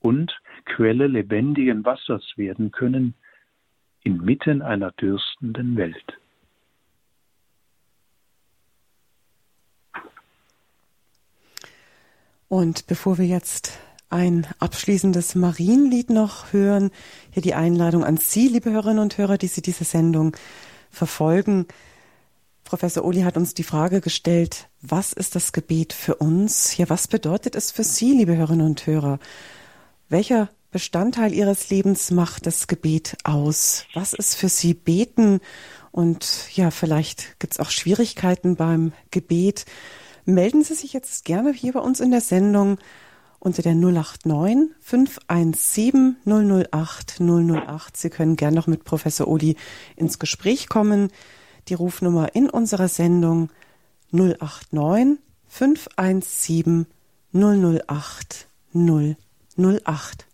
und 0.00 0.38
Quelle 0.66 1.06
lebendigen 1.06 1.84
Wassers 1.84 2.24
werden 2.36 2.70
können 2.72 3.14
inmitten 4.02 4.60
einer 4.60 4.92
dürstenden 4.92 5.76
Welt. 5.76 6.18
Und 12.48 12.86
bevor 12.86 13.16
wir 13.16 13.26
jetzt 13.26 13.78
ein 14.12 14.46
abschließendes 14.58 15.34
Marienlied 15.34 16.10
noch 16.10 16.52
hören. 16.52 16.90
Hier 17.30 17.42
die 17.42 17.54
Einladung 17.54 18.04
an 18.04 18.18
Sie, 18.18 18.48
liebe 18.48 18.70
Hörerinnen 18.70 18.98
und 18.98 19.16
Hörer, 19.16 19.38
die 19.38 19.48
Sie 19.48 19.62
diese 19.62 19.84
Sendung 19.84 20.36
verfolgen. 20.90 21.66
Professor 22.64 23.04
Uli 23.04 23.22
hat 23.22 23.36
uns 23.36 23.54
die 23.54 23.64
Frage 23.64 24.00
gestellt, 24.00 24.68
was 24.82 25.12
ist 25.12 25.34
das 25.34 25.52
Gebet 25.52 25.92
für 25.92 26.16
uns? 26.16 26.76
Ja, 26.76 26.88
was 26.90 27.08
bedeutet 27.08 27.56
es 27.56 27.70
für 27.70 27.84
Sie, 27.84 28.12
liebe 28.12 28.36
Hörerinnen 28.36 28.66
und 28.66 28.86
Hörer? 28.86 29.18
Welcher 30.08 30.50
Bestandteil 30.70 31.32
Ihres 31.32 31.70
Lebens 31.70 32.10
macht 32.10 32.46
das 32.46 32.66
Gebet 32.66 33.16
aus? 33.24 33.86
Was 33.94 34.12
ist 34.12 34.36
für 34.36 34.48
Sie 34.48 34.74
Beten? 34.74 35.40
Und 35.90 36.48
ja, 36.54 36.70
vielleicht 36.70 37.38
gibt 37.40 37.54
es 37.54 37.60
auch 37.60 37.70
Schwierigkeiten 37.70 38.56
beim 38.56 38.92
Gebet. 39.10 39.64
Melden 40.24 40.62
Sie 40.62 40.74
sich 40.74 40.92
jetzt 40.92 41.24
gerne 41.24 41.52
hier 41.52 41.72
bei 41.72 41.80
uns 41.80 42.00
in 42.00 42.10
der 42.10 42.20
Sendung 42.20 42.78
unter 43.42 43.62
der 43.62 43.74
089 43.74 44.70
517 44.80 46.16
008 46.24 47.20
008. 47.20 47.96
Sie 47.96 48.08
können 48.08 48.36
gern 48.36 48.54
noch 48.54 48.68
mit 48.68 48.84
Professor 48.84 49.26
Uli 49.26 49.56
ins 49.96 50.20
Gespräch 50.20 50.68
kommen. 50.68 51.10
Die 51.66 51.74
Rufnummer 51.74 52.36
in 52.36 52.48
unserer 52.48 52.86
Sendung 52.86 53.50
089 54.12 55.18
517 55.48 56.86
008 57.32 58.46
008. 58.74 60.26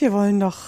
Wir 0.00 0.12
wollen 0.12 0.38
noch 0.38 0.58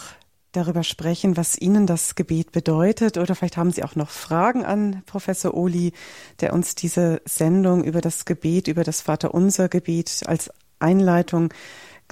darüber 0.50 0.82
sprechen, 0.82 1.36
was 1.36 1.56
Ihnen 1.56 1.86
das 1.86 2.16
Gebet 2.16 2.50
bedeutet. 2.50 3.16
Oder 3.16 3.36
vielleicht 3.36 3.56
haben 3.56 3.70
Sie 3.70 3.84
auch 3.84 3.94
noch 3.94 4.10
Fragen 4.10 4.64
an 4.64 5.02
Professor 5.06 5.54
Oli, 5.54 5.92
der 6.40 6.52
uns 6.52 6.74
diese 6.74 7.22
Sendung 7.24 7.84
über 7.84 8.00
das 8.00 8.24
Gebet, 8.24 8.66
über 8.66 8.82
das 8.82 9.02
Vaterunser 9.02 9.68
Gebet 9.68 10.22
als 10.26 10.50
Einleitung, 10.80 11.54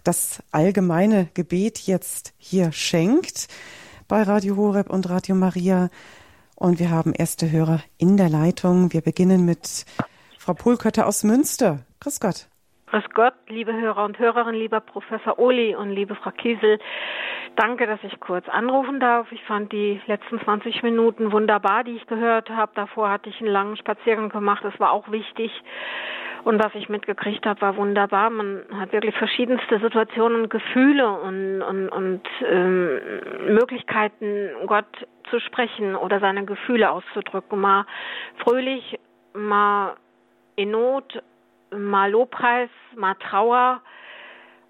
das 0.04 0.44
allgemeine 0.52 1.28
Gebet 1.34 1.80
jetzt 1.80 2.34
hier 2.38 2.70
schenkt 2.70 3.48
bei 4.06 4.22
Radio 4.22 4.56
Horeb 4.56 4.88
und 4.88 5.08
Radio 5.08 5.34
Maria. 5.34 5.90
Und 6.54 6.78
wir 6.78 6.90
haben 6.90 7.12
erste 7.14 7.50
Hörer 7.50 7.82
in 7.96 8.16
der 8.16 8.28
Leitung. 8.28 8.92
Wir 8.92 9.00
beginnen 9.00 9.44
mit 9.44 9.86
Frau 10.38 10.54
Pohlkötter 10.54 11.06
aus 11.06 11.24
Münster. 11.24 11.84
Grüß 11.98 12.20
Gott. 12.20 12.48
Grüß 12.90 13.04
Gott, 13.12 13.34
liebe 13.48 13.74
Hörer 13.74 14.02
und 14.06 14.18
Hörerinnen, 14.18 14.58
lieber 14.58 14.80
Professor 14.80 15.38
Oli 15.38 15.76
und 15.76 15.90
liebe 15.90 16.14
Frau 16.14 16.30
Kiesel. 16.30 16.78
Danke, 17.54 17.86
dass 17.86 18.02
ich 18.02 18.18
kurz 18.18 18.48
anrufen 18.48 18.98
darf. 18.98 19.30
Ich 19.30 19.44
fand 19.44 19.72
die 19.72 20.00
letzten 20.06 20.40
20 20.40 20.82
Minuten 20.82 21.30
wunderbar, 21.30 21.84
die 21.84 21.96
ich 21.96 22.06
gehört 22.06 22.48
habe. 22.48 22.72
Davor 22.74 23.10
hatte 23.10 23.28
ich 23.28 23.38
einen 23.40 23.50
langen 23.50 23.76
Spaziergang 23.76 24.30
gemacht. 24.30 24.64
Das 24.64 24.80
war 24.80 24.92
auch 24.92 25.10
wichtig. 25.12 25.52
Und 26.44 26.64
was 26.64 26.74
ich 26.74 26.88
mitgekriegt 26.88 27.44
habe, 27.44 27.60
war 27.60 27.76
wunderbar. 27.76 28.30
Man 28.30 28.62
hat 28.78 28.92
wirklich 28.92 29.14
verschiedenste 29.16 29.80
Situationen 29.80 30.44
und 30.44 30.48
Gefühle 30.48 31.10
und, 31.10 31.60
und, 31.60 31.88
und 31.90 32.22
ähm, 32.40 33.00
Möglichkeiten, 33.48 34.48
Gott 34.64 34.86
zu 35.28 35.40
sprechen 35.40 35.94
oder 35.94 36.20
seine 36.20 36.46
Gefühle 36.46 36.90
auszudrücken. 36.90 37.60
Mal 37.60 37.84
fröhlich, 38.38 38.98
mal 39.34 39.96
in 40.56 40.70
Not, 40.70 41.22
mal 41.76 42.10
Lobpreis, 42.10 42.70
mal 42.96 43.14
Trauer. 43.14 43.82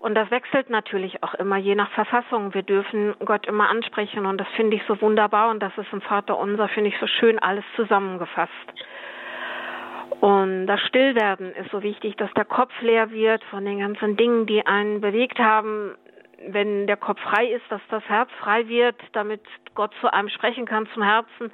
Und 0.01 0.15
das 0.15 0.31
wechselt 0.31 0.71
natürlich 0.71 1.23
auch 1.23 1.35
immer, 1.35 1.57
je 1.57 1.75
nach 1.75 1.91
Verfassung. 1.91 2.55
Wir 2.55 2.63
dürfen 2.63 3.15
Gott 3.25 3.47
immer 3.47 3.69
ansprechen 3.69 4.27
und 4.27 4.39
das 4.39 4.47
finde 4.55 4.77
ich 4.77 4.83
so 4.87 5.01
wunderbar 5.01 5.51
und 5.51 5.61
das 5.61 5.77
ist 5.77 5.93
im 5.93 6.01
Vater 6.01 6.39
unser, 6.39 6.69
finde 6.69 6.91
ich 6.91 6.99
so 7.01 7.07
schön 7.07 7.39
alles 7.41 7.65
zusammengefasst. 7.75 8.53
Und 10.21 10.67
das 10.67 10.81
Stillwerden 10.81 11.53
ist 11.55 11.71
so 11.71 11.83
wichtig, 11.83 12.17
dass 12.17 12.33
der 12.35 12.45
Kopf 12.45 12.73
leer 12.81 13.11
wird 13.11 13.43
von 13.45 13.65
den 13.65 13.81
ganzen 13.81 14.17
Dingen, 14.17 14.47
die 14.47 14.67
einen 14.67 15.01
bewegt 15.01 15.39
haben. 15.39 15.95
Wenn 16.47 16.87
der 16.87 16.97
Kopf 16.97 17.21
frei 17.21 17.47
ist, 17.47 17.65
dass 17.69 17.81
das 17.91 18.03
Herz 18.09 18.31
frei 18.41 18.69
wird, 18.69 18.97
damit 19.13 19.41
Gott 19.75 19.93
zu 20.01 20.13
einem 20.13 20.29
sprechen 20.29 20.67
kann, 20.67 20.89
zum 20.95 21.03
Herzen. 21.03 21.53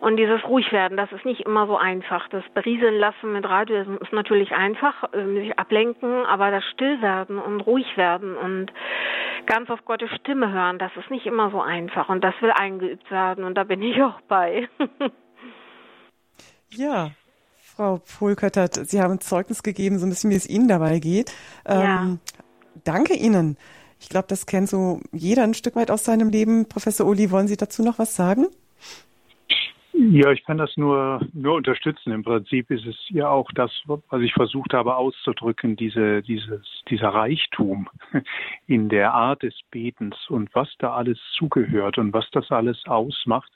Und 0.00 0.16
dieses 0.16 0.44
Ruhigwerden, 0.44 0.96
das 0.96 1.10
ist 1.12 1.24
nicht 1.24 1.40
immer 1.42 1.66
so 1.66 1.76
einfach. 1.76 2.28
Das 2.28 2.44
Berieseln 2.52 2.98
lassen 2.98 3.32
mit 3.32 3.48
Radio 3.48 3.80
ist 3.80 4.12
natürlich 4.12 4.52
einfach, 4.52 5.04
ähm, 5.12 5.36
sich 5.36 5.58
ablenken, 5.58 6.26
aber 6.26 6.50
das 6.50 6.64
Stillwerden 6.72 7.38
und 7.38 7.60
Ruhigwerden 7.60 8.36
und 8.36 8.72
ganz 9.46 9.70
auf 9.70 9.84
Gottes 9.84 10.10
Stimme 10.20 10.52
hören, 10.52 10.78
das 10.78 10.90
ist 10.96 11.10
nicht 11.10 11.26
immer 11.26 11.50
so 11.50 11.60
einfach. 11.60 12.08
Und 12.08 12.22
das 12.22 12.34
will 12.40 12.50
eingeübt 12.50 13.10
werden. 13.10 13.44
Und 13.44 13.54
da 13.54 13.64
bin 13.64 13.82
ich 13.82 14.02
auch 14.02 14.20
bei. 14.22 14.68
ja, 16.70 17.10
Frau 17.76 18.00
Pohlköttert, 18.18 18.74
Sie 18.74 19.00
haben 19.00 19.20
Zeugnis 19.20 19.62
gegeben, 19.62 19.98
so 19.98 20.06
ein 20.06 20.10
bisschen, 20.10 20.30
wie 20.30 20.36
es 20.36 20.48
Ihnen 20.48 20.68
dabei 20.68 20.98
geht. 20.98 21.32
Ja. 21.66 22.02
Ähm, 22.02 22.20
danke 22.84 23.14
Ihnen. 23.14 23.56
Ich 24.04 24.10
glaube, 24.10 24.26
das 24.28 24.44
kennt 24.44 24.68
so 24.68 25.00
jeder 25.12 25.44
ein 25.44 25.54
Stück 25.54 25.76
weit 25.76 25.90
aus 25.90 26.04
seinem 26.04 26.28
Leben. 26.28 26.68
Professor 26.68 27.06
Uli, 27.06 27.30
wollen 27.30 27.48
Sie 27.48 27.56
dazu 27.56 27.82
noch 27.82 27.98
was 27.98 28.14
sagen? 28.14 28.48
Ja, 29.94 30.30
ich 30.30 30.44
kann 30.44 30.58
das 30.58 30.76
nur, 30.76 31.26
nur 31.32 31.54
unterstützen. 31.54 32.12
Im 32.12 32.22
Prinzip 32.22 32.70
ist 32.70 32.84
es 32.84 32.96
ja 33.08 33.30
auch 33.30 33.50
das, 33.54 33.70
was 33.86 34.20
ich 34.20 34.34
versucht 34.34 34.74
habe 34.74 34.96
auszudrücken, 34.96 35.76
diese, 35.76 36.20
dieses, 36.20 36.66
dieser 36.90 37.08
Reichtum 37.08 37.88
in 38.66 38.90
der 38.90 39.14
Art 39.14 39.42
des 39.42 39.54
Betens 39.70 40.16
und 40.28 40.54
was 40.54 40.68
da 40.80 40.92
alles 40.92 41.18
zugehört 41.38 41.96
und 41.96 42.12
was 42.12 42.30
das 42.32 42.50
alles 42.50 42.84
ausmacht. 42.84 43.52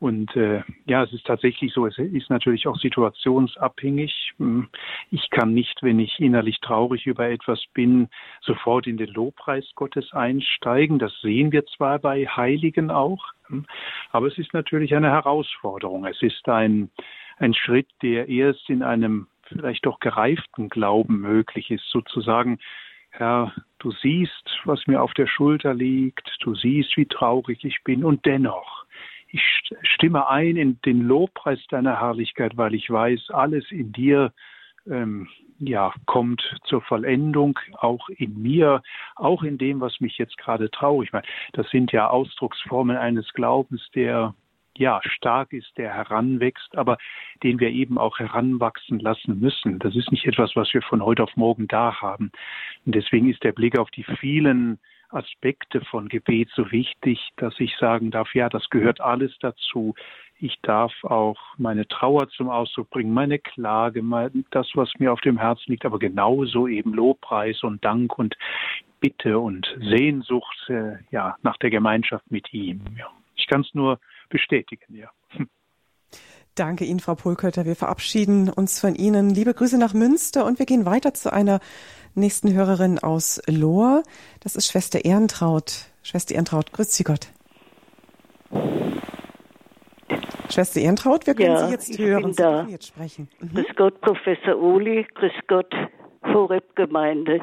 Und 0.00 0.34
äh, 0.34 0.62
ja, 0.86 1.04
es 1.04 1.12
ist 1.12 1.26
tatsächlich 1.26 1.74
so, 1.74 1.86
es 1.86 1.98
ist 1.98 2.30
natürlich 2.30 2.66
auch 2.66 2.78
situationsabhängig. 2.78 4.32
Hm, 4.38 4.68
ich 5.10 5.28
kann 5.28 5.52
nicht, 5.52 5.82
wenn 5.82 6.00
ich 6.00 6.18
innerlich 6.18 6.58
traurig 6.60 7.06
über 7.06 7.28
etwas 7.28 7.62
bin, 7.74 8.08
sofort 8.40 8.86
in 8.86 8.96
den 8.96 9.10
Lobpreis 9.10 9.70
Gottes 9.74 10.10
einsteigen. 10.14 10.98
Das 10.98 11.12
sehen 11.20 11.52
wir 11.52 11.66
zwar 11.66 11.98
bei 11.98 12.26
Heiligen 12.26 12.90
auch, 12.90 13.22
hm, 13.48 13.66
aber 14.10 14.28
es 14.28 14.38
ist 14.38 14.54
natürlich 14.54 14.94
eine 14.94 15.10
Herausforderung. 15.10 16.06
Es 16.06 16.22
ist 16.22 16.48
ein, 16.48 16.90
ein 17.36 17.52
Schritt, 17.52 17.88
der 18.00 18.26
erst 18.26 18.70
in 18.70 18.82
einem 18.82 19.26
vielleicht 19.48 19.84
doch 19.84 20.00
gereiften 20.00 20.70
Glauben 20.70 21.20
möglich 21.20 21.70
ist, 21.70 21.84
sozusagen, 21.90 22.58
Herr, 23.10 23.52
du 23.80 23.90
siehst, 23.90 24.60
was 24.64 24.86
mir 24.86 25.02
auf 25.02 25.12
der 25.12 25.26
Schulter 25.26 25.74
liegt, 25.74 26.30
du 26.40 26.54
siehst, 26.54 26.96
wie 26.96 27.06
traurig 27.06 27.64
ich 27.64 27.84
bin 27.84 28.02
und 28.02 28.24
dennoch 28.24 28.79
ich 29.32 29.42
stimme 29.82 30.28
ein 30.28 30.56
in 30.56 30.80
den 30.82 31.02
Lobpreis 31.02 31.60
deiner 31.68 32.00
Herrlichkeit, 32.00 32.56
weil 32.56 32.74
ich 32.74 32.90
weiß, 32.90 33.30
alles 33.30 33.70
in 33.70 33.92
dir 33.92 34.32
ähm, 34.88 35.28
ja, 35.58 35.92
kommt 36.06 36.42
zur 36.64 36.80
Vollendung, 36.82 37.58
auch 37.74 38.08
in 38.08 38.40
mir, 38.40 38.82
auch 39.14 39.42
in 39.42 39.58
dem, 39.58 39.80
was 39.80 40.00
mich 40.00 40.16
jetzt 40.16 40.38
gerade 40.38 40.70
traurig 40.70 41.12
macht. 41.12 41.26
Das 41.52 41.68
sind 41.70 41.92
ja 41.92 42.08
Ausdrucksformen 42.08 42.96
eines 42.96 43.30
Glaubens, 43.34 43.86
der 43.94 44.34
ja 44.76 45.00
stark 45.04 45.52
ist, 45.52 45.76
der 45.76 45.92
heranwächst, 45.92 46.76
aber 46.76 46.96
den 47.42 47.60
wir 47.60 47.68
eben 47.68 47.98
auch 47.98 48.18
heranwachsen 48.18 48.98
lassen 48.98 49.38
müssen. 49.38 49.78
Das 49.78 49.94
ist 49.94 50.10
nicht 50.10 50.26
etwas, 50.26 50.56
was 50.56 50.72
wir 50.72 50.80
von 50.80 51.04
heute 51.04 51.22
auf 51.22 51.36
morgen 51.36 51.68
da 51.68 52.00
haben. 52.00 52.32
Und 52.86 52.94
deswegen 52.94 53.28
ist 53.28 53.44
der 53.44 53.52
Blick 53.52 53.78
auf 53.78 53.90
die 53.90 54.04
vielen 54.04 54.78
Aspekte 55.10 55.80
von 55.82 56.08
Gebet 56.08 56.50
so 56.54 56.70
wichtig, 56.70 57.30
dass 57.36 57.58
ich 57.58 57.76
sagen 57.78 58.10
darf, 58.10 58.34
ja, 58.34 58.48
das 58.48 58.68
gehört 58.70 59.00
alles 59.00 59.36
dazu. 59.40 59.94
Ich 60.38 60.58
darf 60.62 60.92
auch 61.04 61.38
meine 61.58 61.86
Trauer 61.86 62.28
zum 62.30 62.48
Ausdruck 62.48 62.90
bringen, 62.90 63.12
meine 63.12 63.38
Klage, 63.38 64.02
das, 64.50 64.70
was 64.74 64.90
mir 64.98 65.12
auf 65.12 65.20
dem 65.20 65.38
Herzen 65.38 65.70
liegt, 65.72 65.84
aber 65.84 65.98
genauso 65.98 66.66
eben 66.66 66.94
Lobpreis 66.94 67.62
und 67.62 67.84
Dank 67.84 68.18
und 68.18 68.36
Bitte 69.00 69.38
und 69.38 69.66
Sehnsucht 69.80 70.68
äh, 70.68 70.98
ja, 71.10 71.36
nach 71.42 71.56
der 71.58 71.70
Gemeinschaft 71.70 72.30
mit 72.30 72.52
ihm. 72.52 72.82
Ja. 72.98 73.06
Ich 73.34 73.46
kann 73.46 73.62
es 73.62 73.74
nur 73.74 73.98
bestätigen, 74.28 74.94
ja. 74.94 75.10
Danke 76.54 76.84
Ihnen, 76.84 77.00
Frau 77.00 77.14
Polkötter. 77.14 77.64
Wir 77.64 77.76
verabschieden 77.76 78.50
uns 78.50 78.80
von 78.80 78.94
Ihnen. 78.94 79.30
Liebe 79.30 79.54
Grüße 79.54 79.78
nach 79.78 79.94
Münster 79.94 80.44
und 80.44 80.58
wir 80.58 80.66
gehen 80.66 80.84
weiter 80.84 81.14
zu 81.14 81.32
einer 81.32 81.60
nächsten 82.14 82.52
Hörerin 82.52 82.98
aus 82.98 83.40
Lohr. 83.46 84.02
Das 84.40 84.56
ist 84.56 84.70
Schwester 84.70 85.04
Ehrentraut. 85.04 85.86
Schwester 86.02 86.34
Ehrentraut, 86.34 86.72
grüß 86.72 86.92
Sie 86.92 87.04
Gott. 87.04 87.28
Schwester 90.50 90.80
Ehrentraut, 90.80 91.26
wir 91.26 91.34
können 91.34 91.52
ja, 91.52 91.66
Sie 91.66 91.72
jetzt 91.72 91.98
hören. 91.98 92.32
Sie 92.32 92.42
können 92.42 92.68
jetzt 92.68 92.88
sprechen. 92.88 93.28
Mhm. 93.40 93.54
Grüß 93.54 93.76
Gott, 93.76 94.00
Professor 94.00 94.56
Uli. 94.56 95.06
Grüß 95.14 95.32
Gott, 95.46 95.72
Horeb-Gemeinde. 96.24 97.42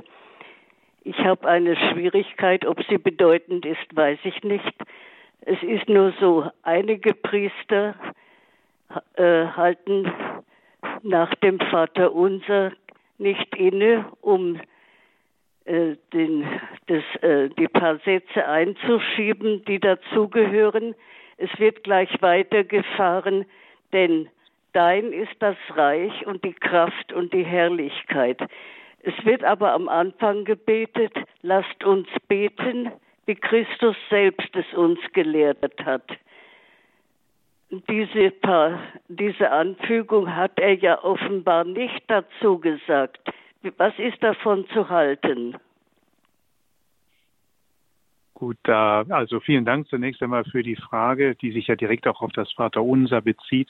Ich 1.04 1.18
habe 1.20 1.48
eine 1.48 1.78
Schwierigkeit, 1.78 2.66
ob 2.66 2.84
sie 2.90 2.98
bedeutend 2.98 3.66
ist, 3.66 3.96
weiß 3.96 4.20
ich 4.26 4.44
nicht. 4.44 4.74
Es 5.42 5.64
ist 5.64 5.88
nur 5.88 6.14
so, 6.20 6.52
einige 6.64 7.14
Priester 7.14 7.96
äh, 9.16 9.48
halten 9.48 10.12
nach 11.04 11.34
dem 11.36 11.60
Vater 11.60 12.14
unser 12.14 12.72
nicht 13.18 13.56
inne, 13.56 14.06
um 14.22 14.60
äh, 15.66 15.96
den, 16.14 16.46
das, 16.88 17.04
äh, 17.22 17.50
die 17.50 17.68
paar 17.68 17.98
Sätze 18.00 18.48
einzuschieben, 18.48 19.66
die 19.66 19.80
dazugehören. 19.80 20.96
Es 21.38 21.50
wird 21.60 21.84
gleich 21.84 22.10
weitergefahren, 22.22 23.46
denn 23.94 24.30
dein 24.74 25.12
ist 25.12 25.36
das 25.40 25.58
Reich 25.76 26.26
und 26.26 26.44
die 26.44 26.54
Kraft 26.54 27.12
und 27.14 27.34
die 27.34 27.46
Herrlichkeit. 27.46 28.40
Es 29.02 29.14
wird 29.26 29.44
aber 29.44 29.74
am 29.74 29.90
Anfang 29.90 30.46
gebetet, 30.46 31.14
lasst 31.42 31.84
uns 31.84 32.08
beten, 32.28 32.92
wie 33.26 33.36
Christus 33.36 33.96
selbst 34.10 34.56
es 34.56 34.74
uns 34.74 35.00
gelehrt 35.14 35.60
hat 35.86 36.04
diese, 37.70 38.32
paar, 38.32 38.80
diese 39.08 39.52
Anfügung 39.52 40.36
hat 40.36 40.58
er 40.60 40.76
ja 40.76 41.04
offenbar 41.04 41.64
nicht 41.64 42.04
dazu 42.08 42.60
gesagt. 42.60 43.20
Was 43.78 43.94
ist 43.98 44.22
davon 44.24 44.66
zu 44.74 44.90
halten? 44.90 45.58
Gut, 48.34 48.58
da, 48.64 49.04
also 49.10 49.40
vielen 49.40 49.66
Dank 49.66 49.88
zunächst 49.88 50.22
einmal 50.22 50.46
für 50.46 50.62
die 50.62 50.76
Frage, 50.76 51.36
die 51.36 51.52
sich 51.52 51.68
ja 51.68 51.76
direkt 51.76 52.08
auch 52.08 52.22
auf 52.22 52.32
das 52.34 52.52
Vaterunser 52.52 53.20
bezieht. 53.22 53.70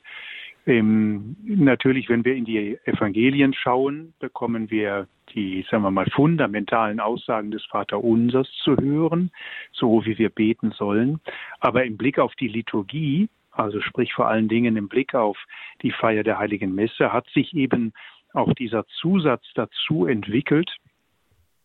Ähm, 0.66 1.38
natürlich, 1.46 2.10
wenn 2.10 2.26
wir 2.26 2.36
in 2.36 2.44
die 2.44 2.78
Evangelien 2.84 3.54
schauen, 3.54 4.14
bekommen 4.20 4.70
wir 4.70 5.08
die, 5.34 5.66
sagen 5.72 5.84
wir 5.84 5.92
mal, 5.92 6.10
fundamentalen 6.12 7.00
Aussagen 7.00 7.52
des 7.52 7.64
Vaterunsers 7.66 8.52
zu 8.64 8.76
hören, 8.76 9.32
so 9.72 10.06
wie 10.06 10.18
wir 10.18 10.30
beten 10.30 10.72
sollen. 10.72 11.22
Aber 11.62 11.86
im 11.86 11.96
Blick 11.96 12.20
auf 12.20 12.36
die 12.36 12.50
Liturgie 12.50 13.30
also 13.58 13.82
sprich 13.82 14.14
vor 14.14 14.28
allen 14.28 14.48
Dingen 14.48 14.78
im 14.78 14.88
Blick 14.88 15.16
auf 15.16 15.38
die 15.82 15.92
Feier 15.92 16.24
der 16.24 16.38
Heiligen 16.38 16.76
Messe, 16.76 17.12
hat 17.12 17.28
sich 17.30 17.54
eben 17.56 17.94
auch 18.34 18.54
dieser 18.54 18.86
Zusatz 18.88 19.44
dazu 19.56 20.06
entwickelt, 20.06 20.72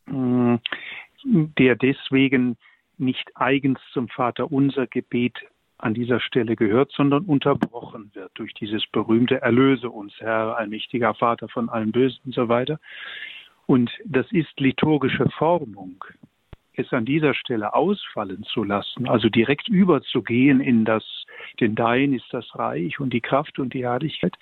mm, 0.06 0.56
der 1.24 1.76
deswegen 1.76 2.56
nicht 2.98 3.30
eigens 3.34 3.80
zum 3.92 4.08
Vater 4.08 4.50
unser 4.50 4.86
Gebet 4.86 5.36
an 5.78 5.94
dieser 5.94 6.20
Stelle 6.20 6.54
gehört, 6.54 6.92
sondern 6.92 7.24
unterbrochen 7.24 8.10
wird 8.14 8.30
durch 8.34 8.54
dieses 8.54 8.86
berühmte 8.86 9.42
Erlöse 9.42 9.90
uns, 9.90 10.14
Herr, 10.18 10.56
allmächtiger 10.56 11.14
Vater 11.14 11.48
von 11.48 11.68
allem 11.68 11.90
Bösen 11.90 12.20
und 12.24 12.34
so 12.34 12.48
weiter. 12.48 12.78
Und 13.66 13.90
das 14.04 14.30
ist 14.30 14.58
liturgische 14.60 15.28
Formung 15.30 16.04
es 16.74 16.92
an 16.92 17.04
dieser 17.04 17.34
Stelle 17.34 17.74
ausfallen 17.74 18.44
zu 18.44 18.64
lassen, 18.64 19.08
also 19.08 19.28
direkt 19.28 19.68
überzugehen 19.68 20.60
in 20.60 20.84
das, 20.84 21.04
denn 21.60 21.74
dein 21.74 22.14
ist 22.14 22.26
das 22.30 22.46
Reich 22.54 23.00
und 23.00 23.12
die 23.12 23.20
Kraft 23.20 23.58
und 23.58 23.74
die 23.74 23.84
Herrlichkeit, 23.84 24.34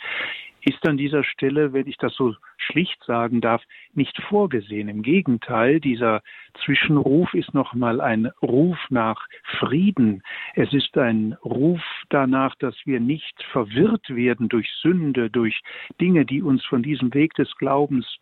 ist 0.63 0.87
an 0.87 0.97
dieser 0.97 1.25
Stelle, 1.25 1.73
wenn 1.73 1.87
ich 1.87 1.97
das 1.97 2.15
so 2.15 2.35
schlicht 2.59 3.03
sagen 3.05 3.41
darf, 3.41 3.63
nicht 3.95 4.21
vorgesehen. 4.29 4.89
Im 4.89 5.03
Gegenteil, 5.03 5.81
dieser 5.81 6.23
Zwischenruf 6.65 7.33
ist 7.35 7.55
nochmal 7.55 8.01
ein 8.01 8.31
Ruf 8.43 8.79
nach 8.91 9.27
Frieden. 9.59 10.23
Es 10.55 10.73
ist 10.73 10.97
ein 10.99 11.37
Ruf 11.45 11.81
danach, 12.11 12.55
dass 12.57 12.77
wir 12.85 13.01
nicht 13.01 13.43
verwirrt 13.53 14.15
werden 14.15 14.49
durch 14.49 14.71
Sünde, 14.83 15.31
durch 15.31 15.61
Dinge, 16.01 16.27
die 16.27 16.43
uns 16.43 16.65
von 16.67 16.83
diesem 16.83 17.15
Weg 17.15 17.35
des 17.35 17.55
Glaubens 17.57 18.19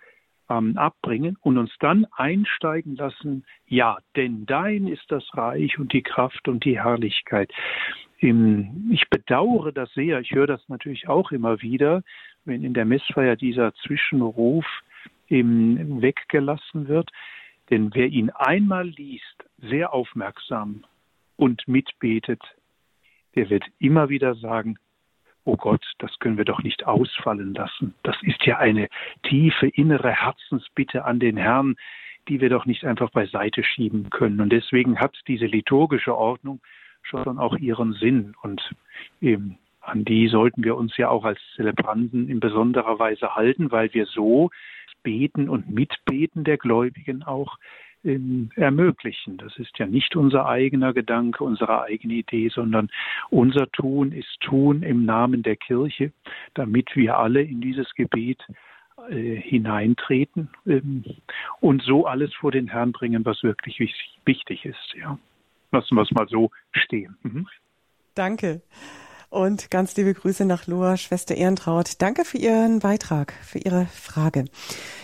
ähm, 0.48 0.76
abbringen 0.76 1.36
und 1.40 1.58
uns 1.58 1.72
dann 1.80 2.06
einsteigen 2.12 2.96
lassen, 2.96 3.44
ja, 3.66 3.98
denn 4.16 4.46
dein 4.46 4.86
ist 4.86 5.04
das 5.08 5.24
Reich 5.34 5.78
und 5.78 5.92
die 5.92 6.02
Kraft 6.02 6.48
und 6.48 6.64
die 6.64 6.80
Herrlichkeit. 6.80 7.52
Ich 8.20 9.08
bedauere 9.10 9.70
das 9.70 9.92
sehr, 9.92 10.20
ich 10.20 10.32
höre 10.32 10.48
das 10.48 10.68
natürlich 10.68 11.08
auch 11.08 11.30
immer 11.30 11.62
wieder, 11.62 12.02
wenn 12.44 12.64
in 12.64 12.74
der 12.74 12.84
Messfeier 12.84 13.36
dieser 13.36 13.74
Zwischenruf 13.74 14.66
eben 15.28 16.02
weggelassen 16.02 16.88
wird. 16.88 17.10
Denn 17.70 17.94
wer 17.94 18.08
ihn 18.08 18.30
einmal 18.30 18.88
liest, 18.88 19.44
sehr 19.58 19.92
aufmerksam 19.92 20.84
und 21.36 21.68
mitbetet, 21.68 22.42
der 23.34 23.50
wird 23.50 23.64
immer 23.78 24.08
wieder 24.08 24.34
sagen, 24.34 24.78
oh 25.48 25.56
Gott, 25.56 25.82
das 25.98 26.18
können 26.18 26.36
wir 26.36 26.44
doch 26.44 26.62
nicht 26.62 26.86
ausfallen 26.86 27.54
lassen. 27.54 27.94
Das 28.02 28.16
ist 28.22 28.44
ja 28.44 28.58
eine 28.58 28.88
tiefe 29.22 29.66
innere 29.66 30.12
Herzensbitte 30.12 31.06
an 31.06 31.18
den 31.18 31.38
Herrn, 31.38 31.76
die 32.28 32.42
wir 32.42 32.50
doch 32.50 32.66
nicht 32.66 32.84
einfach 32.84 33.10
beiseite 33.10 33.64
schieben 33.64 34.10
können. 34.10 34.42
Und 34.42 34.50
deswegen 34.50 35.00
hat 35.00 35.16
diese 35.26 35.46
liturgische 35.46 36.14
Ordnung 36.14 36.60
schon 37.02 37.38
auch 37.38 37.56
ihren 37.56 37.94
Sinn. 37.94 38.34
Und 38.42 38.60
eben 39.22 39.56
an 39.80 40.04
die 40.04 40.28
sollten 40.28 40.62
wir 40.64 40.76
uns 40.76 40.94
ja 40.98 41.08
auch 41.08 41.24
als 41.24 41.40
Zelebranten 41.56 42.28
in 42.28 42.40
besonderer 42.40 42.98
Weise 42.98 43.34
halten, 43.34 43.72
weil 43.72 43.92
wir 43.94 44.04
so 44.04 44.50
beten 45.02 45.48
und 45.48 45.70
mitbeten 45.70 46.44
der 46.44 46.58
Gläubigen 46.58 47.22
auch 47.22 47.56
ermöglichen. 48.56 49.36
Das 49.36 49.56
ist 49.58 49.78
ja 49.78 49.86
nicht 49.86 50.16
unser 50.16 50.46
eigener 50.46 50.92
Gedanke, 50.92 51.44
unsere 51.44 51.82
eigene 51.82 52.14
Idee, 52.14 52.48
sondern 52.48 52.90
unser 53.30 53.70
Tun 53.70 54.12
ist 54.12 54.40
Tun 54.40 54.82
im 54.82 55.04
Namen 55.04 55.42
der 55.42 55.56
Kirche, 55.56 56.12
damit 56.54 56.94
wir 56.96 57.18
alle 57.18 57.42
in 57.42 57.60
dieses 57.60 57.94
Gebet 57.94 58.42
äh, 59.10 59.36
hineintreten 59.36 60.50
ähm, 60.66 61.04
und 61.60 61.82
so 61.82 62.06
alles 62.06 62.34
vor 62.34 62.50
den 62.50 62.68
Herrn 62.68 62.92
bringen, 62.92 63.24
was 63.24 63.42
wirklich 63.42 63.78
wichtig 64.24 64.64
ist. 64.64 64.94
Ja. 64.98 65.18
Lassen 65.70 65.94
wir 65.94 66.02
es 66.02 66.10
mal 66.10 66.26
so 66.28 66.50
stehen. 66.72 67.16
Mhm. 67.22 67.46
Danke. 68.14 68.62
Und 69.30 69.70
ganz 69.70 69.94
liebe 69.96 70.14
Grüße 70.14 70.46
nach 70.46 70.66
Loa, 70.66 70.96
Schwester 70.96 71.34
Ehrentraut. 71.34 71.92
Danke 71.98 72.24
für 72.24 72.38
Ihren 72.38 72.78
Beitrag, 72.78 73.34
für 73.44 73.58
Ihre 73.58 73.86
Frage. 73.86 74.46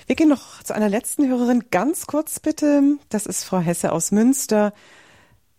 Wir 0.07 0.17
gehen 0.17 0.31
noch 0.31 0.63
zu 0.63 0.75
einer 0.75 0.89
letzten 0.89 1.29
Hörerin. 1.29 1.65
Ganz 1.71 2.07
kurz 2.07 2.41
bitte. 2.41 2.97
Das 3.11 3.27
ist 3.27 3.45
Frau 3.45 3.59
Hesse 3.59 3.93
aus 3.93 4.13
Münster. 4.13 4.73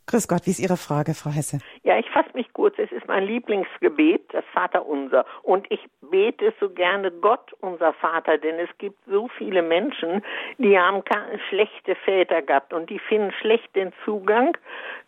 Grüß 0.08 0.28
Gott, 0.28 0.46
wie 0.46 0.52
ist 0.52 0.60
Ihre 0.60 0.78
Frage, 0.78 1.16
Frau 1.16 1.32
Hesse? 1.32 1.58
Ja, 1.84 1.98
ich 1.98 2.08
fasse 2.12 2.30
mich 2.34 2.52
kurz. 2.54 2.76
Es 2.78 2.92
ist 2.92 3.08
mein 3.08 3.24
Lieblingsgebet, 3.24 4.22
das 4.34 4.46
Vaterunser. 4.54 5.26
Und 5.42 5.66
ich 5.72 5.80
bete 6.12 6.54
so 6.60 6.70
gerne 6.70 7.10
Gott, 7.10 7.54
unser 7.62 7.92
Vater, 7.94 8.38
denn 8.38 8.60
es 8.60 8.70
gibt 8.78 8.98
so 9.08 9.28
viele 9.38 9.64
Menschen, 9.64 10.24
die 10.60 10.78
haben 10.78 11.02
schlechte 11.50 11.96
Väter 11.96 12.44
gehabt 12.44 12.72
und 12.72 12.90
die 12.92 13.00
finden 13.00 13.32
schlecht 13.32 13.76
den 13.76 13.94
Zugang 14.04 14.56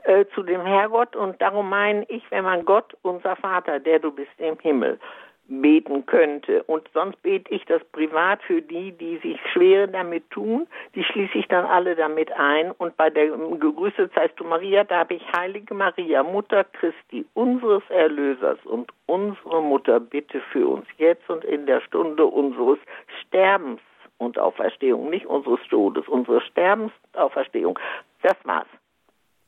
äh, 0.04 0.26
zu 0.34 0.42
dem 0.42 0.66
Herrgott. 0.66 1.16
Und 1.16 1.40
darum 1.42 1.70
meine 1.70 2.04
ich, 2.10 2.24
wenn 2.32 2.44
man 2.44 2.66
Gott, 2.66 2.98
unser 3.04 3.36
Vater, 3.36 3.80
der 3.80 4.00
du 4.00 4.12
bist 4.12 4.32
im 4.40 4.58
Himmel, 4.60 5.00
beten 5.48 6.06
könnte. 6.06 6.64
Und 6.64 6.88
sonst 6.94 7.22
bete 7.22 7.54
ich 7.54 7.64
das 7.66 7.84
privat 7.92 8.42
für 8.44 8.62
die, 8.62 8.92
die 8.92 9.18
sich 9.18 9.40
schwer 9.54 9.88
damit 9.88 10.30
tun. 10.30 10.68
Die 10.96 11.04
schließe 11.04 11.38
ich 11.38 11.48
dann 11.48 11.66
alle 11.66 11.96
damit 11.96 12.32
ein. 12.34 12.72
Und 12.72 12.98
bei 12.98 13.10
der 13.10 13.30
Gegrüßet 13.30 14.12
seist 14.14 14.40
du 14.40 14.44
Maria, 14.44 14.84
da 14.84 15.00
habe 15.00 15.16
ich 15.16 15.24
Heilige 15.36 15.74
Maria, 15.74 16.24
Mutter 16.24 16.64
Christi, 16.64 17.26
unseres 17.34 17.84
Erlösers 17.90 18.60
und 18.66 18.92
unsere 19.06 19.62
Mutter, 19.62 20.00
bitte 20.00 20.42
für 20.52 20.68
uns 20.68 20.86
jetzt 20.98 21.30
und 21.30 21.44
in 21.46 21.66
der 21.66 21.82
Stunde 21.82 22.26
unseres 22.26 22.80
Sterbens 23.22 23.80
und 24.18 24.38
Auferstehung, 24.40 25.10
nicht 25.10 25.26
unseres 25.26 25.60
Todes, 25.70 26.08
unseres 26.08 26.44
Sterbens 26.46 26.92
und 27.14 27.20
Auferstehung. 27.20 27.80
Das 28.22 28.36
war's. 28.44 28.68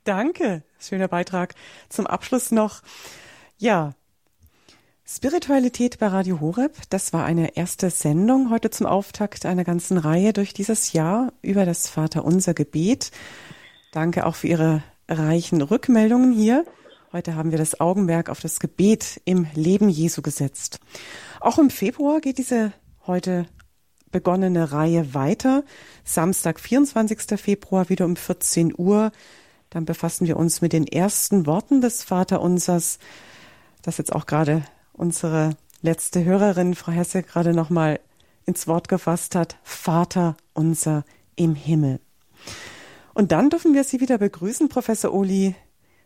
Danke. 0.06 0.64
Schöner 0.80 1.08
Beitrag. 1.08 1.54
Zum 1.89 2.08
Abschluss 2.08 2.52
noch. 2.52 2.82
Ja, 3.58 3.91
Spiritualität 5.12 5.97
bei 5.97 6.05
Radio 6.05 6.39
Horeb, 6.39 6.78
das 6.91 7.14
war 7.14 7.26
eine 7.26 7.57
erste 7.57 7.89
Sendung 7.89 8.51
heute 8.51 8.70
zum 8.70 8.86
Auftakt 8.86 9.47
einer 9.47 9.64
ganzen 9.64 9.97
Reihe 9.97 10.34
durch 10.34 10.53
dieses 10.53 10.93
Jahr 10.93 11.34
über 11.41 11.66
das 11.66 11.89
Vaterunser 11.89 12.53
Gebet. 12.53 13.10
Danke 13.91 14.28
auch 14.28 14.36
für 14.36 14.45
Ihre 14.45 14.84
reichen 15.07 15.64
Rückmeldungen 15.64 16.32
hier. 16.32 16.64
Heute 17.12 17.34
haben 17.34 17.49
wir 17.49 17.57
das 17.57 17.80
Augenmerk 17.80 18.30
auf 18.30 18.39
das 18.39 18.60
Gebet 18.60 19.20
im 19.26 19.47
Leben 19.55 19.89
Jesu 19.89 20.22
gesetzt. 20.22 20.80
Auch 21.39 21.57
im 21.57 21.72
Februar 21.72 22.22
geht 22.22 22.38
diese 22.38 22.72
heute 23.07 23.47
begonnene 24.12 24.72
Reihe 24.74 25.16
weiter. 25.16 25.64
Samstag, 26.03 26.60
24. 26.60 27.39
Februar, 27.41 27.89
wieder 27.89 28.05
um 28.05 28.16
14 28.16 28.76
Uhr. 28.78 29.12
Dann 29.72 29.86
befassen 29.86 30.28
wir 30.28 30.38
uns 30.38 30.62
mit 30.62 30.72
den 30.72 30.86
ersten 30.86 31.47
Worten 31.47 31.82
des 31.82 32.03
Vaterunsers, 32.03 32.99
das 33.82 33.97
jetzt 33.97 34.14
auch 34.14 34.28
gerade 34.28 34.64
unsere 35.00 35.56
letzte 35.82 36.26
Hörerin, 36.26 36.76
Frau 36.76 36.91
Hesse, 36.91 37.24
gerade 37.24 37.54
noch 37.54 37.70
mal 37.70 38.00
ins 38.45 38.68
Wort 38.68 38.89
gefasst 38.89 39.34
hat. 39.34 39.58
Vater 39.64 40.36
unser 40.54 41.06
im 41.36 41.56
Himmel. 41.56 42.00
Und 43.14 43.32
dann 43.32 43.50
dürfen 43.50 43.74
wir 43.74 43.84
Sie 43.84 44.02
wieder 44.02 44.18
begrüßen, 44.18 44.70
Professor 44.70 45.14
Uli. 45.14 45.56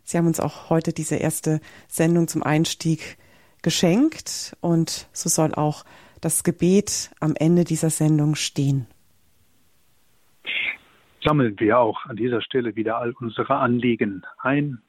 Sie 0.04 0.16
haben 0.16 0.26
uns 0.26 0.40
auch 0.40 0.70
heute 0.70 0.92
diese 0.92 1.16
erste 1.16 1.60
Sendung 1.88 2.28
zum 2.28 2.42
Einstieg 2.42 3.18
geschenkt 3.62 4.56
und 4.60 5.08
so 5.12 5.28
soll 5.28 5.54
auch 5.54 5.84
das 6.20 6.44
Gebet 6.44 7.10
am 7.20 7.34
Ende 7.36 7.64
dieser 7.64 7.90
Sendung 7.90 8.34
stehen. 8.34 8.86
Sammeln 11.24 11.58
wir 11.58 11.78
auch 11.78 12.04
an 12.06 12.16
dieser 12.16 12.42
Stelle 12.42 12.76
wieder 12.76 12.98
all 12.98 13.12
unsere 13.18 13.56
Anliegen 13.56 14.24
ein, 14.38 14.82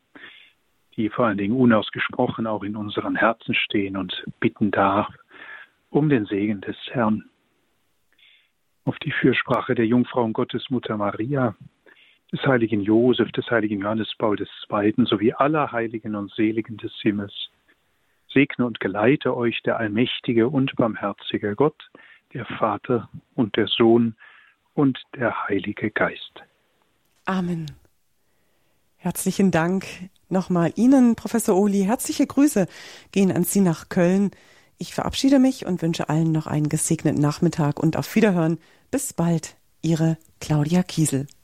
die 0.98 1.10
vor 1.10 1.26
allen 1.26 1.38
Dingen 1.38 1.56
unausgesprochen 1.56 2.48
auch 2.48 2.64
in 2.64 2.76
unseren 2.76 3.16
Herzen 3.16 3.54
stehen 3.54 3.98
und 3.98 4.24
bitten 4.39 4.72
da 4.72 5.08
um 5.89 6.10
den 6.10 6.26
Segen 6.26 6.62
des 6.62 6.78
Herrn. 6.91 7.26
Auf 8.86 8.98
die 9.00 9.12
Fürsprache 9.12 9.76
der 9.76 9.88
Jungfrau 9.88 10.24
und 10.24 10.34
Gottesmutter 10.34 10.98
Maria, 10.98 11.56
des 12.32 12.41
heiligen 12.46 12.82
Josef, 12.82 13.32
des 13.32 13.50
heiligen 13.50 13.82
Johannes 13.82 14.14
Paul 14.18 14.38
II. 14.39 15.06
sowie 15.06 15.34
aller 15.34 15.72
Heiligen 15.72 16.16
und 16.16 16.32
Seligen 16.32 16.78
des 16.78 16.93
Himmels. 17.02 17.34
Segne 18.34 18.66
und 18.66 18.80
geleite 18.80 19.36
euch 19.36 19.62
der 19.64 19.78
allmächtige 19.78 20.50
und 20.50 20.76
barmherzige 20.76 21.56
Gott, 21.56 21.89
der 22.34 22.46
Vater 22.46 23.10
und 23.36 23.56
der 23.56 23.68
Sohn 23.68 24.16
und 24.74 25.02
der 25.16 25.48
Heilige 25.48 25.89
Geist. 25.89 26.43
Amen. 27.26 27.66
Herzlichen 28.98 29.52
Dank 29.52 29.86
nochmal 30.30 30.72
Ihnen, 30.76 31.16
Professor 31.16 31.56
Oli. 31.56 31.84
Herzliche 31.84 32.28
Grüße 32.28 32.68
gehen 33.12 33.32
an 33.32 33.44
Sie 33.44 33.62
nach 33.62 33.90
Köln. 33.90 34.32
Ich 34.78 34.94
verabschiede 34.94 35.40
mich 35.40 35.66
und 35.66 35.82
wünsche 35.82 36.10
allen 36.10 36.32
noch 36.32 36.48
einen 36.48 36.70
gesegneten 36.70 37.22
Nachmittag 37.22 37.80
und 37.80 37.98
auf 37.98 38.14
Wiederhören. 38.16 38.58
Bis 38.92 39.14
bald, 39.14 39.56
Ihre 39.82 40.18
Claudia 40.40 40.84
Kiesel. 40.84 41.28